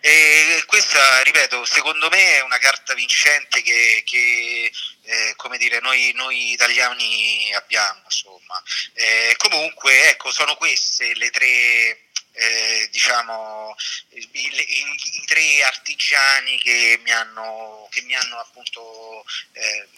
E 0.00 0.62
questa, 0.66 1.22
ripeto, 1.22 1.64
secondo 1.64 2.08
me 2.08 2.36
è 2.36 2.42
una 2.42 2.58
carta 2.58 2.94
vincente 2.94 3.62
che, 3.62 4.02
che 4.04 4.72
eh, 5.02 5.34
come 5.36 5.58
dire, 5.58 5.80
noi, 5.80 6.12
noi, 6.14 6.52
italiani 6.52 7.52
abbiamo. 7.54 8.00
Insomma. 8.04 8.62
Eh, 8.94 9.34
comunque, 9.36 10.10
ecco, 10.10 10.30
sono 10.30 10.54
queste 10.56 11.14
le 11.14 11.30
tre 11.30 12.10
eh, 12.32 12.88
diciamo, 12.90 13.74
i, 14.10 14.28
i, 14.32 14.52
i, 15.12 15.24
tre 15.26 15.62
artigiani 15.64 16.58
che 16.58 16.98
mi 17.02 17.10
hanno, 17.10 17.88
che 17.90 18.02
mi 18.02 18.14
hanno 18.14 18.38
appunto... 18.38 19.24
Eh, 19.52 19.88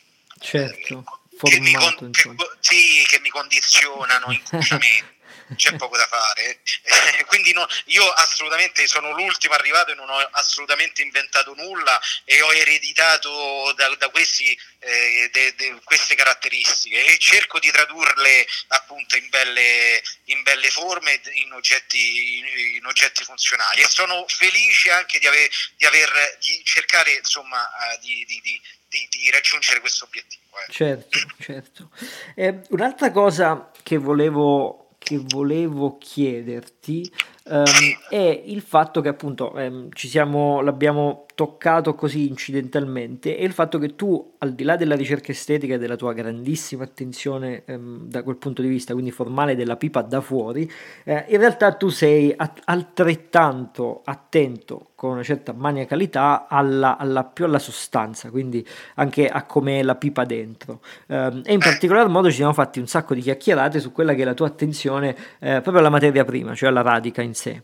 certo, 0.40 1.04
formato, 1.36 1.48
che 1.48 1.60
mi, 1.60 1.72
con, 1.72 2.10
che, 2.10 2.34
sì, 2.60 3.04
che 3.06 3.20
mi 3.20 3.28
condizionano 3.28 4.30
inconsciamente 4.32 5.13
c'è 5.56 5.74
poco 5.76 5.96
da 5.96 6.06
fare. 6.06 6.60
Eh, 6.82 7.24
quindi 7.26 7.52
no, 7.52 7.66
io 7.86 8.08
assolutamente 8.10 8.86
sono 8.86 9.12
l'ultimo 9.12 9.54
arrivato 9.54 9.92
e 9.92 9.94
non 9.94 10.08
ho 10.08 10.18
assolutamente 10.32 11.02
inventato 11.02 11.54
nulla 11.54 12.00
e 12.24 12.40
ho 12.42 12.52
ereditato 12.52 13.72
da, 13.76 13.94
da 13.96 14.08
questi, 14.08 14.58
eh, 14.78 15.28
de, 15.32 15.54
de, 15.54 15.80
queste 15.84 16.14
caratteristiche 16.14 17.04
e 17.04 17.18
cerco 17.18 17.58
di 17.58 17.70
tradurle 17.70 18.46
appunto 18.68 19.16
in 19.16 19.28
belle, 19.28 20.02
in 20.24 20.42
belle 20.42 20.70
forme, 20.70 21.20
in 21.34 21.52
oggetti, 21.52 22.76
in 22.76 22.86
oggetti, 22.86 23.24
funzionali 23.24 23.80
e 23.80 23.88
sono 23.88 24.24
felice 24.28 24.90
anche 24.90 25.18
di, 25.18 25.26
aver, 25.26 25.48
di, 25.76 25.86
aver, 25.86 26.38
di 26.40 26.62
cercare 26.64 27.12
insomma 27.12 27.62
uh, 27.62 28.00
di, 28.00 28.24
di, 28.26 28.40
di, 28.40 29.30
raggiungere 29.30 29.80
questo 29.80 30.04
obiettivo. 30.04 30.42
Eh. 30.66 30.72
Certo, 30.72 31.18
certo. 31.40 31.90
Eh, 32.36 32.60
un'altra 32.70 33.10
cosa 33.10 33.72
che 33.82 33.96
volevo 33.96 34.83
che 35.04 35.20
volevo 35.22 35.98
chiederti 35.98 37.12
um, 37.50 37.64
è 38.08 38.42
il 38.44 38.60
fatto 38.60 39.00
che 39.00 39.08
appunto 39.08 39.52
um, 39.54 39.88
ci 39.92 40.08
siamo, 40.08 40.60
l'abbiamo 40.60 41.24
toccato 41.34 41.94
così 41.94 42.28
incidentalmente 42.28 43.36
è 43.36 43.42
il 43.42 43.52
fatto 43.52 43.78
che 43.78 43.96
tu, 43.96 44.34
al 44.38 44.52
di 44.52 44.62
là 44.62 44.76
della 44.76 44.94
ricerca 44.94 45.32
estetica 45.32 45.74
e 45.74 45.78
della 45.78 45.96
tua 45.96 46.12
grandissima 46.12 46.84
attenzione 46.84 47.64
ehm, 47.64 48.08
da 48.08 48.22
quel 48.22 48.36
punto 48.36 48.62
di 48.62 48.68
vista, 48.68 48.92
quindi 48.92 49.10
formale 49.10 49.56
della 49.56 49.76
pipa 49.76 50.02
da 50.02 50.20
fuori, 50.20 50.70
eh, 51.02 51.24
in 51.28 51.38
realtà 51.38 51.72
tu 51.72 51.88
sei 51.88 52.32
at- 52.36 52.60
altrettanto 52.64 54.02
attento 54.04 54.90
con 54.94 55.10
una 55.10 55.22
certa 55.22 55.52
maniacalità 55.52 56.46
alla, 56.48 56.96
alla, 56.96 57.24
più 57.24 57.44
alla 57.44 57.58
sostanza, 57.58 58.30
quindi 58.30 58.66
anche 58.94 59.28
a 59.28 59.42
com'è 59.42 59.82
la 59.82 59.96
pipa 59.96 60.24
dentro. 60.24 60.80
E 61.06 61.52
in 61.52 61.58
particolar 61.58 62.08
modo 62.08 62.30
ci 62.30 62.36
siamo 62.36 62.54
fatti 62.54 62.78
un 62.78 62.86
sacco 62.86 63.12
di 63.12 63.20
chiacchierate 63.20 63.80
su 63.80 63.92
quella 63.92 64.14
che 64.14 64.22
è 64.22 64.24
la 64.24 64.32
tua 64.32 64.46
attenzione 64.46 65.14
eh, 65.40 65.60
proprio 65.60 65.78
alla 65.80 65.90
materia 65.90 66.24
prima, 66.24 66.54
cioè 66.54 66.70
alla 66.70 66.80
radica 66.80 67.20
in 67.20 67.33
sé 67.34 67.62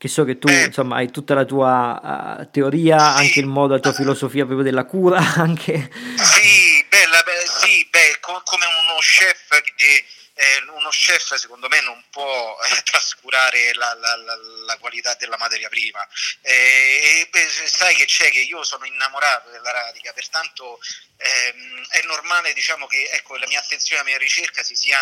che 0.00 0.08
so 0.08 0.24
che 0.24 0.38
tu 0.38 0.48
eh. 0.48 0.64
insomma 0.64 0.96
hai 0.96 1.10
tutta 1.10 1.34
la 1.34 1.44
tua 1.44 2.38
uh, 2.40 2.50
teoria, 2.50 2.98
sì. 2.98 3.20
anche 3.20 3.40
il 3.40 3.46
modo, 3.46 3.74
la 3.74 3.80
tua 3.80 3.92
filosofia 3.92 4.44
proprio 4.44 4.64
della 4.64 4.84
cura, 4.84 5.18
anche... 5.36 5.90
Sì, 6.16 6.82
bella, 6.88 7.22
beh, 7.22 7.46
sì 7.46 7.86
beh, 7.90 8.16
co- 8.20 8.40
come 8.44 8.64
uno 8.64 8.98
chef 8.98 9.60
che... 9.76 10.04
Eh, 10.32 10.62
uno 10.74 10.88
chef 10.88 11.34
secondo 11.34 11.68
me 11.68 11.82
non 11.82 12.02
può 12.10 12.56
eh, 12.64 12.80
trascurare 12.90 13.74
la, 13.74 13.92
la, 13.92 14.16
la, 14.16 14.34
la, 14.64 14.78
qualità 14.78 15.14
della 15.16 15.36
materia 15.36 15.68
prima 15.68 16.00
eh, 16.40 17.20
e 17.20 17.28
beh, 17.30 17.46
sai 17.66 17.94
che 17.94 18.06
c'è 18.06 18.30
che 18.30 18.38
io 18.38 18.62
sono 18.62 18.86
innamorato 18.86 19.50
della 19.50 19.70
radica 19.70 20.14
pertanto 20.14 20.78
ehm, 21.18 21.84
è 21.90 22.06
normale 22.06 22.54
diciamo 22.54 22.86
che 22.86 23.10
ecco, 23.12 23.36
la 23.36 23.46
mia 23.48 23.58
attenzione 23.58 24.00
la 24.00 24.08
mia 24.08 24.16
ricerca 24.16 24.62
si 24.62 24.74
sia 24.74 24.98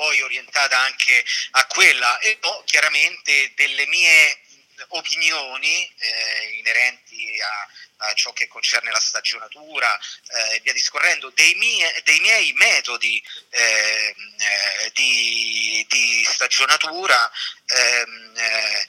poi 0.00 0.22
orientata 0.22 0.78
anche 0.78 1.22
a 1.50 1.66
quella 1.66 2.18
e 2.20 2.38
ho 2.40 2.64
chiaramente 2.64 3.52
delle 3.54 3.86
mie 3.88 4.40
opinioni 4.88 5.86
eh, 5.98 6.56
inerenti 6.56 7.38
a, 7.38 8.06
a, 8.06 8.14
ciò 8.14 8.32
che 8.32 8.48
concerne 8.48 8.90
la 8.90 8.98
stagionatura 8.98 9.94
e 9.98 10.54
eh, 10.54 10.60
via 10.60 10.72
discorrendo, 10.72 11.30
dei, 11.34 11.54
mie, 11.56 12.00
dei 12.04 12.18
miei 12.20 12.50
metodi 12.54 13.22
eh, 13.50 14.14
eh 14.38 14.90
di, 14.94 15.84
di, 15.86 16.24
stagionatura 16.24 17.30
ehm, 17.66 18.32
eh, 18.38 18.86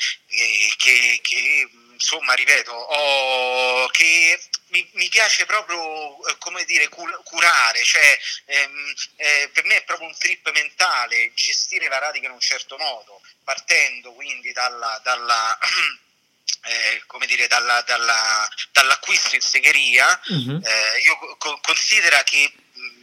che, 0.77 1.19
che, 1.21 1.69
insomma 1.91 2.35
ripeto 2.35 2.71
ho, 2.71 3.87
che 3.89 4.39
mi, 4.71 4.89
mi, 4.93 5.07
piace 5.09 5.45
proprio 5.45 6.25
eh, 6.27 6.37
come 6.39 6.65
dire 6.65 6.89
curare, 6.89 7.83
cioè 7.83 8.19
ehm, 8.45 8.93
eh, 9.17 9.49
per 9.53 9.65
me 9.65 9.75
è 9.77 9.83
proprio 9.83 10.07
un 10.07 10.17
trip 10.17 10.49
mentale 10.51 11.31
gestire 11.33 11.87
la 11.87 11.99
radica 11.99 12.27
in 12.27 12.33
un 12.33 12.39
certo 12.39 12.77
modo, 12.77 13.21
partendo 13.43 14.11
quindi 14.13 14.51
dalla, 14.51 14.99
dalla 15.03 15.57
eh, 16.63 17.03
come 17.05 17.25
dire, 17.27 17.47
dalla, 17.47 17.81
dalla, 17.81 18.49
dall'acquisto 18.71 19.35
in 19.35 19.41
segheria. 19.41 20.19
Mm-hmm. 20.31 20.61
io 21.03 21.37
co- 21.37 21.59
considero 21.61 22.21
che 22.23 22.51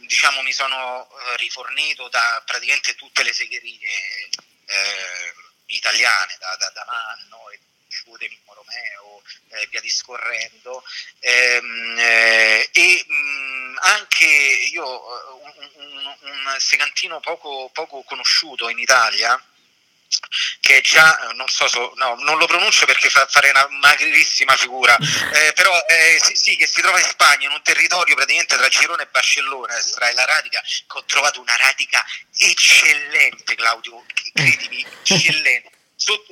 diciamo 0.09 0.41
mi 0.41 0.51
sono 0.51 1.07
eh, 1.07 1.37
rifornito 1.37 2.09
da 2.09 2.41
praticamente 2.43 2.95
tutte 2.95 3.21
le 3.21 3.31
segherie 3.31 3.77
eh, 4.65 5.33
italiane, 5.67 6.35
da, 6.39 6.55
da, 6.57 6.69
da 6.71 6.85
Manno 6.87 7.49
e 7.51 7.59
Giude, 7.89 8.29
Mimmo 8.29 8.53
Romeo 8.53 9.21
eh, 9.49 9.67
via 9.69 9.81
discorrendo. 9.81 10.83
Ehm, 11.19 11.97
eh, 11.97 12.69
e 12.71 13.05
mh, 13.05 13.77
anche 13.81 14.25
io, 14.25 14.85
eh, 14.85 15.31
un, 15.31 15.69
un, 15.73 16.17
un 16.21 16.55
segantino 16.59 17.19
poco, 17.19 17.69
poco 17.73 18.03
conosciuto 18.03 18.69
in 18.69 18.77
Italia, 18.77 19.41
che 20.59 20.77
è 20.77 20.81
già, 20.81 21.31
non 21.35 21.47
so, 21.47 21.67
so 21.67 21.93
no, 21.95 22.15
non 22.15 22.37
lo 22.37 22.45
pronuncio 22.45 22.85
perché 22.85 23.09
fa 23.09 23.25
fare 23.27 23.49
una 23.49 23.67
magrissima 23.69 24.55
figura, 24.55 24.95
eh, 25.33 25.53
però 25.53 25.75
eh, 25.87 26.19
sì, 26.21 26.35
sì, 26.35 26.55
che 26.55 26.67
si 26.67 26.81
trova 26.81 26.99
in 26.99 27.05
Spagna, 27.05 27.47
in 27.47 27.53
un 27.53 27.61
territorio 27.61 28.15
praticamente 28.15 28.55
tra 28.55 28.67
Girone 28.67 29.03
e 29.03 29.07
Barcellona, 29.07 29.77
estrae 29.77 30.13
la 30.13 30.25
radica, 30.25 30.61
che 30.61 30.97
ho 30.97 31.03
trovato 31.05 31.41
una 31.41 31.55
radica 31.55 32.05
eccellente, 32.37 33.55
Claudio, 33.55 34.03
credimi, 34.33 34.85
eccellente 35.03 35.77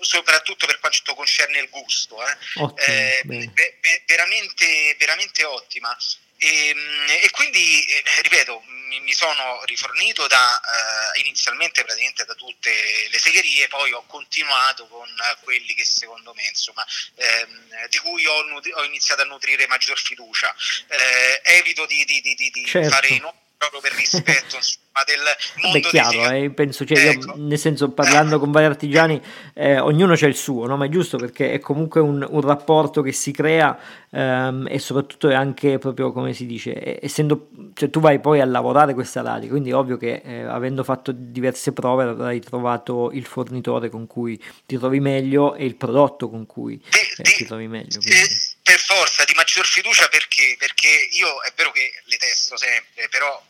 soprattutto 0.01 0.65
per 0.65 0.80
quanto 0.80 1.13
concerne 1.13 1.59
il 1.59 1.70
gusto, 1.70 2.26
eh. 2.26 2.38
Ottimo, 2.55 2.76
eh, 2.76 3.22
be, 3.26 3.51
be, 3.53 4.03
veramente, 4.05 4.95
veramente 4.97 5.43
ottima. 5.43 5.95
E, 6.38 6.70
ehm, 6.70 7.09
e 7.24 7.30
quindi, 7.32 7.84
eh, 7.86 8.03
ripeto, 8.22 8.63
mi, 8.88 8.99
mi, 9.01 9.13
sono 9.13 9.63
rifornito 9.65 10.28
da, 10.28 10.61
uh, 10.63 11.20
inizialmente 11.20 11.84
praticamente 11.84 12.24
da 12.26 12.36
tutte 12.36 12.72
le 13.09 13.20
segherie, 13.20 13.68
poi 13.68 13.91
ho 13.91 14.05
continuato 14.05 14.88
con 14.88 15.09
quelli 15.41 15.74
che 15.74 15.84
secondo 15.84 16.34
me, 16.34 16.47
insomma, 16.47 16.86
ehm, 17.15 17.88
di 17.89 17.97
cui 17.97 18.26
ho, 18.26 18.43
nutri- 18.43 18.74
ho, 18.74 18.84
iniziato 18.84 19.24
a 19.24 19.26
nutrire 19.26 19.68
maggior 19.68 19.99
fiducia. 19.99 20.55
Eh, 20.88 21.41
evito 21.57 21.86
di, 21.86 22.05
di, 22.05 22.22
di, 22.22 22.36
di 22.36 22.65
certo. 22.65 22.89
fare 22.89 23.07
i 23.07 23.20
nomi 23.20 23.45
proprio 23.58 23.82
per 23.82 23.91
rispetto 23.93 24.55
insomma, 24.58 25.03
del 25.05 25.22
mondo 25.62 25.80
Beh, 25.80 25.88
chiaro, 25.88 26.30
eh, 26.30 26.49
penso, 26.51 26.86
cioè, 26.86 27.10
ecco. 27.10 27.36
io, 27.36 27.36
nel 27.38 27.58
senso 27.58 27.89
parlando 27.89 28.39
con 28.39 28.51
vari 28.51 28.66
artigiani 28.66 29.22
eh, 29.53 29.80
ognuno 29.80 30.16
c'è 30.16 30.28
il 30.28 30.36
suo, 30.36 30.66
no? 30.66 30.78
ma 30.78 30.86
è 30.86 30.89
giusto 30.89 31.18
perché 31.18 31.51
è 31.51 31.60
comunque 31.60 31.99
un, 31.99 32.26
un 32.28 32.41
rapporto 32.41 33.01
che 33.01 33.12
si 33.12 33.32
crea 33.32 33.78
ehm, 34.10 34.68
e 34.70 34.80
soprattutto 34.80 35.30
è 35.30 35.34
anche 35.36 35.80
proprio 35.80 36.12
come 36.12 36.34
si 36.34 36.45
dice, 36.45 36.99
essendo, 37.03 37.49
cioè, 37.74 37.89
tu 37.89 37.99
vai 37.99 38.20
poi 38.20 38.39
a 38.39 38.45
lavorare 38.45 38.93
questa 38.93 39.22
radio, 39.22 39.49
quindi 39.49 39.72
è 39.72 39.76
ovvio 39.76 39.97
che 39.97 40.22
eh, 40.24 40.43
avendo 40.43 40.84
fatto 40.84 41.12
diverse 41.12 41.74
prove 41.74 42.03
avrai 42.03 42.39
trovato 42.39 43.12
il 43.12 43.26
fornitore 43.26 43.89
con 43.89 44.08
cui 44.08 44.41
ti 44.66 44.78
trovi 44.78 44.99
meglio 44.99 45.55
e 45.55 45.66
il 45.66 45.76
prodotto 45.76 46.30
con 46.30 46.45
cui 46.45 46.82
eh, 47.18 47.24
ti 47.24 47.45
trovi 47.45 47.68
meglio. 47.68 47.99
Quindi 47.99 48.55
per 48.68 48.80
forza 48.80 49.24
di 49.24 49.34
maggior 49.34 49.66
fiducia 49.66 50.08
perché? 50.10 50.55
Perché 50.60 50.89
io 51.12 51.41
è 51.41 51.53
vero 51.55 51.72
che 51.72 51.89
le 52.03 52.18
testo 52.18 52.58
sempre, 52.58 53.08
però 53.10 53.41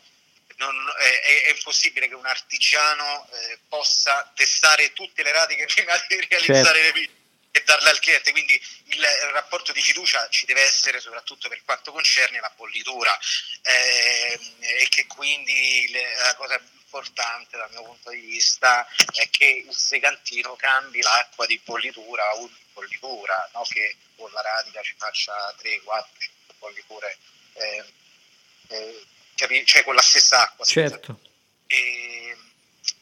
non, 0.58 0.74
è, 0.98 1.46
è, 1.46 1.50
impossibile 1.50 2.08
che 2.08 2.14
un 2.14 2.26
artigiano 2.26 3.28
eh, 3.30 3.58
possa 3.68 4.30
testare 4.34 4.92
tutte 4.92 5.22
le 5.22 5.32
radiche 5.32 5.66
prima 5.72 5.94
di 6.08 6.26
realizzare 6.28 6.64
certo. 6.64 6.72
le 6.72 6.92
video 6.92 7.16
e 7.50 7.62
darle 7.64 7.90
al 7.90 7.98
cliente. 7.98 8.32
Quindi 8.32 8.60
il, 8.86 9.06
rapporto 9.32 9.72
di 9.72 9.80
fiducia 9.80 10.28
ci 10.28 10.46
deve 10.46 10.62
essere 10.62 11.00
soprattutto 11.00 11.48
per 11.48 11.62
quanto 11.64 11.92
concerne 11.92 12.40
la 12.40 12.52
bollitura 12.56 13.16
eh, 13.62 14.38
e 14.60 14.86
che 14.88 15.06
quindi 15.06 15.88
le, 15.90 16.14
la 16.16 16.34
cosa 16.34 16.60
importante 16.88 17.56
dal 17.56 17.70
mio 17.70 17.82
punto 17.82 18.10
di 18.10 18.20
vista 18.20 18.86
è 19.12 19.28
che 19.30 19.64
il 19.66 19.74
segantino 19.74 20.56
cambi 20.56 21.02
l'acqua 21.02 21.44
di 21.46 21.60
bollitura 21.62 22.22
a 22.30 22.48
bollitura, 22.72 23.50
no? 23.52 23.62
che 23.68 23.96
con 24.16 24.30
la 24.32 24.40
radica 24.40 24.80
ci 24.82 24.94
faccia 24.96 25.54
3, 25.58 25.80
4, 25.82 26.10
5 26.18 26.54
bolliture, 26.58 27.18
eh, 27.54 27.84
eh, 28.68 29.06
cioè 29.64 29.84
con 29.84 29.94
la 29.94 30.02
stessa 30.02 30.42
acqua. 30.42 30.64
Certo. 30.64 31.20
E, 31.66 32.36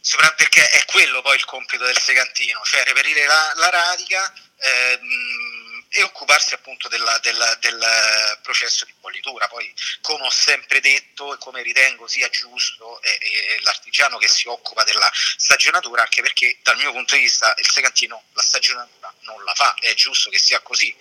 soprattutto 0.01 0.37
perché 0.37 0.69
è 0.71 0.85
quello 0.85 1.23
poi 1.23 1.37
il 1.37 1.45
compito 1.45 1.85
del 1.85 1.99
segantino, 1.99 2.61
cioè 2.65 2.85
reperire 2.85 3.25
la, 3.27 3.53
la 3.57 3.71
radica. 3.71 4.33
Ehm, 4.59 5.57
e 5.97 6.03
occuparsi 6.03 6.53
appunto 6.53 6.89
della, 6.89 7.19
della, 7.23 7.55
del 7.55 8.39
processo 8.43 8.85
di 8.85 8.93
bollitura. 9.01 9.49
Poi, 9.49 9.73
come 10.03 10.27
ho 10.27 10.31
sempre 10.31 10.81
detto 10.81 11.33
e 11.35 11.39
come 11.39 11.63
ritengo 11.63 12.07
sia 12.07 12.29
giusto, 12.29 13.01
è, 13.01 13.19
è 13.19 13.59
l'artigiano 13.63 14.19
che 14.19 14.29
si 14.29 14.47
occupa 14.47 14.85
della 14.85 15.11
stagionatura, 15.13 16.03
anche 16.03 16.21
perché 16.21 16.59
dal 16.63 16.77
mio 16.77 16.93
punto 16.93 17.15
di 17.15 17.23
vista 17.23 17.55
il 17.59 17.69
segantino 17.71 18.25
la 18.33 18.43
stagionatura 18.43 19.13
non 19.21 19.43
la 19.45 19.55
fa, 19.55 19.75
è 19.81 19.95
giusto 19.95 20.29
che 20.29 20.39
sia 20.39 20.61
così. 20.61 20.95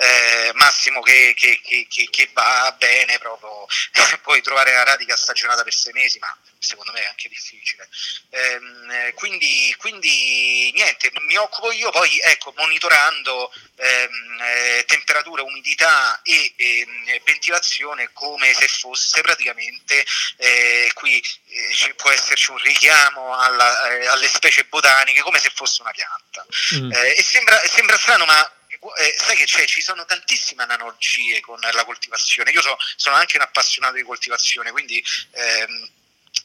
Eh, 0.00 0.50
massimo 0.54 1.02
che, 1.02 1.34
che, 1.36 1.60
che, 1.62 1.86
che, 2.10 2.30
va 2.32 2.74
bene 2.78 3.18
proprio, 3.18 3.66
puoi 4.22 4.40
trovare 4.40 4.72
la 4.72 4.82
radica 4.82 5.14
stagionata 5.14 5.62
per 5.62 5.74
sei 5.74 5.92
mesi, 5.92 6.18
ma 6.18 6.34
secondo 6.58 6.92
me 6.92 7.02
è 7.02 7.06
anche 7.06 7.28
difficile. 7.28 7.86
Ehm, 8.30 9.12
quindi, 9.14 9.74
quindi, 9.76 10.72
niente, 10.74 11.12
mi 11.20 11.36
occupo 11.36 11.70
io 11.72 11.90
poi 11.90 12.18
ecco, 12.20 12.54
monitorando 12.56 13.52
ehm, 13.76 14.40
eh, 14.40 14.84
temperatura, 14.86 15.42
umidità 15.42 16.22
e 16.22 16.54
eh, 16.56 16.86
ventilazione 17.22 18.10
come 18.14 18.54
se 18.54 18.68
fosse 18.68 19.20
praticamente 19.20 20.06
eh, 20.38 20.90
qui 20.94 21.22
eh, 21.48 21.94
può 21.94 22.10
esserci 22.10 22.52
un 22.52 22.58
richiamo 22.58 23.36
alla, 23.36 23.90
eh, 23.90 24.06
alle 24.06 24.28
specie 24.28 24.64
botaniche 24.64 25.20
come 25.20 25.38
se 25.38 25.50
fosse 25.54 25.82
una 25.82 25.92
pianta. 25.92 26.46
Mm. 26.76 26.90
Eh, 26.90 27.14
e 27.18 27.22
sembra, 27.22 27.60
sembra 27.66 27.98
strano, 27.98 28.24
ma 28.24 28.50
eh, 28.98 29.14
sai 29.18 29.36
che 29.36 29.44
c'è, 29.44 29.66
ci 29.66 29.82
sono 29.82 30.04
tantissime 30.04 30.62
analogie 30.62 31.40
con 31.40 31.58
la 31.60 31.84
coltivazione. 31.84 32.50
Io 32.50 32.62
so, 32.62 32.76
sono 32.96 33.16
anche 33.16 33.36
un 33.36 33.42
appassionato 33.42 33.94
di 33.94 34.02
coltivazione, 34.02 34.70
quindi 34.70 35.04
ehm, 35.32 35.90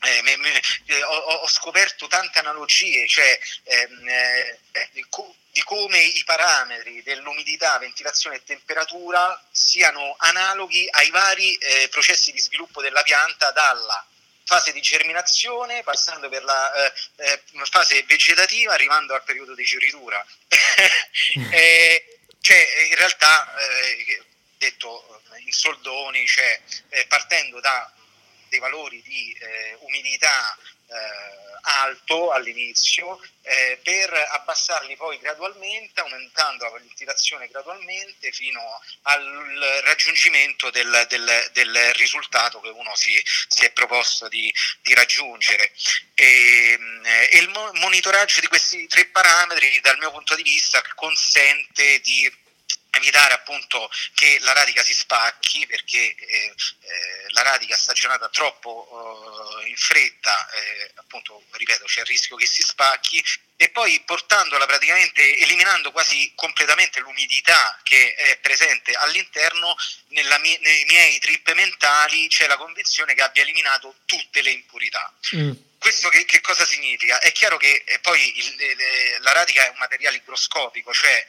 eh, 0.02 0.22
me, 0.24 0.36
me, 0.38 0.62
eh, 0.86 1.04
ho, 1.04 1.16
ho, 1.16 1.48
scoperto 1.48 2.08
tante 2.08 2.40
analogie, 2.40 3.08
cioè 3.08 3.40
ehm, 3.64 4.10
eh, 4.10 4.60
di 4.92 5.64
come 5.64 6.02
i 6.02 6.24
parametri 6.26 7.02
dell'umidità, 7.02 7.78
ventilazione 7.78 8.36
e 8.36 8.44
temperatura 8.44 9.42
siano 9.52 10.16
analoghi 10.20 10.86
ai 10.92 11.10
vari 11.12 11.56
eh, 11.56 11.88
processi 11.90 12.34
di 12.34 12.40
sviluppo 12.40 12.82
della 12.82 13.04
pianta 13.04 13.52
dalla 13.52 14.06
fase 14.44 14.74
di 14.74 14.82
germinazione, 14.82 15.82
passando 15.84 16.30
per 16.30 16.44
la 16.44 16.74
eh, 16.74 16.94
eh, 17.16 17.42
fase 17.70 18.04
vegetativa, 18.04 18.74
arrivando 18.74 19.14
al 19.14 19.24
periodo 19.24 19.56
di 19.56 19.66
fioritura. 19.66 20.24
eh, 22.54 22.66
cioè, 22.66 22.88
in 22.90 22.96
realtà, 22.96 23.56
eh, 23.58 24.24
detto 24.58 25.22
in 25.44 25.52
soldoni, 25.52 26.26
cioè, 26.28 26.62
eh, 26.90 27.06
partendo 27.08 27.60
da 27.60 27.92
dei 28.50 28.60
valori 28.60 29.02
di 29.02 29.34
eh, 29.34 29.76
umidità 29.82 30.56
eh, 30.56 30.75
alto 31.66 32.32
all'inizio 32.32 33.20
eh, 33.42 33.80
per 33.84 34.12
abbassarli 34.14 34.96
poi 34.96 35.18
gradualmente, 35.20 36.00
aumentando 36.00 36.66
la 36.66 36.78
ventilazione 36.80 37.48
gradualmente 37.48 38.32
fino 38.32 38.62
al 39.04 39.82
raggiungimento 39.84 40.70
del, 40.70 41.06
del, 41.10 41.50
del 41.54 41.94
risultato 41.94 42.60
che 42.60 42.70
uno 42.70 42.96
si, 42.96 43.20
si 43.48 43.66
è 43.66 43.72
proposto 43.72 44.28
di, 44.28 44.54
di 44.82 44.94
raggiungere. 44.94 45.72
E, 46.14 46.78
eh, 47.04 47.30
e 47.32 47.38
il 47.40 47.50
monitoraggio 47.50 48.40
di 48.40 48.48
questi 48.48 48.88
tre 48.88 49.06
parametri 49.08 49.80
dal 49.82 49.98
mio 49.98 50.12
punto 50.12 50.36
di 50.36 50.44
vista 50.44 50.82
consente 50.96 52.00
di 52.02 52.44
evitare 53.06 53.36
appunto 53.36 53.90
che 54.16 54.40
la 54.42 54.54
radica 54.54 54.84
si 54.84 54.94
spacchi 54.94 55.68
perché 55.68 56.16
eh, 56.16 56.54
eh, 56.82 57.26
la 57.30 57.44
radica 57.44 57.76
stagionata 57.76 58.30
troppo 58.30 59.62
eh, 59.64 59.70
in 59.70 59.76
fretta 59.76 60.50
eh, 60.50 60.92
appunto 60.96 61.44
ripeto 61.52 61.86
c'è 61.86 62.00
il 62.02 62.08
rischio 62.08 62.36
che 62.36 62.48
si 62.48 62.64
spacchi 62.64 63.24
e 63.58 63.70
poi 63.70 64.02
portandola 64.02 64.66
praticamente 64.66 65.38
eliminando 65.38 65.92
quasi 65.92 66.34
completamente 66.36 67.00
l'umidità 67.00 67.80
che 67.84 68.16
è 68.16 68.38
presente 68.40 68.94
all'interno 68.94 69.76
mie, 70.08 70.60
nei 70.62 70.84
miei 70.86 71.20
trip 71.20 71.54
mentali 71.54 72.28
c'è 72.28 72.48
la 72.48 72.58
convinzione 72.58 73.14
che 73.14 73.22
abbia 73.22 73.44
eliminato 73.44 73.96
tutte 74.06 74.42
le 74.42 74.50
impurità 74.50 75.14
mm. 75.36 75.52
Questo 75.86 76.10
che, 76.10 76.26
che, 76.26 76.42
cosa 76.42 76.66
significa? 76.66 77.20
È 77.20 77.32
chiaro 77.32 77.58
che 77.58 77.84
eh, 77.86 78.00
poi 78.00 78.40
il, 78.40 78.56
le, 78.56 79.20
la 79.20 79.34
radica 79.34 79.68
è 79.68 79.70
un 79.70 79.78
materiale 79.78 80.16
igroscopico, 80.16 80.92
cioè 80.92 81.28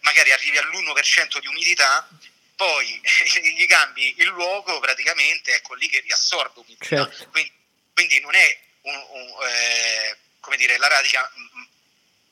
magari 0.00 0.32
arrivi 0.32 0.58
all'1% 0.58 1.38
di 1.38 1.46
umidità, 1.46 2.08
poi 2.56 3.00
gli 3.56 3.66
cambi 3.66 4.14
il 4.18 4.26
luogo, 4.26 4.78
praticamente 4.80 5.54
ecco 5.54 5.74
lì 5.74 5.88
che 5.88 6.00
riassorbe 6.00 6.60
umidità. 6.60 6.84
Certo. 6.84 7.28
Quindi, 7.30 7.52
quindi, 7.94 8.20
non 8.20 8.34
è 8.34 8.58
un, 8.82 8.94
un, 8.94 9.48
eh, 9.48 10.16
come 10.40 10.56
dire, 10.56 10.76
la 10.76 10.88
radica 10.88 11.30
mh, 11.34 11.40
mm, 11.40 11.60
mm, 11.60 11.64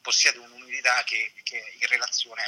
possiede 0.03 0.39
un'umidità 0.39 1.03
che, 1.05 1.33
che 1.43 1.75
in 1.79 1.87
relazione 1.87 2.43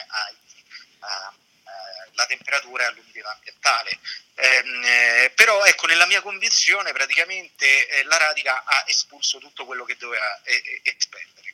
alla 0.99 2.25
eh, 2.25 2.27
temperatura 2.27 2.85
e 2.85 2.87
all'umidità 2.87 3.33
ambientale. 3.33 3.99
Ehm, 4.35 4.83
eh, 4.85 5.33
però 5.35 5.65
ecco, 5.65 5.87
nella 5.87 6.07
mia 6.07 6.23
convinzione 6.23 6.93
praticamente 6.93 7.89
eh, 7.89 8.03
la 8.05 8.17
radica 8.17 8.65
ha 8.65 8.85
espulso 8.87 9.39
tutto 9.39 9.65
quello 9.65 9.85
che 9.85 9.97
doveva 9.97 10.41
eh, 10.45 10.81
espellere. 10.83 11.50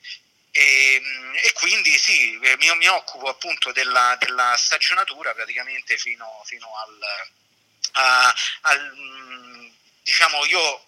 E, 0.57 0.95
ehm, 0.95 1.35
e, 1.43 1.53
quindi 1.53 1.99
sì, 1.99 2.39
eh, 2.41 2.57
mi, 2.57 2.75
mi 2.77 2.89
occupo 2.89 3.29
appunto 3.29 3.73
della, 3.73 4.17
della, 4.19 4.57
stagionatura 4.57 5.35
praticamente 5.35 5.99
fino, 5.99 6.43
fino 6.47 6.67
al, 6.79 6.99
a, 7.93 8.35
al, 8.63 8.93
mm, 8.97 9.69
diciamo 10.03 10.47
io 10.47 10.87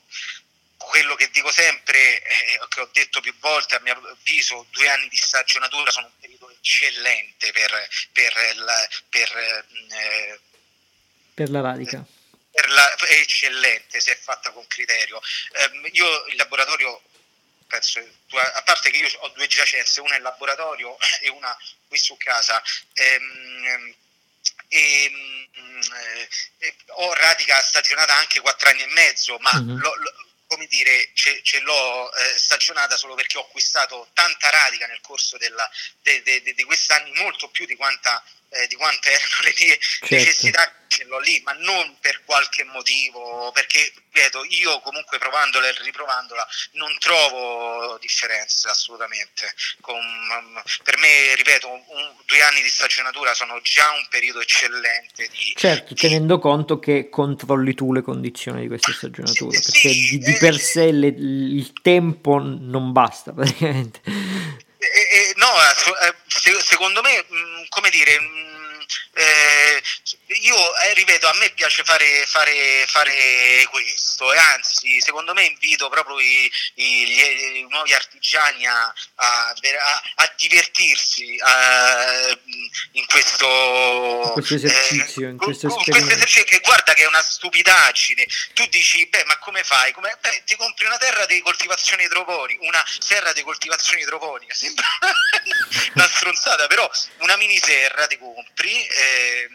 quello 0.79 1.17
che 1.17 1.29
dico 1.31 1.51
sempre, 1.51 2.23
eh, 2.23 2.61
che 2.69 2.81
ho 2.81 2.89
detto 2.93 3.21
più 3.21 3.35
volte, 3.41 3.75
a 3.75 3.81
mio 3.81 3.93
avviso, 3.93 4.67
due 4.71 4.89
anni 4.89 5.09
di 5.09 5.17
stagionatura 5.17 5.91
sono 5.91 6.07
un 6.07 6.19
periodo 6.19 6.51
eccellente 6.51 7.53
per, 7.53 7.89
per, 8.13 8.57
la, 8.57 8.89
per, 9.11 9.67
mm, 9.71 9.93
eh, 9.93 10.41
per 11.35 11.51
la 11.51 11.61
radica. 11.61 12.03
Per 12.51 12.71
la, 12.71 12.97
eccellente 13.09 14.01
se 14.01 14.13
è 14.13 14.17
fatta 14.17 14.51
con 14.51 14.67
criterio. 14.67 15.21
Eh, 15.53 15.91
io 15.93 16.27
il 16.27 16.37
laboratorio 16.37 17.03
penso, 17.69 18.01
a 18.01 18.63
parte 18.63 18.91
che 18.91 18.97
io 18.97 19.09
ho 19.21 19.29
due 19.29 19.47
giacenze, 19.47 20.01
una 20.01 20.17
in 20.17 20.23
laboratorio 20.23 20.97
e 21.23 21.29
una 21.29 21.57
qui 21.87 21.99
su 21.99 22.17
casa. 22.17 22.61
Ehm, 22.95 23.95
e, 24.69 25.05
ehm, 25.05 25.49
e, 26.59 26.77
ho 26.97 27.13
radica 27.15 27.61
stagionata 27.61 28.15
anche 28.15 28.41
quattro 28.41 28.71
anni 28.71 28.83
e 28.83 28.87
mezzo, 28.89 29.39
ma 29.39 29.53
mm-hmm. 29.55 29.79
lo, 29.79 29.95
lo, 29.95 30.13
come 30.49 30.67
dire, 30.67 31.11
ce, 31.15 31.43
ce 31.43 31.61
l'ho 31.61 32.13
eh, 32.15 32.39
stagionata 32.39 32.97
solo 32.97 33.15
perché 33.15 33.37
ho 33.39 33.43
acquistato 33.43 34.09
tanta 34.15 34.49
radica 34.51 34.87
nel 34.87 35.01
corso 35.03 35.37
della, 35.37 35.71
de, 36.03 36.23
de, 36.23 36.43
de, 36.43 36.55
di 36.55 36.65
quest'anni, 36.65 37.13
molto 37.13 37.49
più 37.51 37.67
di 37.67 37.77
quanta 37.77 38.23
eh, 38.51 38.67
di 38.67 38.77
quante 38.77 39.11
erano 39.11 39.35
le 39.43 39.55
mie 39.59 39.79
certo. 39.79 40.15
necessità 40.15 40.73
ce 40.89 41.05
l'ho 41.05 41.21
lì, 41.21 41.41
ma 41.45 41.53
non 41.53 41.97
per 42.01 42.23
qualche 42.25 42.65
motivo, 42.65 43.51
perché 43.53 43.93
ripeto, 44.11 44.45
io 44.49 44.81
comunque 44.81 45.19
provandola 45.19 45.69
e 45.69 45.75
riprovandola 45.83 46.47
non 46.73 46.97
trovo 46.99 47.97
differenze 48.01 48.69
assolutamente. 48.69 49.55
Con, 49.81 50.01
per 50.83 50.99
me, 50.99 51.35
ripeto, 51.37 51.71
un, 51.71 52.15
due 52.27 52.43
anni 52.43 52.63
di 52.63 52.69
stagionatura 52.69 53.35
sono 53.35 53.61
già 53.63 53.93
un 53.93 54.07
periodo 54.09 54.41
eccellente. 54.41 55.29
Di, 55.29 55.53
certo, 55.55 55.95
di... 55.95 56.01
tenendo 56.01 56.39
conto 56.39 56.79
che 56.79 57.09
controlli 57.09 57.75
tu 57.75 57.93
le 57.93 58.03
condizioni 58.03 58.63
di 58.63 58.69
queste 58.69 58.93
stagionature, 58.93 59.57
sì, 59.57 59.71
perché 59.71 59.89
sì, 59.91 60.09
di, 60.09 60.19
di, 60.19 60.37
per 60.39 60.59
sé 60.59 60.91
le, 60.91 61.09
il 61.09 61.73
tempo 61.81 62.39
non 62.39 62.93
basta 62.93 63.33
praticamente. 63.35 64.01
No, 65.37 65.49
eh, 65.63 66.15
secondo 66.61 67.03
me, 67.03 67.25
mm, 67.31 67.65
come 67.69 67.91
dire, 67.91 68.21
mm, 68.21 68.81
eh, 69.19 69.83
io 70.43 70.77
eh, 70.77 70.95
ripeto, 70.95 71.27
a 71.27 71.35
me 71.35 71.51
piace 71.51 71.83
fare, 71.83 72.25
fare, 72.27 72.85
fare, 72.87 73.67
questo 73.69 74.33
e 74.33 74.39
anzi, 74.39 75.01
secondo 75.01 75.35
me 75.35 75.45
invito 75.45 75.89
proprio 75.89 76.21
i, 76.21 76.51
i, 76.75 77.07
gli, 77.07 77.21
i 77.57 77.67
nuovi 77.69 77.95
artigiani 77.95 78.67
a, 78.67 78.93
a, 79.17 79.55
a 80.15 80.35
divertirsi 80.37 81.37
a, 81.41 82.39
in 82.93 83.07
questo, 83.07 84.31
questo 84.35 84.55
esercizio, 84.55 85.27
eh, 85.27 85.31
in 85.31 85.37
questo, 85.37 85.67
in 85.67 85.73
questo 85.85 86.11
esercizio 86.13 86.45
che 86.45 86.61
guarda 86.61 86.95
che 86.95 87.03
è 87.03 87.07
una 87.07 87.23
stupidaggine. 87.23 88.25
Tu 88.55 88.67
dici, 88.67 89.05
beh, 89.07 89.25
ma 89.25 89.37
come 89.39 89.65
fai? 89.65 89.93
Come, 89.93 90.17
beh, 90.21 90.43
ti 90.45 90.55
compri 90.55 90.87
una 90.87 90.99
terra 90.99 91.27
di 91.27 91.41
coltivazione 91.41 92.05
idroponica, 92.05 92.65
una 92.65 92.85
serra 93.01 93.33
di 93.33 93.43
coltivazione 93.43 94.03
idroponica, 94.03 94.55
sembra 94.55 94.87
una 95.95 96.09
stronzata, 96.09 96.69
però 96.69 96.89
una 97.19 97.37
mini 97.37 97.59
serra 97.59 98.07
ti 98.07 98.17
compri. 98.17 98.87
Eh, 99.09 99.49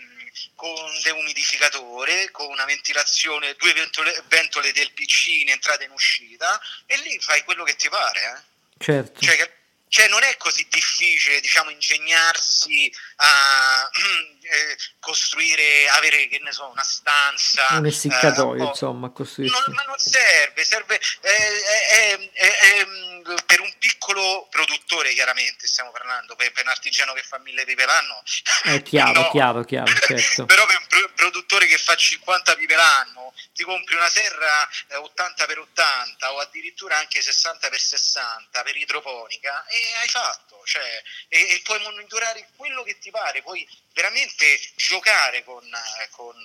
con 0.56 1.00
deumidificatore, 1.02 2.32
con 2.32 2.48
una 2.48 2.66
ventilazione, 2.66 3.54
due 3.56 3.74
ventole, 3.74 4.24
ventole 4.28 4.72
del 4.72 4.92
PC 4.92 5.28
in 5.28 5.50
entrata 5.50 5.84
e 5.84 5.86
in 5.86 5.92
uscita 5.92 6.60
e 6.86 6.98
lì 6.98 7.20
fai 7.20 7.44
quello 7.44 7.64
che 7.64 7.76
ti 7.76 7.90
pare. 7.90 8.20
Eh? 8.22 8.84
Certo. 8.84 9.22
Cioè, 9.22 9.52
cioè 9.90 10.08
non 10.08 10.24
è 10.24 10.36
così 10.38 10.66
difficile 10.70 11.40
diciamo, 11.40 11.70
ingegnarsi 11.70 12.92
a 13.18 13.90
eh, 14.44 14.78
costruire, 15.00 15.88
avere 15.90 16.28
che 16.28 16.40
ne 16.40 16.52
so, 16.52 16.68
una 16.70 16.84
stanza. 16.84 17.68
Un 17.72 17.86
essiccatoio, 17.86 18.64
eh, 18.64 18.68
insomma, 18.68 19.10
costruire. 19.10 19.52
Non, 19.66 19.76
ma 19.76 19.84
non 19.84 19.98
serve, 19.98 20.64
serve 20.64 21.00
eh, 21.22 22.30
per 23.46 23.62
un 23.62 23.74
piccolo 23.80 24.48
produttore, 24.50 25.14
chiaramente 25.14 25.68
stiamo 25.68 25.92
parlando, 25.92 26.36
per, 26.36 26.52
per 26.52 26.64
un 26.64 26.70
artigiano 26.70 27.14
che 27.14 27.24
fa 27.24 27.40
mille 27.40 27.66
pipe 27.66 27.86
l'anno. 27.86 28.22
È 28.64 28.82
chiaro, 28.84 29.22
no. 29.22 29.30
chiaro, 29.30 29.64
chiaro, 29.64 29.92
certo. 30.06 30.46
Però 30.46 30.66
per 30.66 30.78
un 30.78 31.14
produttore 31.16 31.68
che 31.68 31.78
fa 31.78 31.96
50 31.96 32.56
pipe 32.56 32.76
l'anno, 32.76 33.34
ti 33.54 33.64
compri 33.64 33.96
una 33.96 34.10
serra 34.10 34.68
80 34.90 35.46
x 35.46 35.58
80 35.58 36.34
o 36.34 36.40
addirittura 36.40 36.98
anche 36.98 37.22
60 37.22 37.70
x 37.70 37.78
60 37.78 38.64
per 38.64 38.76
idroponica 38.76 39.66
e 39.68 39.78
hai 40.02 40.08
fatto. 40.10 40.53
Cioè, 40.66 41.02
e, 41.28 41.38
e, 41.38 41.62
puoi 41.64 41.80
monitorare 41.82 42.48
quello 42.56 42.84
che 42.84 42.98
ti 43.00 43.12
pare, 43.12 43.42
puoi 43.42 43.68
veramente 43.94 44.60
giocare 44.76 45.44
con, 45.44 45.64
con, 46.12 46.36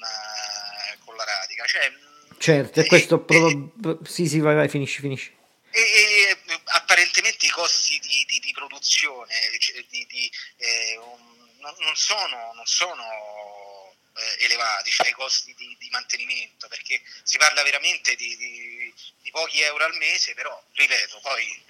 con 1.05 1.17
la 1.17 1.25
radica. 1.25 1.65
Cioè, 1.65 1.93
certo, 2.39 2.81
e, 2.81 2.87
questo... 2.87 3.17
E, 3.17 3.21
pro... 3.21 3.99
sì, 4.05 4.27
sì, 4.27 4.41
vai, 4.41 4.55
vai, 4.55 4.69
finisci, 4.69 5.01
finisci. 5.01 5.37
E, 5.71 6.37
apparentemente 6.65 7.47
i 7.47 7.51
costi 7.51 7.99
di, 8.01 8.25
di, 8.27 8.41
di 8.41 8.53
produzione 8.53 9.35
cioè, 9.59 9.85
di, 9.89 10.33
eh, 10.57 10.97
un, 10.97 11.39
non, 11.59 11.75
non, 11.79 11.95
sono, 11.95 12.53
non 12.55 12.67
sono 12.67 13.95
eh, 14.19 14.45
elevati, 14.45 14.91
cioè 14.91 15.09
i 15.09 15.13
costi 15.13 15.55
di, 15.55 15.89
mantenimento, 15.91 16.69
perché 16.69 17.01
si 17.23 17.39
parla 17.39 17.63
veramente 17.63 18.15
di, 18.17 18.93
pochi 19.31 19.61
euro 19.61 19.85
al 19.85 19.97
mese, 19.97 20.35
però 20.35 20.61
ripeto, 20.73 21.21
poi 21.21 21.65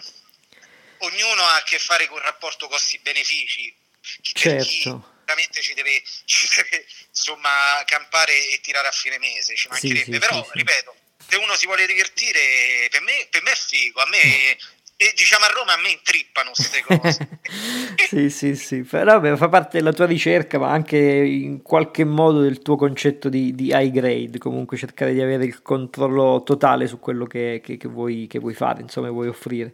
ognuno 0.99 1.43
ha 1.43 1.57
a 1.57 1.63
che 1.63 1.79
fare 1.79 2.07
con 2.07 2.19
il 2.19 2.25
rapporto 2.25 2.69
costi-benefici. 2.69 3.75
Certo. 4.23 5.17
Veramente 5.25 5.61
ci 5.61 5.75
deve, 5.75 6.03
ci 6.25 6.49
deve 6.57 6.87
insomma 7.11 7.83
campare 7.85 8.49
e 8.51 8.61
tirare 8.61 8.89
a 8.89 8.93
fine 8.93 9.19
mese, 9.19 9.55
ci 9.57 9.69
mancherebbe, 9.69 10.05
sì, 10.05 10.13
sì, 10.13 10.19
però 10.19 10.45
sì, 10.45 10.51
ripeto, 10.53 10.97
se 11.29 11.37
uno 11.37 11.55
si 11.57 11.67
vuole 11.67 11.87
divertire, 11.87 12.89
per 12.91 13.03
me, 13.03 13.27
per 13.31 13.43
me 13.43 13.53
è 13.53 13.57
figo, 13.57 14.01
a 14.01 14.07
me 14.09 14.57
e 15.01 15.13
diciamo 15.15 15.45
a 15.45 15.49
Roma 15.49 15.75
a 15.75 15.81
me 15.81 15.91
intrippano 15.91 16.51
queste 16.53 16.83
cose. 16.83 17.39
sì, 18.09 18.29
sì, 18.31 18.57
sì, 18.57 18.83
però 18.83 19.37
fa 19.37 19.49
parte 19.49 19.79
della 19.79 19.93
tua 19.93 20.07
ricerca, 20.07 20.59
ma 20.59 20.73
anche 20.73 20.99
in 20.99 21.63
qualche 21.63 22.03
modo 22.03 22.41
del 22.41 22.59
tuo 22.63 22.75
concetto 22.75 23.29
di, 23.29 23.55
di 23.55 23.71
high 23.73 23.93
grade, 23.93 24.39
comunque 24.39 24.77
cercare 24.77 25.13
di 25.13 25.21
avere 25.21 25.45
il 25.45 25.63
controllo 25.63 26.43
totale 26.43 26.89
su 26.89 26.99
quello 26.99 27.27
che, 27.27 27.61
che, 27.63 27.77
che, 27.77 27.87
vuoi, 27.87 28.27
che 28.29 28.41
vuoi 28.41 28.55
fare, 28.55 28.83
insomma, 28.83 29.09
vuoi 29.11 29.29
offrire. 29.29 29.73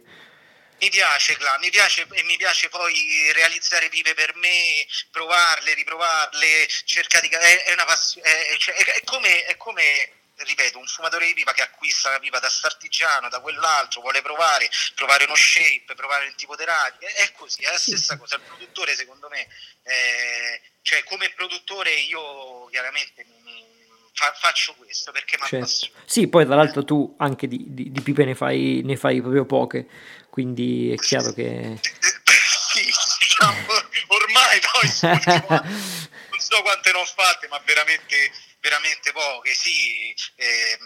Mi 0.79 0.89
piace, 0.89 1.37
Cla, 1.37 1.57
mi 1.59 1.69
piace 1.69 2.05
e 2.11 2.23
mi 2.23 2.37
piace 2.37 2.69
poi 2.69 3.31
realizzare 3.33 3.89
pipe 3.89 4.13
per 4.13 4.35
me, 4.35 4.85
provarle, 5.11 5.73
riprovarle, 5.73 6.67
cercare 6.85 7.27
di... 7.27 7.33
è, 7.33 7.63
è 7.63 7.73
una 7.73 7.85
passione, 7.85 8.47
è, 8.47 8.57
cioè, 8.57 8.75
è, 8.75 9.03
come, 9.03 9.45
è 9.45 9.55
come 9.57 10.11
ripeto, 10.37 10.77
un 10.77 10.85
fumatore 10.85 11.27
di 11.27 11.33
pipa 11.33 11.53
che 11.53 11.61
acquista 11.61 12.09
la 12.09 12.19
pipa 12.19 12.39
da 12.39 12.49
startigiano, 12.49 13.29
da 13.29 13.39
quell'altro, 13.39 14.01
vuole 14.01 14.21
provare, 14.21 14.69
provare 14.93 15.23
uno 15.23 15.35
shape, 15.35 15.95
provare 15.95 16.27
un 16.27 16.35
tipo 16.35 16.55
di 16.55 16.65
radio, 16.65 17.07
è 17.07 17.31
così, 17.31 17.63
è 17.63 17.71
la 17.71 17.77
stessa 17.77 18.17
cosa. 18.17 18.35
Il 18.35 18.41
produttore, 18.41 18.95
secondo 18.95 19.29
me, 19.29 19.47
eh, 19.83 20.61
cioè 20.81 21.03
come 21.03 21.29
produttore 21.29 21.91
io 21.91 22.67
chiaramente 22.67 23.25
mi, 23.43 23.65
fa, 24.13 24.33
faccio 24.33 24.73
questo 24.75 25.11
perché 25.11 25.37
mi 25.39 25.47
certo. 25.47 25.89
Sì, 26.05 26.27
poi 26.27 26.45
tra 26.45 26.55
l'altro 26.55 26.83
tu 26.83 27.15
anche 27.17 27.47
di, 27.47 27.63
di, 27.67 27.91
di 27.91 28.01
pipe 28.01 28.25
ne 28.25 28.35
fai, 28.35 28.81
ne 28.83 28.97
fai, 28.97 29.21
proprio 29.21 29.45
poche, 29.45 29.87
quindi 30.35 30.91
è 30.91 30.97
chiaro 30.97 31.31
che... 31.31 31.79
sì, 31.79 32.83
diciamo, 32.83 33.65
ormai 34.07 34.59
poi 34.59 34.89
non 35.47 36.39
so 36.39 36.61
quante 36.61 36.91
ne 36.91 36.97
ho 36.97 37.05
fatte, 37.05 37.47
ma 37.47 37.57
veramente 37.59 38.33
veramente 38.59 39.13
poche, 39.13 39.55
sì, 39.55 40.13
eh, 40.35 40.77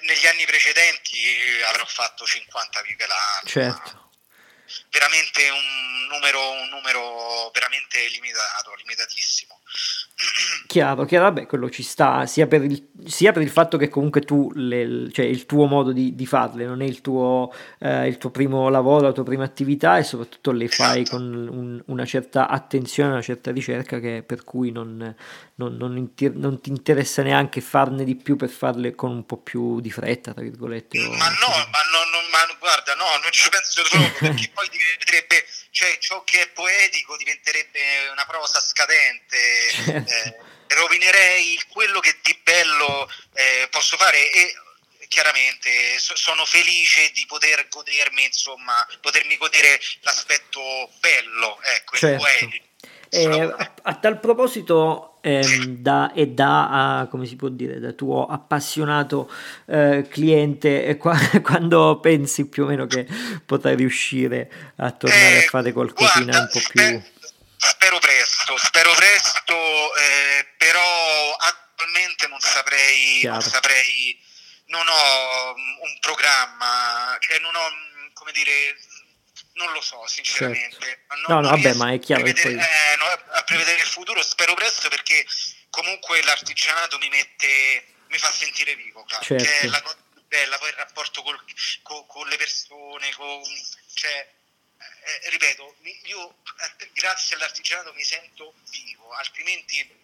negli 0.00 0.26
anni 0.26 0.44
precedenti 0.44 1.22
avrò 1.68 1.84
fatto 1.84 2.26
50 2.26 2.80
pipe 2.80 3.06
l'anno. 3.06 3.46
Certo. 3.48 4.10
Veramente 4.88 5.48
un 5.50 6.06
numero, 6.10 6.50
un 6.50 6.68
numero 6.70 7.50
veramente 7.52 8.08
limitato, 8.08 8.74
limitatissimo. 8.74 9.60
Chiaro, 10.66 11.04
chiaro, 11.04 11.24
vabbè, 11.24 11.46
quello 11.46 11.68
ci 11.68 11.82
sta, 11.82 12.26
sia 12.26 12.46
per 12.46 12.62
il, 12.62 12.90
sia 13.04 13.32
per 13.32 13.42
il 13.42 13.50
fatto 13.50 13.76
che 13.76 13.88
comunque 13.88 14.20
tu, 14.20 14.52
le, 14.54 15.10
cioè 15.10 15.24
il 15.24 15.44
tuo 15.44 15.66
modo 15.66 15.90
di, 15.90 16.14
di 16.14 16.26
farle, 16.26 16.64
non 16.64 16.80
è 16.80 16.84
il 16.84 17.00
tuo, 17.00 17.52
eh, 17.80 18.06
il 18.06 18.18
tuo, 18.18 18.30
primo 18.30 18.68
lavoro, 18.68 19.06
la 19.06 19.12
tua 19.12 19.24
prima 19.24 19.42
attività 19.42 19.98
e 19.98 20.04
soprattutto 20.04 20.52
le 20.52 20.68
fai 20.68 21.02
esatto. 21.02 21.16
con 21.16 21.48
un, 21.50 21.82
una 21.86 22.04
certa 22.04 22.46
attenzione, 22.46 23.10
una 23.10 23.20
certa 23.20 23.50
ricerca 23.50 23.98
che, 23.98 24.22
per 24.24 24.44
cui 24.44 24.70
non, 24.70 25.12
non, 25.56 25.76
non, 25.76 25.96
inter, 25.96 26.34
non, 26.34 26.60
ti 26.60 26.70
interessa 26.70 27.22
neanche 27.22 27.60
farne 27.60 28.04
di 28.04 28.14
più 28.14 28.36
per 28.36 28.50
farle 28.50 28.94
con 28.94 29.10
un 29.10 29.26
po' 29.26 29.38
più 29.38 29.80
di 29.80 29.90
fretta, 29.90 30.32
tra 30.32 30.42
virgolette. 30.42 30.98
Ma 31.00 31.08
no, 31.08 31.16
ma, 31.16 31.26
no, 31.26 32.28
ma 32.30 32.40
guarda, 32.60 32.94
no, 32.94 33.04
non 33.20 33.32
ci 33.32 33.48
penso 33.48 33.82
troppo 33.82 34.18
perché 34.20 34.50
poi 34.54 34.68
diventerebbe 34.70 35.44
cioè 35.70 35.98
ciò 35.98 36.22
che 36.24 36.42
è 36.42 36.48
poetico 36.48 37.16
diventerebbe 37.16 38.08
una 38.10 38.24
prosa 38.26 38.60
scadente, 38.60 39.70
certo. 39.70 40.12
eh, 40.12 40.36
rovinerei 40.74 41.60
quello 41.68 42.00
che 42.00 42.16
di 42.22 42.38
bello 42.42 43.10
eh, 43.34 43.68
posso 43.70 43.96
fare 43.96 44.30
e 44.30 44.54
chiaramente 45.08 45.98
so, 45.98 46.14
sono 46.16 46.44
felice 46.44 47.10
di 47.10 47.26
poter 47.26 47.68
godermi, 47.68 48.24
insomma, 48.24 48.86
potermi 49.00 49.36
godere 49.36 49.80
l'aspetto 50.00 50.90
bello, 51.00 51.60
ecco, 51.62 51.96
certo. 51.96 52.22
poetico. 52.22 52.68
Eh, 53.12 53.42
a, 53.42 53.72
a, 53.82 53.94
tal 53.96 54.20
proposito, 54.20 55.18
ehm, 55.20 55.78
da, 55.78 56.12
e 56.12 56.28
da, 56.28 57.08
come 57.10 57.26
si 57.26 57.34
può 57.34 57.48
dire, 57.48 57.80
da 57.80 57.90
tuo 57.90 58.24
appassionato 58.26 59.28
eh, 59.66 60.06
cliente, 60.08 60.84
eh, 60.84 60.96
qua, 60.96 61.18
quando 61.42 61.98
pensi 61.98 62.46
più 62.46 62.62
o 62.62 62.66
meno 62.66 62.86
che 62.86 63.06
potrai 63.44 63.74
riuscire 63.74 64.48
a 64.76 64.92
tornare 64.92 65.22
a 65.22 65.38
eh, 65.38 65.42
fare 65.42 65.72
qualcosina 65.72 66.24
guarda, 66.24 66.40
un 66.40 66.48
po' 66.52 66.60
più... 66.70 66.80
Spero, 66.80 67.02
spero 67.56 67.98
presto, 67.98 68.56
spero 68.56 68.92
presto, 68.94 69.54
eh, 69.54 70.46
però 70.56 71.36
attualmente 71.36 72.28
non 72.28 72.38
saprei, 72.38 73.22
non 73.24 73.42
saprei, 73.42 74.16
non 74.66 74.86
ho 74.86 75.54
un 75.82 75.98
programma, 76.00 77.16
cioè 77.18 77.40
non 77.40 77.56
ho, 77.56 77.68
come 78.14 78.30
dire 78.30 78.76
non 79.60 79.72
lo 79.72 79.80
so, 79.80 80.06
sinceramente. 80.06 80.78
Certo. 80.80 81.14
No, 81.28 81.40
no, 81.40 81.50
vabbè, 81.50 81.74
ma 81.74 81.92
è 81.92 81.98
chiaro. 81.98 82.22
Prevedere, 82.22 82.54
poi... 82.54 82.64
eh, 82.64 82.96
no, 82.96 83.04
a 83.04 83.42
prevedere 83.42 83.80
il 83.80 83.86
futuro 83.86 84.22
spero 84.22 84.54
presto 84.54 84.88
perché 84.88 85.26
comunque 85.70 86.22
l'artigianato 86.22 86.98
mi 86.98 87.08
mette, 87.08 87.84
mi 88.08 88.18
fa 88.18 88.30
sentire 88.32 88.74
vivo, 88.74 89.04
claro, 89.04 89.24
certo. 89.24 89.44
che 89.44 89.58
è 89.60 89.66
la 89.66 89.80
cosa 89.82 89.98
più 90.12 90.22
bella, 90.26 90.58
poi 90.58 90.68
il 90.68 90.76
rapporto 90.76 91.22
col, 91.22 91.38
con, 91.82 92.06
con 92.06 92.28
le 92.28 92.36
persone, 92.36 93.12
con, 93.14 93.42
cioè, 93.94 94.28
eh, 94.78 95.30
ripeto, 95.30 95.76
io 96.04 96.36
eh, 96.78 96.90
grazie 96.92 97.36
all'artigianato 97.36 97.92
mi 97.94 98.04
sento 98.04 98.54
vivo, 98.70 99.12
altrimenti 99.12 99.98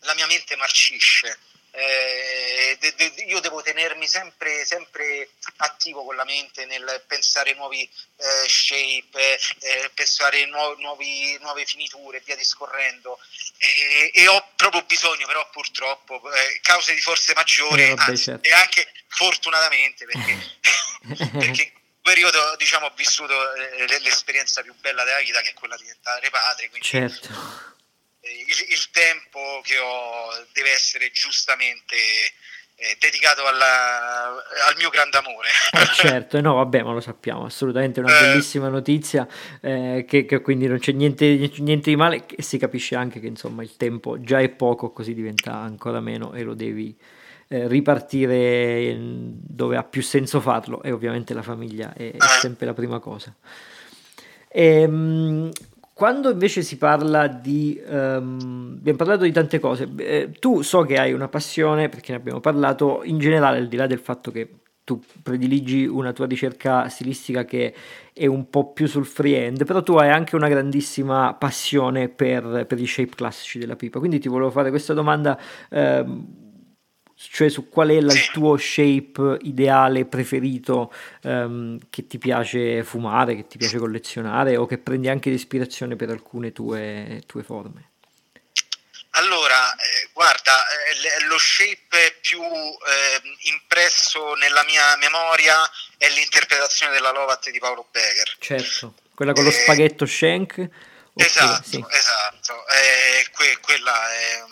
la 0.00 0.14
mia 0.14 0.26
mente 0.26 0.56
marcisce 0.56 1.38
eh, 1.80 2.76
de, 2.78 2.94
de, 2.94 3.22
io 3.22 3.40
devo 3.40 3.62
tenermi 3.62 4.06
sempre, 4.06 4.66
sempre, 4.66 5.30
attivo 5.56 6.04
con 6.04 6.14
la 6.14 6.24
mente 6.24 6.66
nel 6.66 7.02
pensare 7.06 7.54
nuovi 7.54 7.82
eh, 7.82 8.48
shape, 8.48 9.38
eh, 9.60 9.90
pensare 9.94 10.44
nuovi, 10.46 10.82
nuovi, 10.82 11.38
nuove 11.40 11.64
finiture 11.64 12.18
e 12.18 12.22
via 12.22 12.36
discorrendo. 12.36 13.18
E, 13.56 14.10
e, 14.14 14.28
ho 14.28 14.52
proprio 14.56 14.82
bisogno, 14.82 15.26
però 15.26 15.48
purtroppo, 15.50 16.20
eh, 16.32 16.60
cause 16.60 16.94
di 16.94 17.00
forze 17.00 17.32
maggiori, 17.34 17.82
eh, 17.82 17.94
anzi, 17.96 18.24
certo. 18.24 18.46
e 18.46 18.52
anche 18.52 18.92
fortunatamente 19.08 20.04
perché, 20.04 20.38
perché 21.38 21.62
in 21.62 21.72
quel 21.72 22.00
periodo 22.02 22.56
diciamo, 22.56 22.86
ho 22.86 22.92
vissuto 22.94 23.54
eh, 23.54 23.98
l'esperienza 24.00 24.60
più 24.60 24.74
bella 24.80 25.02
della 25.04 25.20
vita 25.20 25.40
che 25.40 25.50
è 25.50 25.54
quella 25.54 25.76
di 25.76 25.82
diventare 25.82 26.28
padre. 26.28 26.68
Quindi, 26.68 26.86
certo 26.86 27.69
il, 28.22 28.66
il 28.68 28.90
tempo 28.90 29.60
che 29.62 29.78
ho 29.78 30.46
deve 30.52 30.72
essere 30.72 31.10
giustamente 31.10 31.96
eh, 32.80 32.96
dedicato 32.98 33.46
alla, 33.46 34.32
al 34.68 34.76
mio 34.78 34.88
grande 34.88 35.18
amore. 35.18 35.48
Eh 35.80 35.94
certo, 35.94 36.40
no, 36.40 36.54
vabbè, 36.54 36.82
ma 36.82 36.92
lo 36.92 37.00
sappiamo, 37.00 37.44
assolutamente 37.44 38.00
una 38.00 38.16
eh. 38.16 38.20
bellissima 38.20 38.68
notizia, 38.68 39.26
eh, 39.60 40.04
che, 40.08 40.24
che, 40.24 40.40
quindi 40.40 40.66
non 40.66 40.78
c'è 40.78 40.92
niente, 40.92 41.50
niente, 41.58 41.90
di 41.90 41.96
male 41.96 42.24
e 42.26 42.42
si 42.42 42.58
capisce 42.58 42.96
anche 42.96 43.20
che 43.20 43.26
insomma 43.26 43.62
il 43.62 43.76
tempo 43.76 44.20
già 44.20 44.40
è 44.40 44.48
poco, 44.48 44.92
così 44.92 45.14
diventa 45.14 45.54
ancora 45.54 46.00
meno 46.00 46.32
e 46.32 46.42
lo 46.42 46.54
devi 46.54 46.96
eh, 47.48 47.68
ripartire 47.68 48.96
dove 48.98 49.76
ha 49.76 49.84
più 49.84 50.02
senso 50.02 50.40
farlo 50.40 50.82
e 50.82 50.90
ovviamente 50.90 51.34
la 51.34 51.42
famiglia 51.42 51.92
è, 51.92 52.12
è 52.12 52.16
eh. 52.16 52.38
sempre 52.40 52.66
la 52.66 52.74
prima 52.74 52.98
cosa. 52.98 53.34
E, 54.48 54.80
ehm, 54.80 55.50
quando 56.00 56.30
invece 56.30 56.62
si 56.62 56.78
parla 56.78 57.26
di... 57.26 57.78
Um, 57.86 58.76
abbiamo 58.78 58.96
parlato 58.96 59.24
di 59.24 59.32
tante 59.32 59.58
cose, 59.58 59.86
eh, 59.98 60.30
tu 60.38 60.62
so 60.62 60.80
che 60.80 60.96
hai 60.96 61.12
una 61.12 61.28
passione, 61.28 61.90
perché 61.90 62.12
ne 62.12 62.16
abbiamo 62.16 62.40
parlato, 62.40 63.02
in 63.04 63.18
generale 63.18 63.58
al 63.58 63.68
di 63.68 63.76
là 63.76 63.86
del 63.86 63.98
fatto 63.98 64.30
che 64.30 64.48
tu 64.82 64.98
prediligi 65.22 65.84
una 65.84 66.14
tua 66.14 66.24
ricerca 66.24 66.88
stilistica 66.88 67.44
che 67.44 67.74
è 68.14 68.24
un 68.24 68.48
po' 68.48 68.72
più 68.72 68.86
sul 68.86 69.04
freehand, 69.04 69.66
però 69.66 69.82
tu 69.82 69.92
hai 69.96 70.08
anche 70.08 70.36
una 70.36 70.48
grandissima 70.48 71.34
passione 71.34 72.08
per, 72.08 72.64
per 72.66 72.80
i 72.80 72.86
shape 72.86 73.14
classici 73.14 73.58
della 73.58 73.76
pipa, 73.76 73.98
quindi 73.98 74.18
ti 74.18 74.30
volevo 74.30 74.50
fare 74.50 74.70
questa 74.70 74.94
domanda. 74.94 75.38
Um, 75.68 76.49
cioè 77.28 77.50
su 77.50 77.68
qual 77.68 77.88
è 77.88 77.94
il 77.94 78.30
tuo 78.32 78.56
shape 78.56 79.38
ideale 79.42 80.04
preferito 80.06 80.92
um, 81.22 81.78
che 81.90 82.06
ti 82.06 82.18
piace 82.18 82.82
fumare, 82.82 83.36
che 83.36 83.46
ti 83.46 83.58
piace 83.58 83.78
collezionare 83.78 84.56
o 84.56 84.66
che 84.66 84.78
prendi 84.78 85.08
anche 85.08 85.30
ispirazione 85.30 85.96
per 85.96 86.10
alcune 86.10 86.52
tue, 86.52 87.22
tue 87.26 87.42
forme? 87.42 87.88
Allora, 89.14 89.74
eh, 89.74 90.08
guarda, 90.12 90.64
eh, 90.68 91.24
lo 91.26 91.36
shape 91.36 92.18
più 92.20 92.40
eh, 92.40 93.20
impresso 93.50 94.34
nella 94.34 94.64
mia 94.64 94.96
memoria 94.98 95.56
è 95.98 96.08
l'interpretazione 96.08 96.92
della 96.92 97.10
Lovat 97.10 97.50
di 97.50 97.58
Paolo 97.58 97.86
Becker. 97.90 98.36
Certo 98.38 98.94
Quella 99.20 99.34
con 99.34 99.44
lo 99.44 99.50
eh, 99.50 99.52
spaghetto 99.52 100.06
Shank? 100.06 100.66
Esatto, 101.14 101.68
sì. 101.68 101.84
esatto. 101.90 102.66
Eh, 102.68 103.28
que- 103.32 103.58
quella 103.60 104.12
è 104.12 104.44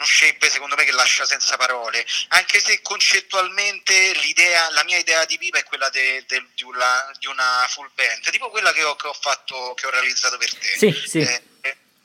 uno 0.00 0.04
shape 0.06 0.48
secondo 0.48 0.74
me 0.76 0.84
che 0.84 0.92
lascia 0.92 1.26
senza 1.26 1.58
parole, 1.58 2.04
anche 2.28 2.58
se 2.58 2.80
concettualmente 2.80 4.12
l'idea, 4.22 4.70
la 4.70 4.82
mia 4.84 4.96
idea 4.96 5.26
di 5.26 5.36
pipa 5.36 5.58
è 5.58 5.64
quella 5.64 5.90
de, 5.90 6.24
de, 6.26 6.46
di, 6.54 6.62
una, 6.62 7.12
di, 7.18 7.26
una, 7.26 7.66
full 7.68 7.90
band, 7.94 8.30
tipo 8.30 8.48
quella 8.48 8.72
che 8.72 8.82
ho, 8.82 8.96
che 8.96 9.06
ho, 9.06 9.12
fatto, 9.12 9.74
che 9.74 9.86
ho 9.86 9.90
realizzato 9.90 10.38
per 10.38 10.54
te. 10.54 10.78
Sì, 10.78 11.02
sì. 11.06 11.20
Eh, 11.20 11.42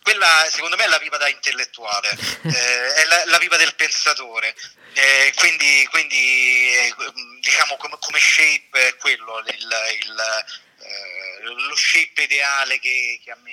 quella 0.03 0.45
secondo 0.51 0.75
me 0.75 0.83
è 0.83 0.87
la 0.87 0.99
pipa 0.99 1.17
da 1.17 1.29
intellettuale, 1.29 2.09
eh, 2.43 2.93
è 2.95 3.05
la, 3.05 3.23
la, 3.27 3.37
pipa 3.37 3.55
del 3.55 3.73
pensatore. 3.75 4.53
Eh, 4.93 5.33
quindi, 5.35 5.87
quindi 5.89 6.75
eh, 6.75 6.95
diciamo 7.39 7.77
come, 7.77 7.97
come, 7.99 8.19
shape 8.19 8.87
è 8.87 8.95
quello 8.97 9.39
il, 9.39 9.55
il, 10.01 10.45
eh, 10.79 11.39
lo 11.41 11.75
shape 11.75 12.23
ideale 12.23 12.79
che, 12.79 13.19
che 13.23 13.31
a 13.31 13.37
me 13.41 13.51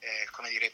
eh, 0.00 0.28
come 0.30 0.48
dire 0.48 0.72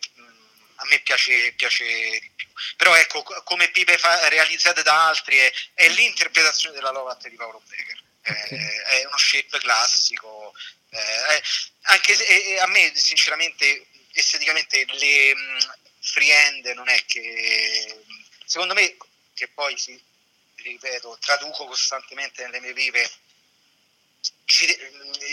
a 0.85 0.87
me 0.89 1.01
piace, 1.01 1.53
piace, 1.53 1.85
di 1.85 2.31
più. 2.37 2.47
Però 2.77 2.95
ecco, 2.95 3.23
come 3.23 3.69
pipe 3.71 3.99
fa, 3.99 4.29
realizzate 4.29 4.83
da 4.83 5.09
altri 5.09 5.37
è, 5.37 5.53
è, 5.75 5.89
l'interpretazione 5.89 6.75
della 6.75 6.91
Lovat 6.91 7.27
di 7.29 7.37
Paolo 7.37 7.63
Becker. 7.67 8.03
Okay. 8.27 8.59
Eh, 8.59 8.83
è 9.01 9.07
uno 9.07 9.19
shape 9.19 9.59
classico. 9.59 10.55
Eh, 10.91 11.43
anche 11.83 12.15
se 12.15 12.59
a 12.61 12.67
me, 12.67 12.93
sinceramente, 12.95 13.87
esteticamente 14.13 14.85
le 14.87 15.35
mh, 15.35 15.77
freehand 16.01 16.67
non 16.75 16.89
è 16.89 17.05
che 17.07 18.05
secondo 18.45 18.75
me 18.75 18.97
che 19.35 19.49
poi 19.49 19.77
si 19.77 20.01
ripeto 20.57 21.19
traduco 21.21 21.67
costantemente 21.67 22.45
nelle 22.45 22.61
mie 22.61 22.73
pipe 22.73 23.11
ci, 24.45 24.67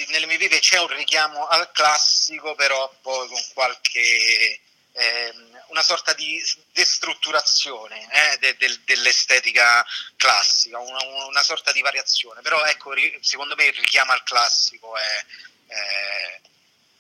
nelle 0.08 0.26
mie 0.26 0.38
pipe 0.38 0.60
c'è 0.60 0.80
un 0.80 0.88
richiamo 0.88 1.48
al 1.48 1.72
classico 1.72 2.56
però 2.56 2.92
poi 3.02 3.28
con 3.28 3.44
qualche 3.54 4.60
ehm, 4.94 5.64
una 5.68 5.82
sorta 5.82 6.14
di 6.14 6.42
destrutturazione 6.72 8.08
eh, 8.12 8.38
de, 8.40 8.58
de, 8.58 8.80
dell'estetica 8.84 9.86
classica, 10.16 10.80
una, 10.80 11.04
una, 11.28 11.44
sorta 11.44 11.72
di 11.72 11.82
variazione, 11.82 12.42
però 12.42 12.64
ecco, 12.66 12.92
ri, 12.92 13.18
secondo 13.22 13.56
me 13.56 13.66
il 13.66 13.74
richiamo 13.74 14.12
al 14.12 14.24
classico 14.24 14.96
è, 14.98 15.26
è, 15.68 16.42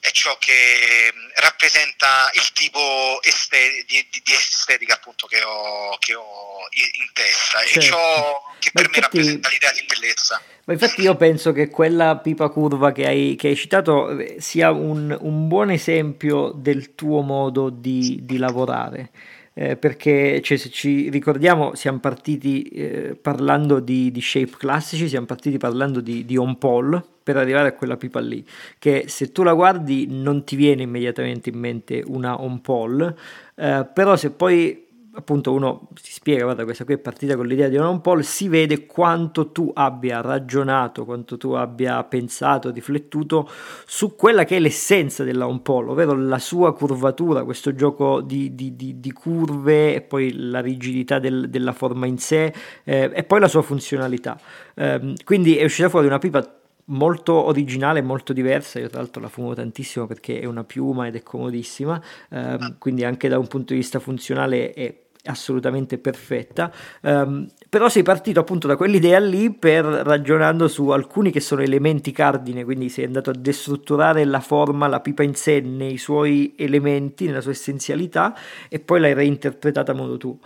è 0.01 0.09
ciò 0.09 0.35
che 0.39 1.13
rappresenta 1.35 2.31
il 2.33 2.51
tipo 2.53 3.21
este, 3.21 3.85
di, 3.85 4.03
di, 4.09 4.33
estetica 4.33 4.95
appunto 4.95 5.27
che 5.27 5.43
ho, 5.43 5.95
che 5.99 6.15
ho 6.15 6.67
in 6.97 7.07
testa 7.13 7.59
certo. 7.59 7.79
e 7.79 7.81
ciò 7.83 8.41
che 8.57 8.71
per 8.73 8.85
infatti... 8.85 8.97
me 8.97 9.01
rappresenta 9.01 9.49
l'idea 9.49 9.71
di 9.71 9.85
bellezza. 9.85 10.41
Ma 10.65 10.73
infatti 10.73 11.01
io 11.01 11.15
penso 11.15 11.51
che 11.51 11.69
quella 11.69 12.17
pipa 12.17 12.49
curva 12.49 12.91
che 12.91 13.05
hai, 13.05 13.35
che 13.37 13.49
hai 13.49 13.55
citato 13.55 14.17
eh, 14.17 14.37
sia 14.39 14.71
un, 14.71 15.15
un, 15.21 15.47
buon 15.47 15.69
esempio 15.69 16.51
del 16.51 16.95
tuo 16.95 17.21
modo 17.21 17.69
di, 17.69 18.21
di 18.23 18.37
lavorare. 18.37 19.11
Eh, 19.53 19.75
perché 19.75 20.41
cioè, 20.41 20.57
se 20.57 20.71
ci 20.71 21.09
ricordiamo 21.09 21.75
siamo 21.75 21.99
partiti 21.99 22.63
eh, 22.63 23.15
parlando 23.21 23.79
di, 23.79 24.09
di, 24.09 24.21
shape 24.21 24.55
classici, 24.57 25.07
siamo 25.07 25.27
partiti 25.27 25.57
parlando 25.57 26.01
di, 26.01 26.25
di 26.25 26.37
on 26.37 26.57
pole 26.57 27.10
per 27.23 27.37
arrivare 27.37 27.69
a 27.69 27.73
quella 27.73 27.97
pipa 27.97 28.19
lì, 28.19 28.45
che 28.79 29.05
se 29.07 29.31
tu 29.31 29.43
la 29.43 29.53
guardi 29.53 30.07
non 30.09 30.43
ti 30.43 30.55
viene 30.55 30.83
immediatamente 30.83 31.49
in 31.49 31.59
mente 31.59 32.03
una 32.05 32.41
on 32.41 32.61
pole, 32.61 33.15
eh, 33.55 33.87
però 33.93 34.15
se 34.15 34.31
poi 34.31 34.89
appunto 35.13 35.51
uno 35.51 35.89
si 36.01 36.13
spiega, 36.13 36.43
guarda 36.43 36.63
questa 36.63 36.85
qui 36.85 36.93
è 36.93 36.97
partita 36.97 37.35
con 37.35 37.45
l'idea 37.45 37.67
di 37.67 37.75
un 37.75 38.01
Paul, 38.01 38.23
si 38.23 38.47
vede 38.47 38.85
quanto 38.85 39.51
tu 39.51 39.71
abbia 39.73 40.21
ragionato, 40.21 41.03
quanto 41.05 41.37
tu 41.37 41.51
abbia 41.51 42.01
pensato, 42.03 42.71
riflettuto 42.71 43.49
su 43.85 44.15
quella 44.15 44.45
che 44.45 44.57
è 44.57 44.59
l'essenza 44.59 45.23
della 45.23 45.45
un 45.45 45.61
Paul, 45.61 45.89
ovvero 45.89 46.15
la 46.15 46.39
sua 46.39 46.73
curvatura, 46.73 47.43
questo 47.43 47.73
gioco 47.73 48.21
di, 48.21 48.55
di, 48.55 48.75
di, 48.75 48.99
di 48.99 49.11
curve 49.11 49.95
e 49.95 50.01
poi 50.01 50.33
la 50.33 50.61
rigidità 50.61 51.19
del, 51.19 51.49
della 51.49 51.73
forma 51.73 52.05
in 52.05 52.17
sé 52.17 52.53
eh, 52.83 53.11
e 53.13 53.23
poi 53.23 53.39
la 53.39 53.47
sua 53.47 53.61
funzionalità. 53.61 54.39
Eh, 54.73 55.13
quindi 55.25 55.57
è 55.57 55.63
uscita 55.65 55.89
fuori 55.89 56.07
una 56.07 56.19
pipa 56.19 56.60
molto 56.85 57.33
originale 57.33 58.01
molto 58.01 58.33
diversa. 58.33 58.79
Io, 58.79 58.89
tra 58.89 58.99
l'altro, 58.99 59.21
la 59.21 59.29
fumo 59.29 59.53
tantissimo 59.53 60.07
perché 60.07 60.39
è 60.39 60.45
una 60.45 60.63
piuma 60.63 61.07
ed 61.07 61.15
è 61.15 61.23
comodissima. 61.23 62.01
Ehm, 62.29 62.77
quindi, 62.77 63.03
anche 63.03 63.27
da 63.27 63.37
un 63.37 63.47
punto 63.47 63.73
di 63.73 63.79
vista 63.79 63.99
funzionale, 63.99 64.73
è 64.73 64.95
assolutamente 65.25 65.97
perfetta. 65.97 66.73
Um, 67.01 67.47
però 67.69 67.89
sei 67.89 68.03
partito 68.03 68.39
appunto 68.39 68.67
da 68.67 68.75
quell'idea 68.75 69.19
lì 69.19 69.53
per 69.53 69.85
ragionando 69.85 70.67
su 70.67 70.89
alcuni 70.89 71.31
che 71.31 71.39
sono 71.39 71.61
elementi 71.61 72.11
cardine, 72.11 72.63
quindi 72.63 72.89
sei 72.89 73.05
andato 73.05 73.29
a 73.29 73.33
destrutturare 73.33 74.25
la 74.25 74.39
forma, 74.41 74.87
la 74.87 74.99
pipa 74.99 75.23
in 75.23 75.35
sé 75.35 75.59
nei 75.59 75.97
suoi 75.97 76.55
elementi, 76.57 77.25
nella 77.27 77.41
sua 77.41 77.51
essenzialità, 77.51 78.35
e 78.67 78.79
poi 78.79 78.99
l'hai 78.99 79.13
reinterpretata 79.13 79.91
a 79.91 79.95
modo 79.95 80.17
tuo. 80.17 80.39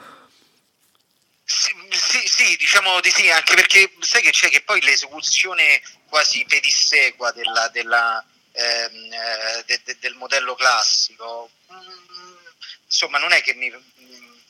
Sì, 1.44 1.72
sì, 1.92 2.20
sì, 2.26 2.58
diciamo 2.58 3.00
di 3.02 3.10
sì, 3.10 3.30
anche 3.30 3.54
perché 3.56 3.92
sai 4.00 4.22
che 4.22 4.32
c'è 4.32 4.50
che 4.50 4.62
poi 4.66 4.82
l'esecuzione 4.82 5.80
quasi 6.16 6.46
pedissegua 6.46 7.34
della, 7.34 7.68
della, 7.74 8.26
ehm, 8.54 9.12
eh, 9.12 9.64
de, 9.66 9.82
de, 9.84 9.98
del 10.00 10.14
modello 10.14 10.56
classico, 10.56 11.50
mm, 11.74 12.36
insomma 12.86 13.18
non 13.18 13.34
è 13.34 13.42
che 13.42 13.54
mi, 13.54 13.70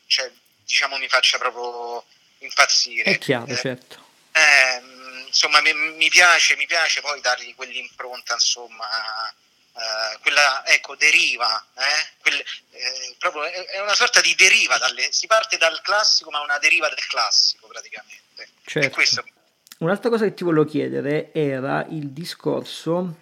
cioè, 0.05 0.31
diciamo 0.63 0.97
mi 0.97 1.09
faccia 1.09 1.39
proprio 1.39 2.05
impazzire. 2.37 3.13
È 3.13 3.17
chiaro, 3.17 3.51
eh, 3.51 3.55
certo. 3.55 4.05
Eh, 4.31 5.25
insomma, 5.25 5.59
mi, 5.61 5.73
mi, 5.73 6.07
piace, 6.09 6.55
mi 6.55 6.67
piace 6.67 7.01
poi 7.01 7.19
dargli 7.19 7.55
quell'impronta, 7.55 8.33
insomma, 8.33 9.27
eh, 9.27 10.19
quella, 10.19 10.63
ecco, 10.67 10.95
deriva, 10.95 11.65
eh, 11.73 12.09
quel, 12.19 12.45
eh, 12.73 13.15
proprio, 13.17 13.43
è, 13.43 13.79
una 13.79 13.95
sorta 13.95 14.21
di 14.21 14.35
deriva, 14.35 14.77
dalle, 14.77 15.11
si 15.11 15.25
parte 15.25 15.57
dal 15.57 15.81
classico, 15.81 16.29
ma 16.29 16.41
una 16.41 16.59
deriva 16.59 16.87
del 16.89 17.07
classico 17.07 17.65
praticamente. 17.65 18.49
Certo. 18.65 19.33
Un'altra 19.77 20.09
cosa 20.09 20.23
che 20.23 20.33
ti 20.33 20.43
volevo 20.43 20.63
chiedere 20.63 21.33
era 21.33 21.85
il 21.89 22.09
discorso, 22.11 23.17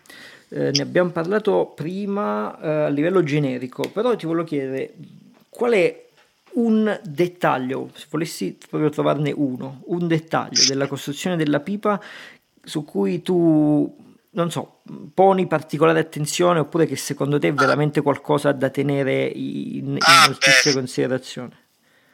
eh, 0.50 0.70
ne 0.72 0.82
abbiamo 0.82 1.10
parlato 1.10 1.74
prima 1.76 2.60
eh, 2.60 2.70
a 2.84 2.88
livello 2.90 3.24
generico, 3.24 3.90
però 3.90 4.16
ti 4.16 4.28
volevo 4.28 4.46
chiedere 4.46 4.94
qual 5.50 5.72
è 5.74 6.06
un 6.54 7.00
dettaglio, 7.04 7.90
se 7.96 8.06
volessi 8.10 8.58
proprio 8.70 8.92
trovarne 8.92 9.32
uno, 9.32 9.82
un 9.88 10.08
dettaglio 10.08 10.64
della 10.68 10.88
costruzione 10.88 11.36
della 11.36 11.60
pipa 11.60 12.00
su 12.64 12.86
cui 12.86 13.24
tu, 13.24 14.16
non 14.32 14.52
so, 14.52 14.82
poni 15.14 15.48
particolare 15.48 16.00
attenzione 16.00 16.60
oppure 16.60 16.86
che 16.86 16.96
secondo 16.96 17.40
te 17.40 17.48
è 17.48 17.54
veramente 17.54 18.02
qualcosa 18.02 18.52
da 18.52 18.70
tenere 18.70 19.24
in, 19.26 19.88
in 19.88 19.98
ah, 20.00 20.24
altissima 20.26 20.76
considerazione? 20.76 21.62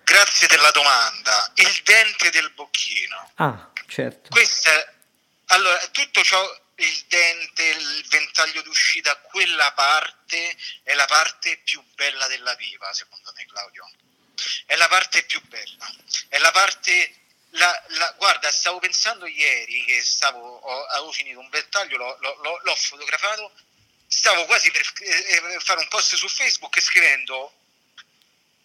Grazie 0.04 0.48
della 0.48 0.72
domanda. 0.74 1.52
Il 1.56 1.82
dente 1.84 2.30
del 2.32 2.52
bocchino. 2.56 3.30
Ah, 3.36 3.70
certo. 3.90 4.30
Questa, 4.30 4.94
allora, 5.48 5.78
tutto 5.88 6.24
ciò, 6.24 6.62
il 6.76 7.04
dente, 7.08 7.64
il 7.64 8.06
ventaglio 8.08 8.62
d'uscita, 8.62 9.18
quella 9.18 9.72
parte 9.74 10.56
è 10.84 10.94
la 10.94 11.06
parte 11.06 11.58
più 11.58 11.84
bella 11.96 12.28
della 12.28 12.56
pipa, 12.56 12.94
secondo 12.94 13.34
me, 13.36 13.46
Claudio 13.46 13.90
è 14.66 14.76
la 14.76 14.88
parte 14.88 15.24
più 15.24 15.42
bella, 15.48 15.94
è 16.28 16.38
la 16.38 16.52
parte... 16.52 17.16
La, 17.54 17.84
la, 17.88 18.14
guarda, 18.16 18.52
stavo 18.52 18.78
pensando 18.78 19.26
ieri 19.26 19.84
che 19.84 20.04
stavo, 20.04 20.40
ho, 20.40 20.86
avevo 20.86 21.12
finito 21.12 21.40
un 21.40 21.50
ventaglio, 21.50 21.98
l'ho, 21.98 22.16
l'ho, 22.20 22.60
l'ho 22.62 22.76
fotografato, 22.76 23.52
stavo 24.06 24.46
quasi 24.46 24.70
per 24.70 24.94
eh, 25.00 25.56
eh, 25.56 25.60
fare 25.60 25.80
un 25.80 25.88
post 25.88 26.14
su 26.14 26.28
Facebook 26.28 26.80
scrivendo 26.80 27.52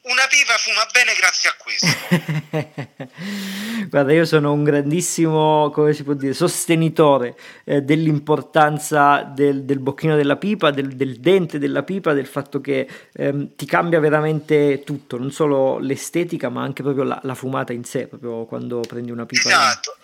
una 0.05 0.27
pipa 0.27 0.57
fuma 0.59 0.87
bene 0.93 1.15
grazie 1.15 1.49
a 1.49 1.55
questo. 1.57 1.87
Guarda, 3.89 4.13
io 4.13 4.25
sono 4.25 4.53
un 4.53 4.63
grandissimo, 4.63 5.71
come 5.71 5.95
si 5.95 6.03
può 6.03 6.15
dire, 6.15 6.35
sostenitore 6.35 7.37
eh, 7.65 7.81
dell'importanza 7.81 9.23
del, 9.23 9.65
del, 9.65 9.79
bocchino 9.79 10.17
della 10.17 10.37
pipa, 10.37 10.71
del, 10.71 10.95
del, 10.95 11.21
dente 11.21 11.59
della 11.59 11.85
pipa, 11.85 12.13
del 12.13 12.27
fatto 12.27 12.61
che 12.61 12.87
ehm, 13.15 13.55
ti 13.57 13.67
cambia 13.67 14.01
veramente 14.01 14.83
tutto, 14.85 15.17
non 15.17 15.33
solo 15.33 15.79
l'estetica, 15.79 16.49
ma 16.49 16.63
anche 16.63 16.83
proprio 16.83 17.05
la, 17.05 17.19
la 17.23 17.35
fumata 17.35 17.73
in 17.73 17.85
sé, 17.85 18.07
proprio 18.07 18.45
quando 18.45 18.81
prendi 18.81 19.11
una 19.11 19.25
pipa. 19.25 19.49
Esatto. 19.49 19.97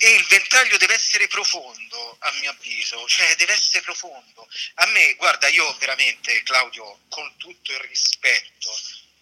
E 0.00 0.14
il 0.14 0.24
ventaglio 0.28 0.76
deve 0.76 0.94
essere 0.94 1.26
profondo, 1.26 2.16
a 2.20 2.32
mio 2.40 2.50
avviso, 2.50 3.04
cioè 3.08 3.34
deve 3.36 3.52
essere 3.52 3.82
profondo. 3.82 4.46
A 4.74 4.86
me, 4.86 5.14
guarda, 5.14 5.48
io 5.48 5.74
veramente, 5.80 6.40
Claudio, 6.44 7.00
con 7.08 7.28
tutto 7.36 7.72
il 7.72 7.80
rispetto, 7.80 8.70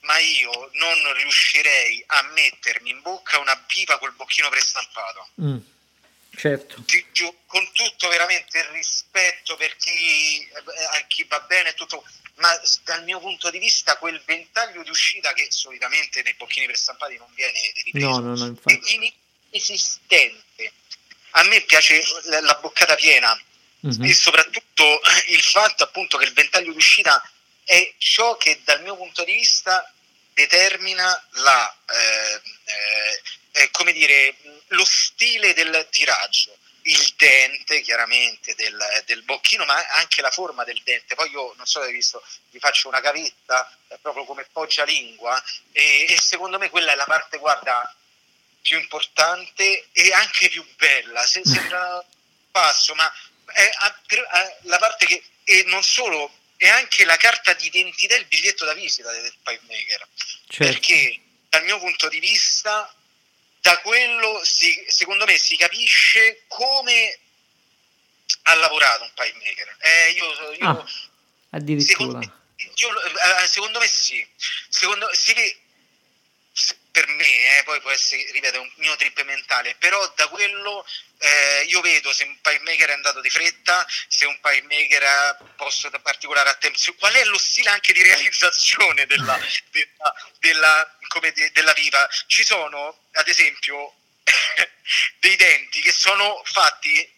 ma 0.07 0.19
io 0.19 0.71
non 0.75 1.13
riuscirei 1.15 2.03
a 2.07 2.23
mettermi 2.33 2.91
in 2.91 3.03
bocca 3.03 3.39
una 3.39 3.57
pipa 3.67 3.99
col 3.99 4.15
bocchino 4.15 4.49
prestampato. 4.49 5.29
Mm, 5.43 5.59
certo. 6.37 6.85
con 7.47 7.69
tutto 7.73 8.09
veramente 8.09 8.59
il 8.59 8.65
rispetto 8.67 9.57
per 9.57 9.77
chi, 9.77 10.41
eh, 10.41 10.85
a 10.93 11.05
chi 11.09 11.25
va 11.25 11.41
bene 11.41 11.75
tutto, 11.75 12.05
ma 12.37 12.49
dal 12.85 13.03
mio 13.05 13.19
punto 13.19 13.51
di 13.51 13.59
vista 13.59 13.99
quel 13.99 14.23
ventaglio 14.25 14.83
di 14.83 14.91
uscita 14.91 15.33
che 15.33 15.49
solitamente 15.51 16.23
nei 16.23 16.35
bocchini 16.35 16.67
prestampati 16.67 17.17
non 17.17 17.29
viene 17.35 17.73
ripreso, 17.85 18.21
no, 18.21 18.35
no, 18.35 18.35
no, 18.35 18.57
è 18.65 18.79
inesistente. 19.51 20.73
A 21.31 21.43
me 21.43 21.61
piace 21.63 22.03
la, 22.25 22.41
la 22.41 22.55
boccata 22.55 22.95
piena, 22.95 23.39
mm-hmm. 23.87 24.05
e 24.05 24.15
soprattutto 24.15 25.01
il 25.29 25.43
fatto 25.43 25.83
appunto 25.83 26.17
che 26.17 26.27
il 26.27 26.33
ventaglio 26.33 26.73
d'uscita 26.73 27.21
è 27.65 27.95
ciò 27.99 28.37
che 28.37 28.61
dal 28.63 28.81
mio 28.83 28.97
punto 28.97 29.25
di 29.25 29.33
vista 29.33 29.93
determina 30.37 31.29
la, 31.31 31.77
eh, 31.87 32.41
eh, 32.65 33.23
eh 33.53 33.71
come 33.71 33.93
dire, 33.93 34.37
lo 34.69 34.85
stile 34.85 35.55
del 35.55 35.89
tiraggio 35.91 36.55
il 36.83 37.15
dente 37.17 37.81
chiaramente 37.81 38.55
del, 38.55 38.79
del, 39.07 39.23
bocchino, 39.23 39.65
ma 39.65 39.75
anche 39.89 40.21
la 40.21 40.31
forma 40.31 40.63
del 40.63 40.81
dente. 40.85 41.17
Poi 41.17 41.31
io 41.31 41.53
non 41.57 41.67
so 41.67 41.81
se 41.81 41.87
hai 41.87 41.93
visto, 41.93 42.23
vi 42.51 42.61
faccio 42.61 42.87
una 42.87 43.01
cavetta 43.01 43.77
proprio 44.01 44.25
come 44.25 44.47
poggia 44.53 44.85
lingua 44.85 45.43
e, 45.73 46.07
e, 46.09 46.21
secondo 46.21 46.59
me 46.59 46.71
quella 46.71 46.93
è 46.93 46.95
la 46.95 47.05
parte, 47.05 47.39
guarda, 47.39 47.93
più 48.61 48.79
importante 48.79 49.89
e 49.91 50.13
anche 50.13 50.49
più 50.49 50.65
bella. 50.77 51.27
Se, 51.27 51.41
sembra 51.45 52.05
passo, 52.53 52.95
ma 52.95 53.13
è, 53.47 53.69
è 53.69 54.57
la 54.63 54.79
parte 54.79 55.07
che 55.07 55.25
e 55.49 55.63
non 55.67 55.83
solo 55.83 56.31
è 56.57 56.69
anche 56.69 57.05
la 57.05 57.17
carta 57.17 57.53
d'identità, 57.55 58.17
il 58.17 58.27
biglietto 58.27 58.65
da 58.65 58.75
visita 58.75 59.11
del 59.13 59.35
pipe 59.43 59.61
maker. 59.67 60.09
Certo. 60.49 60.73
Perché 60.73 61.21
dal 61.49 61.65
mio 61.65 61.79
punto 61.79 62.09
di 62.09 62.19
vista 62.19 62.95
da 63.61 63.79
quello 63.81 64.41
si, 64.45 64.85
secondo 64.89 65.25
me 65.25 65.37
si 65.39 65.57
capisce 65.57 66.45
come 66.49 67.19
ha 68.43 68.55
lavorato 68.55 69.05
un 69.05 69.11
pipe 69.15 69.39
maker. 69.39 69.77
Eh, 69.81 70.11
io, 70.11 70.53
io, 70.53 70.69
ah, 70.69 70.85
addirittura. 71.51 72.21
Secondo, 72.21 72.33
io, 72.75 73.03
eh, 73.03 73.47
secondo 73.47 73.79
me 73.79 73.87
sì. 73.87 74.27
Secondo, 74.69 75.09
si, 75.13 75.35
per 76.97 77.09
me, 77.09 77.59
eh, 77.59 77.63
poi 77.65 77.79
può 77.83 77.91
essere, 77.91 78.25
ripeto, 78.33 78.59
un 78.59 78.73
mio 78.77 78.97
trip 78.97 79.23
mentale, 79.25 79.75
però 79.79 80.01
da 80.17 80.29
quello 80.29 80.83
eh, 81.19 81.65
io 81.69 81.83
vedo 81.83 82.11
se 82.11 82.25
un 82.25 82.41
pipe 82.41 82.63
maker 82.63 82.89
è 82.89 82.93
andato 82.95 83.21
di 83.21 83.29
fretta, 83.29 83.87
se 84.09 84.25
un 84.25 84.41
pipe 84.41 84.63
maker 84.63 85.03
ha 85.03 85.39
posto 85.57 85.91
da 85.91 85.99
particolare 85.99 86.49
attenzione, 86.49 86.97
qual 86.97 87.13
è 87.13 87.25
lo 87.25 87.37
stile 87.37 87.69
anche 87.69 87.93
di 87.93 88.03
realizzazione 88.03 89.05
della, 89.05 89.39
della, 89.71 90.17
della 90.39 90.97
de, 91.35 91.51
della 91.53 91.73
viva, 91.75 92.09
ci 92.29 92.43
sono 92.43 92.99
ad 93.13 93.29
esempio 93.29 93.95
dei 95.21 95.37
denti 95.37 95.83
che 95.83 95.93
sono 95.93 96.41
fatti 96.47 97.16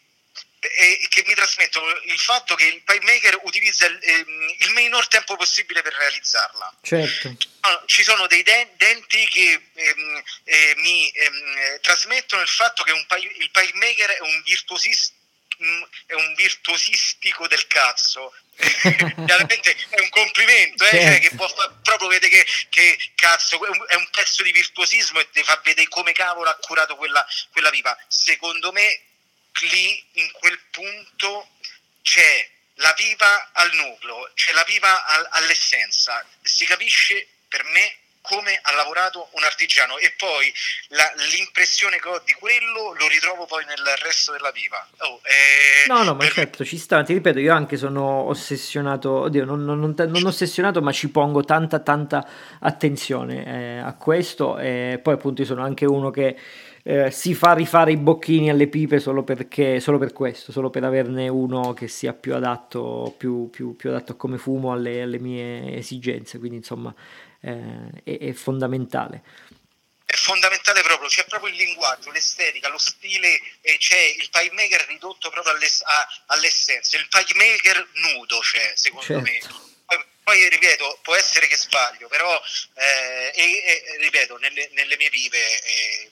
e 0.61 1.07
che 1.09 1.23
mi 1.27 1.35
trasmettono 1.35 1.89
il 2.05 2.19
fatto 2.19 2.55
che 2.55 2.67
il 2.67 2.83
pipe 2.83 3.05
maker 3.05 3.39
utilizza 3.43 3.87
il, 3.87 3.99
ehm, 4.01 4.55
il 4.59 4.71
minor 4.73 5.07
tempo 5.07 5.37
possibile 5.37 5.83
per 5.83 5.95
realizzarla. 5.95 6.79
Certo. 6.83 7.37
Ci 7.87 8.03
sono 8.03 8.27
dei 8.27 8.43
denti 8.43 9.27
che 9.29 9.61
ehm, 9.75 10.23
eh, 10.45 10.75
mi 10.79 11.09
ehm, 11.11 11.81
trasmettono 11.81 12.43
il 12.43 12.49
fatto 12.49 12.83
che 12.83 12.93
pipe, 12.93 13.33
il 13.39 13.51
pipe 13.51 13.73
maker 13.75 14.11
è 14.11 14.21
un 14.21 14.43
virtuosista 14.45 15.17
è 16.07 16.15
un 16.15 16.35
virtuosistico 16.37 17.49
del 17.49 17.67
cazzo 17.67 18.33
chiaramente 18.59 19.77
è 19.89 20.01
un 20.01 20.09
complimento 20.09 20.85
eh, 20.85 20.89
certo. 20.89 21.07
cioè, 21.07 21.21
che 21.21 21.35
può 21.35 21.49
far, 21.49 21.81
proprio 21.83 22.09
vedere 22.09 22.29
che, 22.29 22.47
che, 22.69 22.99
cazzo 23.17 23.59
è 23.87 23.95
un 23.97 24.09
pezzo 24.11 24.45
di 24.45 24.53
virtuosismo 24.53 25.19
e 25.19 25.29
ti 25.31 25.43
fa 25.43 25.61
vedere 25.65 25.89
come 25.89 26.13
cavolo 26.13 26.49
ha 26.49 26.55
curato 26.57 26.95
quella, 26.95 27.27
quella 27.51 27.71
pipa 27.71 27.97
secondo 28.07 28.71
me 28.71 29.08
lì 29.67 30.05
in 30.13 30.31
quel 30.33 30.59
punto 30.71 31.49
c'è 32.03 32.49
la 32.75 32.93
pipa 32.95 33.51
al 33.53 33.75
nucleo 33.75 34.31
c'è 34.35 34.53
la 34.53 34.65
pipa 34.65 35.05
al, 35.05 35.27
all'essenza. 35.31 36.25
Si 36.43 36.65
capisce 36.65 37.27
per 37.49 37.65
me 37.65 37.97
come 38.29 38.59
ha 38.61 38.75
lavorato 38.75 39.29
un 39.33 39.43
artigiano. 39.43 39.97
E 39.99 40.13
poi 40.17 40.53
la, 40.89 41.11
l'impressione 41.35 41.99
che 41.99 42.09
ho 42.09 42.23
di 42.25 42.33
quello 42.35 42.95
lo 42.97 43.09
ritrovo 43.09 43.47
poi 43.47 43.65
nel 43.65 43.85
resto 44.03 44.33
della 44.33 44.53
pipa. 44.53 44.87
Oh, 44.99 45.21
eh, 45.25 45.87
no, 45.87 46.03
no, 46.03 46.13
ma 46.13 46.25
per... 46.25 46.33
certo 46.33 46.65
ci 46.65 46.79
sta, 46.79 47.03
ti 47.03 47.15
ripeto, 47.15 47.39
io 47.39 47.55
anche 47.55 47.77
sono 47.77 48.29
ossessionato, 48.29 49.23
oddio, 49.23 49.45
non, 49.45 49.65
non, 49.65 49.79
non, 49.81 49.95
non 49.97 50.27
ossessionato, 50.27 50.83
ma 50.83 50.93
ci 50.93 51.09
pongo 51.09 51.43
tanta, 51.43 51.81
tanta 51.81 52.27
attenzione 52.61 53.47
eh, 53.47 53.79
a 53.79 53.95
questo. 53.95 54.59
E 54.59 55.01
poi 55.03 55.15
appunto 55.15 55.41
io 55.41 55.47
sono 55.47 55.65
anche 55.65 55.87
uno 55.87 56.11
che... 56.11 56.37
Eh, 56.91 57.11
si 57.11 57.35
fa 57.35 57.53
rifare 57.53 57.93
i 57.93 57.99
bocchini 57.99 58.49
alle 58.49 58.67
pipe 58.67 58.99
solo, 58.99 59.23
perché, 59.23 59.79
solo 59.79 59.99
per 59.99 60.15
questo, 60.15 60.53
solo 60.53 60.71
per 60.71 60.85
averne 60.85 61.29
uno 61.29 61.75
che 61.75 61.87
sia 61.87 62.15
più 62.15 62.35
adatto, 62.35 63.15
più, 63.19 63.51
più, 63.51 63.77
più 63.77 63.91
adatto 63.91 64.17
come 64.17 64.39
fumo 64.39 64.73
alle, 64.73 65.03
alle 65.03 65.19
mie 65.19 65.77
esigenze. 65.77 66.39
Quindi 66.39 66.57
insomma 66.57 66.95
eh, 67.43 67.91
è, 68.03 68.17
è, 68.17 68.33
fondamentale. 68.33 69.23
È 70.03 70.15
fondamentale 70.17 70.81
proprio, 70.81 71.11
c'è 71.11 71.27
proprio 71.27 71.51
il 71.51 71.59
linguaggio, 71.59 72.11
l'estetica, 72.11 72.71
lo 72.71 72.79
stile, 72.79 73.39
e 73.61 73.77
c'è 73.77 74.15
il 74.17 74.31
pipe 74.31 74.55
maker 74.55 74.87
ridotto 74.89 75.29
proprio 75.29 75.53
all'ess- 75.53 75.83
a, 75.85 76.09
all'essenza, 76.29 76.97
il 76.97 77.07
pipe 77.07 77.35
maker 77.35 77.87
nudo 78.15 78.39
c'è, 78.39 78.73
secondo 78.75 79.05
certo. 79.05 79.25
me. 79.25 79.39
Poi, 79.85 80.05
poi, 80.23 80.49
ripeto, 80.49 81.01
può 81.03 81.15
essere 81.15 81.49
che 81.49 81.57
sbaglio, 81.59 82.09
però 82.09 82.33
eh, 82.77 83.31
e, 83.35 83.43
e, 83.45 83.97
ripeto, 83.99 84.39
nelle, 84.39 84.71
nelle 84.73 84.97
mie 84.97 85.11
pipe 85.11 85.37
eh, 85.37 86.11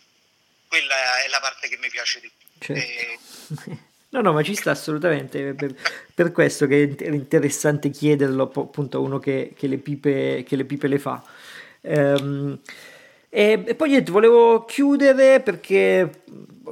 quella 0.69 1.23
è 1.25 1.29
la 1.29 1.41
parte 1.41 1.69
che 1.69 1.79
mi 1.81 1.89
piace 1.89 2.21
di 2.21 2.31
più. 2.37 2.75
Certo. 2.75 3.85
No, 4.09 4.23
no, 4.23 4.33
ma 4.33 4.43
ci 4.43 4.55
sta 4.55 4.71
assolutamente, 4.71 5.53
per, 5.53 5.75
per 6.15 6.33
questo 6.33 6.67
che 6.67 6.95
è 6.97 7.09
interessante 7.09 7.91
chiederlo 7.91 8.45
appunto 8.45 8.97
a 8.97 9.01
uno 9.01 9.19
che, 9.19 9.53
che, 9.55 9.67
le, 9.67 9.77
pipe, 9.77 10.43
che 10.47 10.57
le 10.57 10.65
pipe 10.65 10.87
le 10.87 10.99
fa. 10.99 11.23
Ehm, 11.83 12.59
e, 13.29 13.63
e, 13.67 13.75
poi 13.75 13.91
niente, 13.91 14.13
volevo 14.13 14.65
chiudere 14.65 15.41
perché 15.41 16.23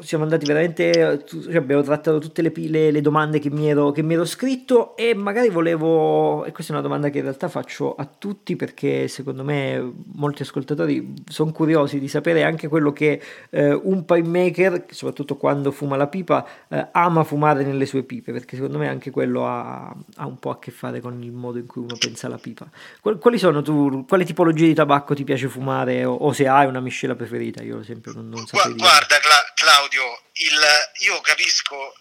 siamo 0.00 0.24
andati 0.24 0.46
veramente, 0.46 1.24
cioè 1.26 1.56
abbiamo 1.56 1.82
trattato 1.82 2.18
tutte 2.18 2.42
le, 2.42 2.52
le, 2.54 2.90
le 2.90 3.00
domande 3.00 3.38
che 3.38 3.50
mi, 3.50 3.68
ero, 3.68 3.92
che 3.92 4.02
mi, 4.02 4.14
ero, 4.14 4.24
scritto 4.24 4.96
e 4.96 5.14
magari 5.14 5.48
volevo, 5.48 6.44
e 6.44 6.52
questa 6.52 6.72
è 6.72 6.76
una 6.76 6.84
domanda 6.84 7.08
che 7.10 7.18
in 7.18 7.24
realtà 7.24 7.48
faccio 7.48 7.94
a 7.94 8.04
tutti 8.06 8.56
perché 8.56 9.08
secondo 9.08 9.44
me 9.44 9.92
molti 10.14 10.42
ascoltatori 10.42 11.14
sono 11.28 11.52
curiosi 11.52 11.98
di 11.98 12.08
sapere 12.08 12.42
anche 12.44 12.68
quello 12.68 12.92
che 12.92 13.20
eh, 13.50 13.72
un 13.72 14.04
pipe 14.04 14.28
maker, 14.28 14.84
soprattutto 14.90 15.36
quando 15.36 15.70
fuma 15.70 15.96
la 15.96 16.06
pipa, 16.06 16.46
eh, 16.68 16.88
ama 16.92 17.24
fumare 17.24 17.64
nelle 17.64 17.86
sue 17.86 18.02
pipe, 18.02 18.32
perché 18.32 18.56
secondo 18.56 18.78
me 18.78 18.88
anche 18.88 19.10
quello 19.10 19.46
ha, 19.46 19.94
ha, 20.16 20.26
un 20.26 20.38
po' 20.38 20.50
a 20.50 20.58
che 20.58 20.70
fare 20.70 21.00
con 21.00 21.22
il 21.22 21.32
modo 21.32 21.58
in 21.58 21.66
cui 21.66 21.82
uno 21.82 21.96
pensa 21.98 22.26
alla 22.26 22.38
pipa. 22.38 22.68
Quali 23.00 23.38
sono 23.38 23.62
tu, 23.62 24.04
quale 24.06 24.24
tipologia 24.24 24.64
di 24.64 24.74
tabacco 24.74 25.14
ti 25.14 25.24
piace 25.24 25.48
fumare 25.48 26.04
o, 26.04 26.14
o 26.14 26.32
se 26.32 26.46
hai 26.46 26.66
una 26.66 26.80
miscela 26.80 27.14
preferita? 27.14 27.62
Io 27.62 27.76
ad 27.76 27.82
esempio 27.82 28.12
non, 28.12 28.28
non 28.28 28.46
saprei 28.46 28.74
Guarda, 28.74 29.16
Cla- 29.18 29.52
Claudio, 29.84 30.22
il, 30.32 30.90
io 31.00 31.20
capisco 31.20 31.94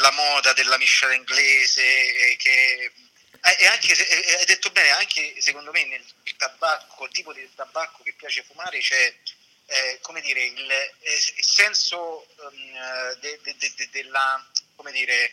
la 0.00 0.10
moda 0.10 0.52
della 0.52 0.76
miscela 0.76 1.14
inglese 1.14 2.36
che 2.36 2.92
e 3.58 3.66
anche 3.66 3.92
hai 4.36 4.44
detto 4.44 4.70
bene, 4.70 4.90
anche 4.90 5.40
secondo 5.40 5.70
me 5.70 5.86
nel 5.86 6.04
tabacco, 6.36 7.06
il 7.06 7.12
tipo 7.12 7.32
di 7.32 7.48
tabacco 7.54 8.02
che 8.02 8.12
piace 8.12 8.42
fumare 8.42 8.78
c'è 8.80 9.14
eh, 9.66 9.98
come 10.02 10.20
dire, 10.20 10.44
il, 10.44 10.70
eh, 10.70 11.14
il 11.36 11.44
senso 11.44 12.26
um, 12.36 13.18
de, 13.20 13.38
de, 13.42 13.56
de, 13.56 13.88
della, 13.90 14.46
come 14.76 14.92
dire, 14.92 15.32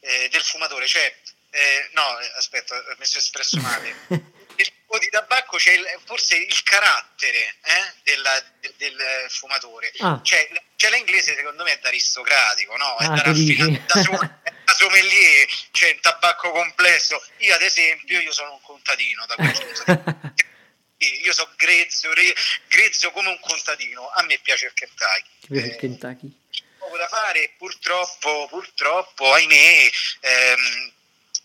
eh, 0.00 0.28
del 0.28 0.42
fumatore, 0.42 0.86
cioè 0.86 1.16
eh, 1.48 1.88
no, 1.92 2.18
aspetta, 2.36 2.74
mi 2.98 3.06
sono 3.06 3.20
espresso 3.20 3.58
male. 3.60 3.96
tipo 4.64 4.98
di 4.98 5.08
tabacco 5.08 5.56
c'è 5.56 5.72
il, 5.72 5.84
forse 6.04 6.36
il 6.36 6.62
carattere 6.62 7.56
eh, 7.62 7.92
della, 8.02 8.42
del, 8.60 8.74
del, 8.76 9.26
fumatore. 9.28 9.92
Ah. 9.98 10.20
Cioè, 10.22 10.48
cioè, 10.76 10.90
l'inglese 10.90 11.34
secondo 11.34 11.62
me 11.64 11.72
è 11.72 11.78
da 11.78 11.88
aristocratico, 11.88 12.76
no? 12.76 12.96
È 12.98 13.04
ah, 13.04 13.08
da 13.08 13.22
raffinato, 13.22 14.10
da, 14.10 14.40
da 14.64 14.72
sommelier, 14.74 15.48
cioè 15.72 15.92
un 15.92 16.00
tabacco 16.00 16.50
complesso. 16.50 17.22
Io 17.38 17.54
ad 17.54 17.62
esempio, 17.62 18.20
io 18.20 18.32
sono 18.32 18.52
un 18.52 18.60
contadino 18.62 19.26
da 19.26 19.34
punto 19.34 19.64
di 19.64 20.36
io 21.22 21.32
sono 21.32 21.52
grezzo, 21.56 22.10
grezzo 22.66 23.10
come 23.12 23.28
un 23.28 23.38
contadino, 23.40 24.08
a 24.08 24.22
me 24.22 24.38
piace 24.38 24.66
il 24.66 24.72
Kentucky. 24.72 25.30
Ti 25.40 25.46
piace 25.48 25.66
il 25.66 25.76
Kentucky? 25.76 26.36
poco 26.88 26.96
da 26.96 27.06
fare, 27.06 27.52
purtroppo, 27.58 28.46
purtroppo, 28.48 29.32
ahimè, 29.32 29.90
ehm, 30.20 30.92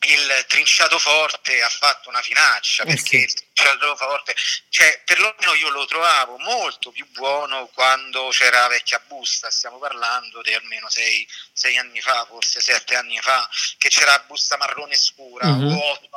il 0.05 0.45
trinciato 0.47 0.99
forte 0.99 1.61
ha 1.61 1.69
fatto 1.69 2.09
una 2.09 2.21
finaccia 2.21 2.83
eh 2.83 2.87
perché 2.87 3.17
il 3.17 3.33
trinciato 3.33 3.95
forte, 3.95 4.35
cioè 4.69 5.01
perlomeno 5.05 5.53
io 5.55 5.69
lo 5.69 5.85
trovavo 5.85 6.37
molto 6.37 6.91
più 6.91 7.07
buono 7.11 7.67
quando 7.73 8.29
c'era 8.29 8.61
la 8.61 8.67
vecchia 8.67 9.01
busta, 9.07 9.49
stiamo 9.49 9.77
parlando 9.77 10.41
di 10.41 10.53
almeno 10.53 10.89
sei, 10.89 11.27
sei 11.51 11.77
anni 11.77 12.01
fa, 12.01 12.25
forse 12.25 12.59
sette 12.61 12.95
anni 12.95 13.19
fa, 13.19 13.47
che 13.77 13.89
c'era 13.89 14.11
la 14.11 14.23
busta 14.27 14.57
marrone 14.57 14.95
scura 14.95 15.47
mm-hmm. 15.47 15.75
o 15.75 15.91
otto 15.91 16.09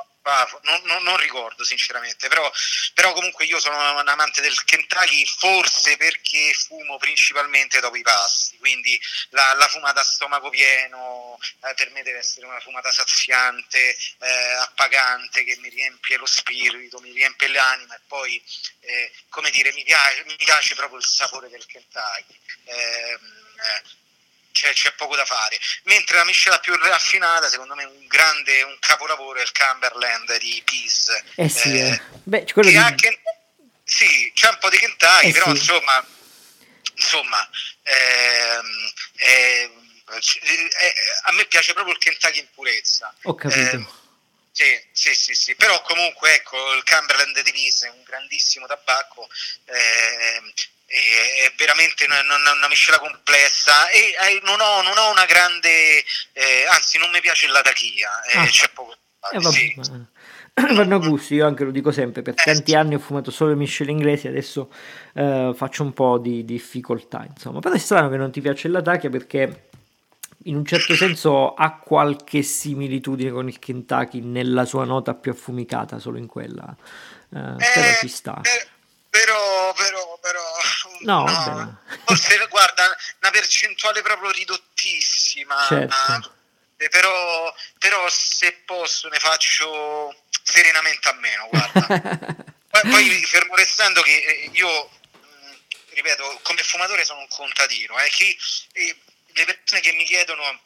non, 0.62 0.80
non, 0.84 1.02
non, 1.04 1.16
ricordo 1.18 1.62
sinceramente, 1.62 2.26
però, 2.26 2.50
però, 2.94 3.12
comunque 3.12 3.44
io 3.44 3.60
sono 3.60 3.76
un 3.76 4.08
amante 4.08 4.40
del 4.40 4.64
Kentucky 4.64 5.24
forse 5.24 5.96
perché 5.96 6.52
fumo 6.52 6.96
principalmente 6.96 7.78
dopo 7.78 7.94
i 7.94 8.02
pasti, 8.02 8.56
quindi 8.58 9.00
la, 9.30 9.54
la 9.54 9.68
fumata 9.68 10.00
a 10.00 10.04
stomaco 10.04 10.50
pieno 10.50 11.38
eh, 11.62 11.74
per 11.74 11.90
me 11.92 12.02
deve 12.02 12.18
essere 12.18 12.46
una 12.46 12.58
fumata 12.58 12.90
saziante, 12.90 13.96
eh, 14.18 14.52
appagante, 14.62 15.44
che 15.44 15.56
mi 15.60 15.68
riempie 15.68 16.16
lo 16.16 16.26
spirito, 16.26 16.98
mi 16.98 17.12
riempie 17.12 17.48
l'anima 17.48 17.94
e 17.94 18.00
poi, 18.08 18.42
eh, 18.80 19.12
come 19.28 19.50
dire, 19.50 19.72
mi 19.74 19.84
piace, 19.84 20.24
mi 20.24 20.36
piace, 20.36 20.74
proprio 20.74 20.98
il 20.98 21.04
sapore 21.04 21.48
del 21.48 21.64
Kentucky. 21.66 22.34
C'è, 24.56 24.72
c'è, 24.72 24.92
poco 24.92 25.14
da 25.16 25.26
fare. 25.26 25.60
Mentre 25.82 26.16
la 26.16 26.24
miscela 26.24 26.58
più 26.58 26.74
raffinata, 26.76 27.50
secondo 27.50 27.74
me, 27.74 27.84
un 27.84 28.06
grande 28.06 28.62
un 28.62 28.74
capolavoro 28.80 29.38
è 29.38 29.42
il 29.42 29.52
Cumberland 29.52 30.38
di 30.38 30.62
Peace. 30.64 31.24
Eh 31.34 31.48
sì, 31.50 31.78
eh, 31.78 31.90
eh. 31.90 32.00
Beh, 32.22 32.50
quello 32.50 32.70
di... 32.70 32.76
anche, 32.76 33.20
sì, 33.84 34.32
c'è 34.34 34.48
un 34.48 34.56
po' 34.58 34.70
di 34.70 34.78
Kentucky, 34.78 35.28
eh 35.28 35.32
però 35.32 35.44
sì. 35.44 35.50
insomma, 35.50 36.06
insomma 36.94 37.50
ehm, 37.82 38.92
ehm, 39.16 40.00
eh, 40.08 40.94
a 41.24 41.32
me 41.32 41.44
piace 41.44 41.74
proprio 41.74 41.92
il 41.92 42.00
Kentucky 42.00 42.38
in 42.38 42.48
purezza. 42.54 43.14
Ho 43.24 43.34
capito. 43.34 43.76
Eh, 43.76 43.86
sì, 44.52 44.82
sì, 44.90 45.14
sì, 45.14 45.34
sì, 45.34 45.54
però 45.54 45.82
comunque 45.82 46.32
ecco 46.32 46.72
il 46.72 46.82
Cumberland 46.82 47.38
Divise 47.42 47.88
è 47.88 47.90
un 47.90 48.02
grandissimo 48.04 48.66
tabacco, 48.66 49.28
eh, 49.66 50.40
è 50.86 51.52
veramente 51.56 52.04
una, 52.04 52.20
una, 52.20 52.52
una 52.52 52.68
miscela 52.68 52.98
complessa 52.98 53.88
e 53.88 54.14
eh, 54.14 54.40
non 54.44 54.60
ho, 54.60 54.82
non 54.82 54.96
ho, 54.96 55.10
una 55.10 55.24
grande, 55.24 56.04
eh, 56.32 56.66
anzi 56.70 56.98
non 56.98 57.10
mi 57.10 57.20
piace 57.20 57.48
la 57.48 57.60
tachia, 57.60 58.22
eh, 58.22 58.38
ah. 58.38 58.46
c'è 58.46 58.68
poco 58.72 58.94
da 59.20 59.40
fare. 59.40 59.52
Sì. 59.52 60.14
vanno 60.74 60.98
gusti, 61.00 61.34
io 61.34 61.46
anche 61.46 61.64
lo 61.64 61.70
dico 61.70 61.90
sempre, 61.92 62.22
per 62.22 62.34
tanti 62.34 62.74
anni 62.74 62.94
ho 62.94 62.98
fumato 62.98 63.30
solo 63.30 63.50
le 63.50 63.56
miscele 63.56 63.90
inglesi, 63.90 64.26
adesso 64.26 64.72
eh, 65.12 65.52
faccio 65.54 65.82
un 65.82 65.92
po' 65.92 66.18
di 66.18 66.44
difficoltà, 66.44 67.26
insomma. 67.28 67.60
Però 67.60 67.74
è 67.74 67.78
strano 67.78 68.08
che 68.08 68.16
non 68.16 68.30
ti 68.30 68.40
piace 68.40 68.68
la 68.68 68.80
tachia 68.80 69.10
perché 69.10 69.68
in 70.44 70.56
un 70.56 70.64
certo 70.64 70.94
senso 70.94 71.54
ha 71.54 71.76
qualche 71.76 72.42
similitudine 72.42 73.30
con 73.30 73.48
il 73.48 73.58
Kentucky 73.58 74.20
nella 74.20 74.64
sua 74.64 74.84
nota 74.84 75.14
più 75.14 75.32
affumicata, 75.32 75.98
solo 75.98 76.16
in 76.16 76.26
quella. 76.26 76.74
Eh, 77.34 77.38
eh, 77.38 77.56
però 77.74 77.92
ci 78.00 78.08
sta. 78.08 78.40
Però, 79.16 79.72
però, 79.72 80.18
però. 80.18 80.42
No, 81.00 81.24
no. 81.24 81.82
forse 82.04 82.46
guarda, 82.48 82.96
una 83.20 83.30
percentuale 83.30 84.02
proprio 84.02 84.30
ridottissima. 84.30 85.64
Certo. 85.66 86.34
Eh, 86.76 86.88
però, 86.90 87.54
però 87.78 88.06
se 88.10 88.52
posso 88.66 89.08
ne 89.08 89.18
faccio 89.18 90.14
serenamente 90.42 91.08
a 91.08 91.12
meno, 91.14 91.48
guarda. 91.48 91.86
poi, 92.68 92.90
poi 92.90 93.24
fermo 93.24 93.54
restando 93.54 94.02
che 94.02 94.16
eh, 94.16 94.50
io 94.52 94.90
ripeto, 95.88 96.40
come 96.42 96.62
fumatore 96.62 97.04
sono 97.04 97.20
un 97.20 97.28
contadino, 97.28 97.98
eh, 97.98 98.08
chi, 98.10 98.36
eh, 98.72 98.96
le 99.28 99.44
persone 99.46 99.80
che 99.80 99.92
mi 99.92 100.04
chiedono 100.04 100.60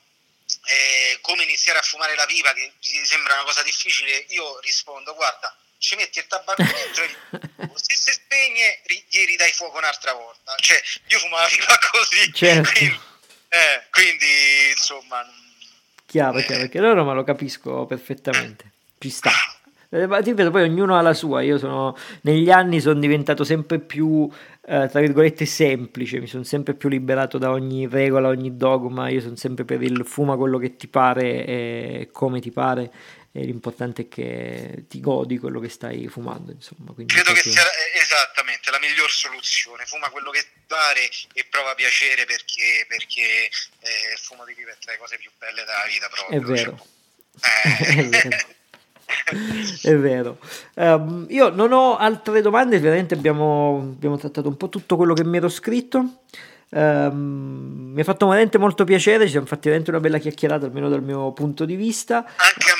eh, 0.64 1.18
come 1.20 1.44
iniziare 1.44 1.78
a 1.78 1.82
fumare 1.82 2.16
la 2.16 2.26
pipa, 2.26 2.52
che 2.52 2.72
sembra 3.04 3.34
una 3.34 3.44
cosa 3.44 3.62
difficile, 3.62 4.24
io 4.30 4.58
rispondo, 4.58 5.14
guarda, 5.14 5.56
ci 5.80 5.96
metti 5.96 6.18
il 6.18 6.26
tabacco 6.26 6.62
dentro 6.62 7.04
e 7.04 7.70
se 7.74 7.96
si 7.96 8.12
spegne 8.12 8.80
gli 9.08 9.24
ridai 9.24 9.50
fuoco 9.52 9.78
un'altra 9.78 10.12
volta. 10.12 10.54
Cioè, 10.56 10.78
io 11.08 11.18
fumo 11.18 11.36
la 11.36 11.48
pipa 11.50 11.78
così, 11.90 12.32
certo. 12.32 12.70
quindi, 12.70 13.00
eh, 13.48 13.82
quindi, 13.90 14.70
insomma... 14.70 15.24
Chiaro, 16.04 16.38
eh, 16.38 16.44
chiaro, 16.44 16.68
chiaro, 16.68 16.94
no, 16.94 17.04
ma 17.04 17.14
lo 17.14 17.24
capisco 17.24 17.86
perfettamente, 17.86 18.70
ci 18.98 19.10
sta. 19.10 19.30
Eh, 19.92 20.06
ripeto, 20.06 20.52
poi 20.52 20.62
ognuno 20.62 20.96
ha 20.96 21.00
la 21.00 21.14
sua, 21.14 21.42
io 21.42 21.58
sono, 21.58 21.96
negli 22.20 22.48
anni 22.48 22.80
sono 22.80 23.00
diventato 23.00 23.42
sempre 23.42 23.80
più, 23.80 24.30
eh, 24.64 24.86
tra 24.88 25.00
virgolette, 25.00 25.44
semplice, 25.46 26.20
mi 26.20 26.28
sono 26.28 26.44
sempre 26.44 26.74
più 26.74 26.88
liberato 26.88 27.38
da 27.38 27.50
ogni 27.50 27.88
regola, 27.88 28.28
ogni 28.28 28.56
dogma, 28.56 29.08
io 29.08 29.20
sono 29.20 29.34
sempre 29.34 29.64
per 29.64 29.82
il 29.82 30.04
fuma 30.06 30.36
quello 30.36 30.58
che 30.58 30.76
ti 30.76 30.86
pare 30.86 31.44
e 31.44 32.08
come 32.12 32.38
ti 32.38 32.52
pare, 32.52 32.92
e 33.32 33.44
l'importante 33.44 34.02
è 34.02 34.08
che 34.08 34.84
ti 34.88 35.00
godi 35.00 35.38
quello 35.38 35.60
che 35.60 35.68
stai 35.68 36.08
fumando, 36.08 36.50
insomma. 36.50 36.92
Credo 36.94 37.06
proprio... 37.06 37.34
che 37.34 37.50
sia 37.50 37.62
eh, 37.62 38.00
esattamente 38.00 38.70
la 38.70 38.78
miglior 38.80 39.10
soluzione, 39.10 39.86
fuma 39.86 40.08
quello 40.08 40.30
che 40.30 40.44
pare 40.66 41.08
e 41.32 41.46
prova 41.48 41.74
piacere 41.74 42.24
perché, 42.24 42.84
perché 42.88 43.22
eh, 43.22 44.12
il 44.12 44.18
fumo 44.18 44.44
di 44.44 44.54
pipa 44.54 44.70
è 44.70 44.76
tra 44.80 44.92
le 44.92 44.98
cose 44.98 45.16
più 45.18 45.30
belle 45.38 45.64
della 45.64 45.84
vita 45.88 46.08
proprio. 46.08 46.38
È 46.38 46.42
vero. 46.42 46.76
Cioè, 46.76 46.90
eh. 47.80 47.98
è 48.00 48.08
vero. 48.08 48.58
è 49.82 49.96
vero. 49.96 50.38
Um, 50.74 51.26
io 51.28 51.50
non 51.50 51.72
ho 51.72 51.96
altre 51.96 52.40
domande, 52.40 52.78
veramente 52.78 53.14
abbiamo, 53.14 53.78
abbiamo, 53.94 54.18
trattato 54.18 54.48
un 54.48 54.56
po' 54.56 54.68
tutto 54.68 54.96
quello 54.96 55.14
che 55.14 55.24
mi 55.24 55.36
ero 55.36 55.48
scritto. 55.48 56.22
Um, 56.72 57.90
mi 57.94 58.00
ha 58.00 58.04
fatto 58.04 58.26
veramente 58.26 58.58
molto 58.58 58.84
piacere, 58.84 59.24
ci 59.24 59.32
siamo 59.32 59.46
fatti 59.46 59.62
veramente 59.64 59.90
una 59.90 59.98
bella 59.98 60.18
chiacchierata, 60.18 60.66
almeno 60.66 60.88
dal 60.88 61.02
mio 61.02 61.32
punto 61.32 61.64
di 61.64 61.74
vista. 61.74 62.18
Anche 62.18 62.70
a 62.70 62.76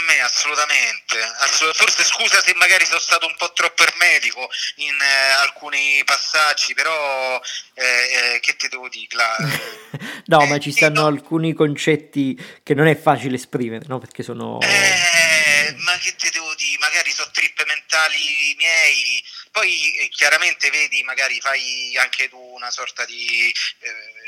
assolutamente. 1.11 1.43
Assolut- 1.43 1.77
forse 1.77 2.05
scusa 2.05 2.41
se 2.41 2.55
magari 2.55 2.85
sono 2.85 3.01
stato 3.01 3.27
un 3.27 3.35
po' 3.37 3.53
troppo 3.53 3.83
ermetico 3.83 4.49
in 4.77 4.97
eh, 5.01 5.31
alcuni 5.41 6.03
passaggi, 6.05 6.75
però 6.75 7.41
eh, 7.75 8.35
eh, 8.35 8.41
che 8.41 8.57
ti 8.57 8.69
devo 8.69 8.89
dire? 8.89 9.09
La... 9.11 9.37
no, 10.27 10.47
ma 10.47 10.59
ci 10.59 10.71
stanno 10.71 11.03
no. 11.03 11.07
alcuni 11.07 11.53
concetti 11.53 12.39
che 12.63 12.75
non 12.75 12.87
è 12.87 12.97
facile 12.97 13.37
esprimere, 13.37 13.85
no? 13.89 13.99
Perché 13.99 14.23
sono... 14.23 14.61
Eh, 14.61 15.75
ma 15.79 15.99
che 15.99 16.15
ti 16.15 16.31
devo 16.31 16.55
dire? 16.55 16.79
Magari 16.79 17.11
sono 17.11 17.31
trip 17.33 17.65
mentali 17.67 18.55
miei, 18.57 19.23
poi 19.51 19.97
eh, 19.97 20.09
chiaramente 20.09 20.71
vedi, 20.71 21.03
magari 21.03 21.41
fai 21.41 21.97
anche 21.97 22.29
tu 22.29 22.39
una 22.39 22.71
sorta 22.71 23.05
di... 23.05 23.53
Eh, 23.81 24.19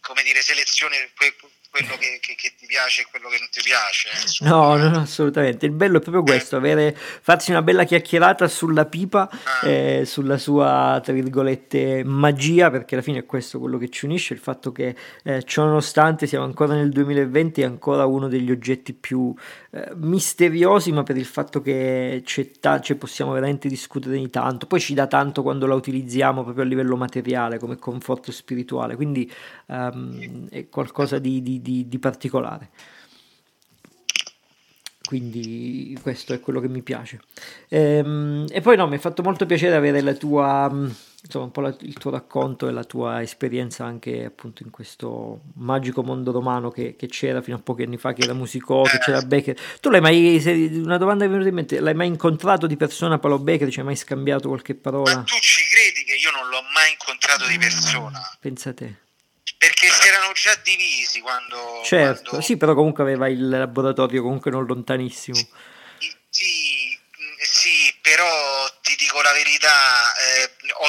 come 0.00 0.22
dire, 0.22 0.40
selezione 0.40 1.10
quello 1.70 1.96
che, 1.98 2.18
che, 2.20 2.34
che, 2.34 2.52
ti 2.58 2.66
piace 2.66 3.02
e 3.02 3.06
quello 3.08 3.28
che 3.28 3.36
non 3.38 3.48
ti 3.50 3.60
piace. 3.62 4.44
No, 4.44 4.76
no, 4.76 4.88
no, 4.88 4.98
assolutamente. 5.00 5.66
Il 5.66 5.72
bello 5.72 5.98
è 5.98 6.00
proprio 6.00 6.22
questo, 6.22 6.56
avere, 6.56 6.96
farsi 6.96 7.52
una 7.52 7.62
bella 7.62 7.84
chiacchierata 7.84 8.48
sulla 8.48 8.86
pipa, 8.86 9.30
ah. 9.30 9.68
eh, 9.68 10.04
sulla 10.04 10.36
sua, 10.36 11.00
tra 11.02 11.12
virgolette, 11.12 12.02
magia, 12.04 12.70
perché 12.70 12.94
alla 12.94 13.04
fine 13.04 13.20
è 13.20 13.26
questo 13.26 13.60
quello 13.60 13.78
che 13.78 13.88
ci 13.88 14.04
unisce, 14.04 14.34
il 14.34 14.40
fatto 14.40 14.72
che 14.72 14.96
eh, 15.22 15.42
ciò 15.44 15.64
nonostante 15.64 16.26
siamo 16.26 16.44
ancora 16.44 16.74
nel 16.74 16.90
2020 16.90 17.62
è 17.62 17.64
ancora 17.64 18.04
uno 18.04 18.26
degli 18.26 18.50
oggetti 18.50 18.92
più 18.92 19.32
eh, 19.72 19.92
misteriosi, 19.94 20.90
ma 20.90 21.04
per 21.04 21.16
il 21.16 21.24
fatto 21.24 21.62
che 21.62 22.22
c'è 22.24 22.50
ta- 22.58 22.80
cioè 22.80 22.96
possiamo 22.96 23.32
veramente 23.32 23.68
discutere 23.68 24.16
di 24.18 24.28
tanto, 24.28 24.66
poi 24.66 24.80
ci 24.80 24.94
dà 24.94 25.06
tanto 25.06 25.42
quando 25.42 25.66
la 25.66 25.74
utilizziamo 25.74 26.42
proprio 26.42 26.64
a 26.64 26.66
livello 26.66 26.96
materiale, 26.96 27.58
come 27.58 27.76
conforto 27.76 28.32
spirituale, 28.32 28.96
quindi 28.96 29.30
um, 29.66 30.48
è 30.48 30.68
qualcosa 30.68 31.18
di, 31.18 31.40
di 31.42 31.60
di, 31.60 31.88
di, 31.88 31.98
particolare. 31.98 32.70
Quindi 35.10 35.98
questo 36.00 36.34
è 36.34 36.38
quello 36.38 36.60
che 36.60 36.68
mi 36.68 36.82
piace. 36.82 37.20
Ehm, 37.68 38.46
e 38.48 38.60
poi 38.60 38.76
no, 38.76 38.86
mi 38.86 38.94
ha 38.94 39.00
fatto 39.00 39.24
molto 39.24 39.44
piacere 39.44 39.74
avere 39.74 40.02
la 40.02 40.14
tua, 40.14 40.70
insomma, 40.70 41.46
un 41.46 41.50
po' 41.50 41.62
la, 41.62 41.76
il 41.80 41.94
tuo 41.94 42.12
racconto 42.12 42.68
e 42.68 42.70
la 42.70 42.84
tua 42.84 43.20
esperienza 43.20 43.84
anche 43.84 44.24
appunto 44.24 44.62
in 44.62 44.70
questo 44.70 45.40
magico 45.54 46.04
mondo 46.04 46.30
romano 46.30 46.70
che, 46.70 46.94
che 46.94 47.08
c'era 47.08 47.42
fino 47.42 47.56
a 47.56 47.58
pochi 47.60 47.82
anni 47.82 47.96
fa, 47.96 48.12
che 48.12 48.22
era 48.22 48.34
Musicò, 48.34 48.82
che 48.82 48.98
c'era 48.98 49.20
Becker. 49.22 49.58
Tu 49.80 49.90
l'hai 49.90 50.00
mai, 50.00 50.40
una 50.76 50.96
domanda 50.96 51.24
che 51.24 51.30
mi 51.30 51.38
è 51.38 51.38
venuta 51.42 51.48
in 51.48 51.54
mente, 51.56 51.80
l'hai 51.80 51.94
mai 51.94 52.06
incontrato 52.06 52.68
di 52.68 52.76
persona 52.76 53.18
Paolo 53.18 53.40
Becker? 53.40 53.68
Ci 53.68 53.80
hai 53.80 53.86
mai 53.86 53.96
scambiato 53.96 54.46
qualche 54.46 54.76
parola? 54.76 55.12
Ma 55.16 55.22
tu 55.24 55.34
ci 55.40 55.62
credi 55.64 56.04
che 56.04 56.14
io 56.22 56.30
non 56.30 56.48
l'ho 56.48 56.62
mai 56.72 56.92
incontrato 56.92 57.48
di 57.48 57.58
persona? 57.58 58.20
Pensa 58.38 58.70
a 58.70 58.74
te 58.74 59.08
perché 59.60 59.90
si 59.90 60.08
erano 60.08 60.32
già 60.32 60.54
divisi 60.64 61.20
quando... 61.20 61.82
Certo, 61.84 62.30
quando... 62.30 62.46
sì, 62.46 62.56
però 62.56 62.72
comunque 62.72 63.02
aveva 63.02 63.28
il 63.28 63.46
laboratorio 63.46 64.22
comunque 64.22 64.50
non 64.50 64.64
lontanissimo. 64.64 65.36
Sì, 65.36 66.16
sì, 66.30 66.98
sì 67.42 67.94
però 68.00 68.26
ti 68.80 68.96
dico 68.96 69.20
la 69.20 69.32
verità, 69.32 70.14
eh, 70.16 70.50
ho, 70.78 70.88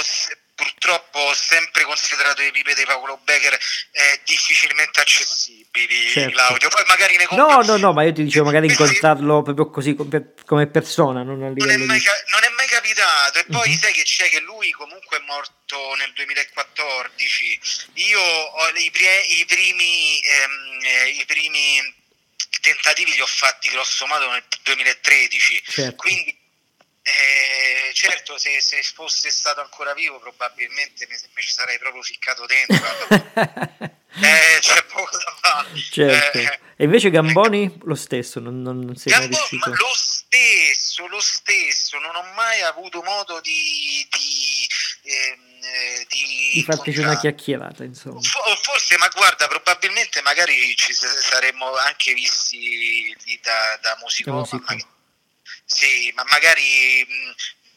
purtroppo 0.61 1.17
ho 1.17 1.33
sempre 1.33 1.83
considerato 1.83 2.41
le 2.41 2.51
pipe 2.51 2.75
di 2.75 2.83
Paolo 2.85 3.19
Becker 3.23 3.53
eh, 3.53 4.21
difficilmente 4.25 4.99
accessibili, 5.01 6.09
certo. 6.09 6.31
Claudio. 6.31 6.69
Poi 6.69 6.83
magari 6.85 7.17
ne 7.17 7.25
compro... 7.25 7.47
No, 7.47 7.61
no, 7.63 7.77
no, 7.77 7.93
ma 7.93 8.03
io 8.03 8.13
ti 8.13 8.23
dicevo 8.23 8.45
magari 8.45 8.67
incontrarlo 8.67 9.41
proprio 9.41 9.69
così 9.71 9.95
come 9.95 10.67
persona, 10.67 11.23
non 11.23 11.39
non 11.39 11.69
è 11.69 11.77
mai, 11.77 11.99
di... 11.99 12.05
non 12.31 12.43
è 12.43 12.49
mai 12.55 12.67
capitato. 12.67 13.39
E 13.39 13.45
poi 13.49 13.69
uh-huh. 13.69 13.79
sai 13.79 13.93
che 13.93 14.03
c'è 14.03 14.29
che 14.29 14.39
lui 14.41 14.69
comunque 14.71 15.17
è 15.17 15.21
morto 15.25 15.95
nel 15.97 16.11
2014. 16.13 17.59
Io 17.93 18.21
ho 18.21 18.69
i, 18.75 18.91
i 19.39 19.45
primi, 19.45 20.21
ehm, 20.21 20.79
eh, 20.83 21.09
i 21.09 21.25
primi 21.25 21.99
tentativi 22.61 23.13
li 23.13 23.21
ho 23.21 23.25
fatti 23.25 23.69
grosso 23.69 24.05
modo 24.05 24.29
nel 24.29 24.43
2013. 24.63 25.63
Certo. 25.65 25.95
Quindi 25.95 26.40
eh, 27.03 27.93
certo, 27.93 28.37
se, 28.37 28.61
se, 28.61 28.83
fosse 28.83 29.31
stato 29.31 29.59
ancora 29.61 29.93
vivo, 29.93 30.19
probabilmente 30.19 31.07
mi, 31.09 31.15
mi 31.33 31.41
ci 31.41 31.51
sarei 31.51 31.79
proprio 31.79 32.03
ficcato 32.03 32.45
dentro. 32.45 32.75
eh, 34.21 34.59
c'è 34.59 34.83
poco 34.83 35.17
da 35.17 35.35
fare. 35.41 35.69
Certo. 35.77 36.37
Eh, 36.37 36.59
e 36.75 36.83
invece 36.83 37.09
Gamboni 37.09 37.79
lo 37.83 37.95
stesso, 37.95 38.39
non, 38.39 38.61
non, 38.61 38.79
non 38.79 38.95
sei 38.95 39.13
Gambo, 39.13 39.29
mai 39.29 39.37
riuscito. 39.49 39.69
Lo 39.69 39.93
stesso, 39.95 41.07
lo 41.07 41.19
stesso, 41.19 41.97
non 41.97 42.15
ho 42.15 42.23
mai 42.35 42.61
avuto 42.61 43.01
modo 43.01 43.41
di. 43.41 44.07
di 44.09 44.69
ehm, 45.03 45.49
eh, 45.63 46.07
di, 46.09 46.51
di 46.53 46.63
farti 46.63 46.89
una 46.97 47.19
chiacchierata 47.19 47.83
insomma 47.83 48.19
forse 48.63 48.97
ma 48.97 49.07
guarda 49.09 49.47
probabilmente 49.47 50.19
magari 50.23 50.75
ci 50.75 50.91
saremmo 50.91 51.75
anche 51.75 52.15
visti 52.15 53.15
lì 53.25 53.39
da, 53.43 53.77
da 53.79 53.95
musico, 54.01 54.31
da 54.31 54.37
musico. 54.37 54.63
Ma, 54.67 55.00
sì, 55.73 56.11
ma 56.15 56.23
magari 56.25 57.05
mh, 57.07 57.33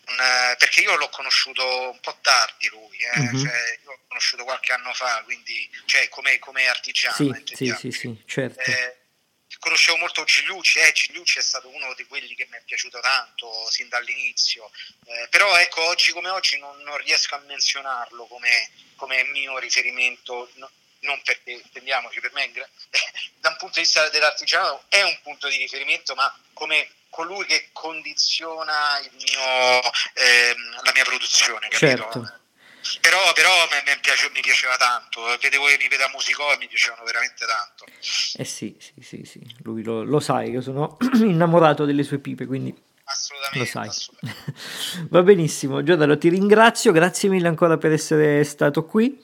eh, 0.06 0.56
perché 0.58 0.80
io 0.80 0.96
l'ho 0.96 1.08
conosciuto 1.08 1.90
un 1.90 2.00
po' 2.00 2.18
tardi 2.20 2.68
lui, 2.68 2.98
eh, 2.98 3.20
mm-hmm. 3.20 3.44
cioè, 3.44 3.78
l'ho 3.84 4.00
conosciuto 4.08 4.44
qualche 4.44 4.72
anno 4.72 4.92
fa, 4.92 5.22
quindi 5.24 5.68
cioè, 5.86 6.08
come, 6.08 6.38
come 6.38 6.66
artigiano. 6.66 7.14
Sì, 7.14 7.42
sì, 7.54 7.74
sì, 7.78 7.90
sì, 7.90 8.22
certo. 8.26 8.60
Eh, 8.60 8.98
conoscevo 9.58 9.96
molto 9.96 10.24
Gigliucci, 10.24 10.80
eh, 10.80 10.92
Gigliucci 10.92 11.38
è 11.38 11.42
stato 11.42 11.68
uno 11.68 11.94
di 11.94 12.04
quelli 12.04 12.34
che 12.34 12.46
mi 12.50 12.56
è 12.58 12.62
piaciuto 12.64 13.00
tanto 13.00 13.70
sin 13.70 13.88
dall'inizio, 13.88 14.70
eh, 15.06 15.28
però 15.30 15.56
ecco 15.56 15.82
oggi 15.82 16.12
come 16.12 16.28
oggi 16.28 16.58
non, 16.58 16.76
non 16.82 16.98
riesco 16.98 17.34
a 17.36 17.42
menzionarlo 17.46 18.26
come, 18.26 18.70
come 18.96 19.24
mio 19.24 19.58
riferimento, 19.58 20.50
no, 20.54 20.70
non 21.04 21.20
perché 21.22 21.52
intendiamoci, 21.52 22.20
per 22.20 22.32
me 22.32 22.50
da 23.40 23.50
un 23.50 23.56
punto 23.56 23.74
di 23.74 23.80
vista 23.80 24.08
dell'artigianato 24.10 24.84
è 24.88 25.02
un 25.02 25.18
punto 25.22 25.48
di 25.48 25.56
riferimento, 25.56 26.14
ma 26.14 26.32
come 26.52 26.88
colui 27.10 27.44
che 27.46 27.68
condiziona 27.72 28.98
mio, 29.12 29.80
ehm, 30.14 30.82
la 30.82 30.92
mia 30.92 31.04
produzione, 31.04 31.68
capito? 31.68 32.10
Certo. 32.10 32.38
Però, 33.00 33.32
però 33.32 33.50
mi, 33.70 33.98
piace, 34.00 34.30
mi, 34.34 34.40
piaceva 34.40 34.76
tanto, 34.76 35.22
vedevo 35.40 35.70
i 35.70 35.76
Rive 35.76 35.96
da 35.96 36.10
Musicò 36.12 36.52
e 36.52 36.58
mi 36.58 36.68
piacevano 36.68 37.02
veramente 37.04 37.46
tanto. 37.46 37.86
Eh 38.36 38.44
sì, 38.44 38.76
sì, 38.78 38.92
sì, 39.00 39.24
sì. 39.24 39.40
lui 39.62 39.82
lo, 39.82 40.02
lo 40.02 40.20
sai, 40.20 40.50
io 40.50 40.60
sono 40.60 40.98
innamorato 41.16 41.86
delle 41.86 42.02
sue 42.02 42.18
pipe, 42.18 42.44
quindi 42.44 42.74
assolutamente, 43.04 43.58
lo 43.58 43.64
sai. 43.64 45.06
Va 45.08 45.22
benissimo, 45.22 45.82
Giordano, 45.82 46.18
ti 46.18 46.28
ringrazio, 46.28 46.92
grazie 46.92 47.30
mille 47.30 47.48
ancora 47.48 47.78
per 47.78 47.92
essere 47.92 48.44
stato 48.44 48.84
qui. 48.84 49.18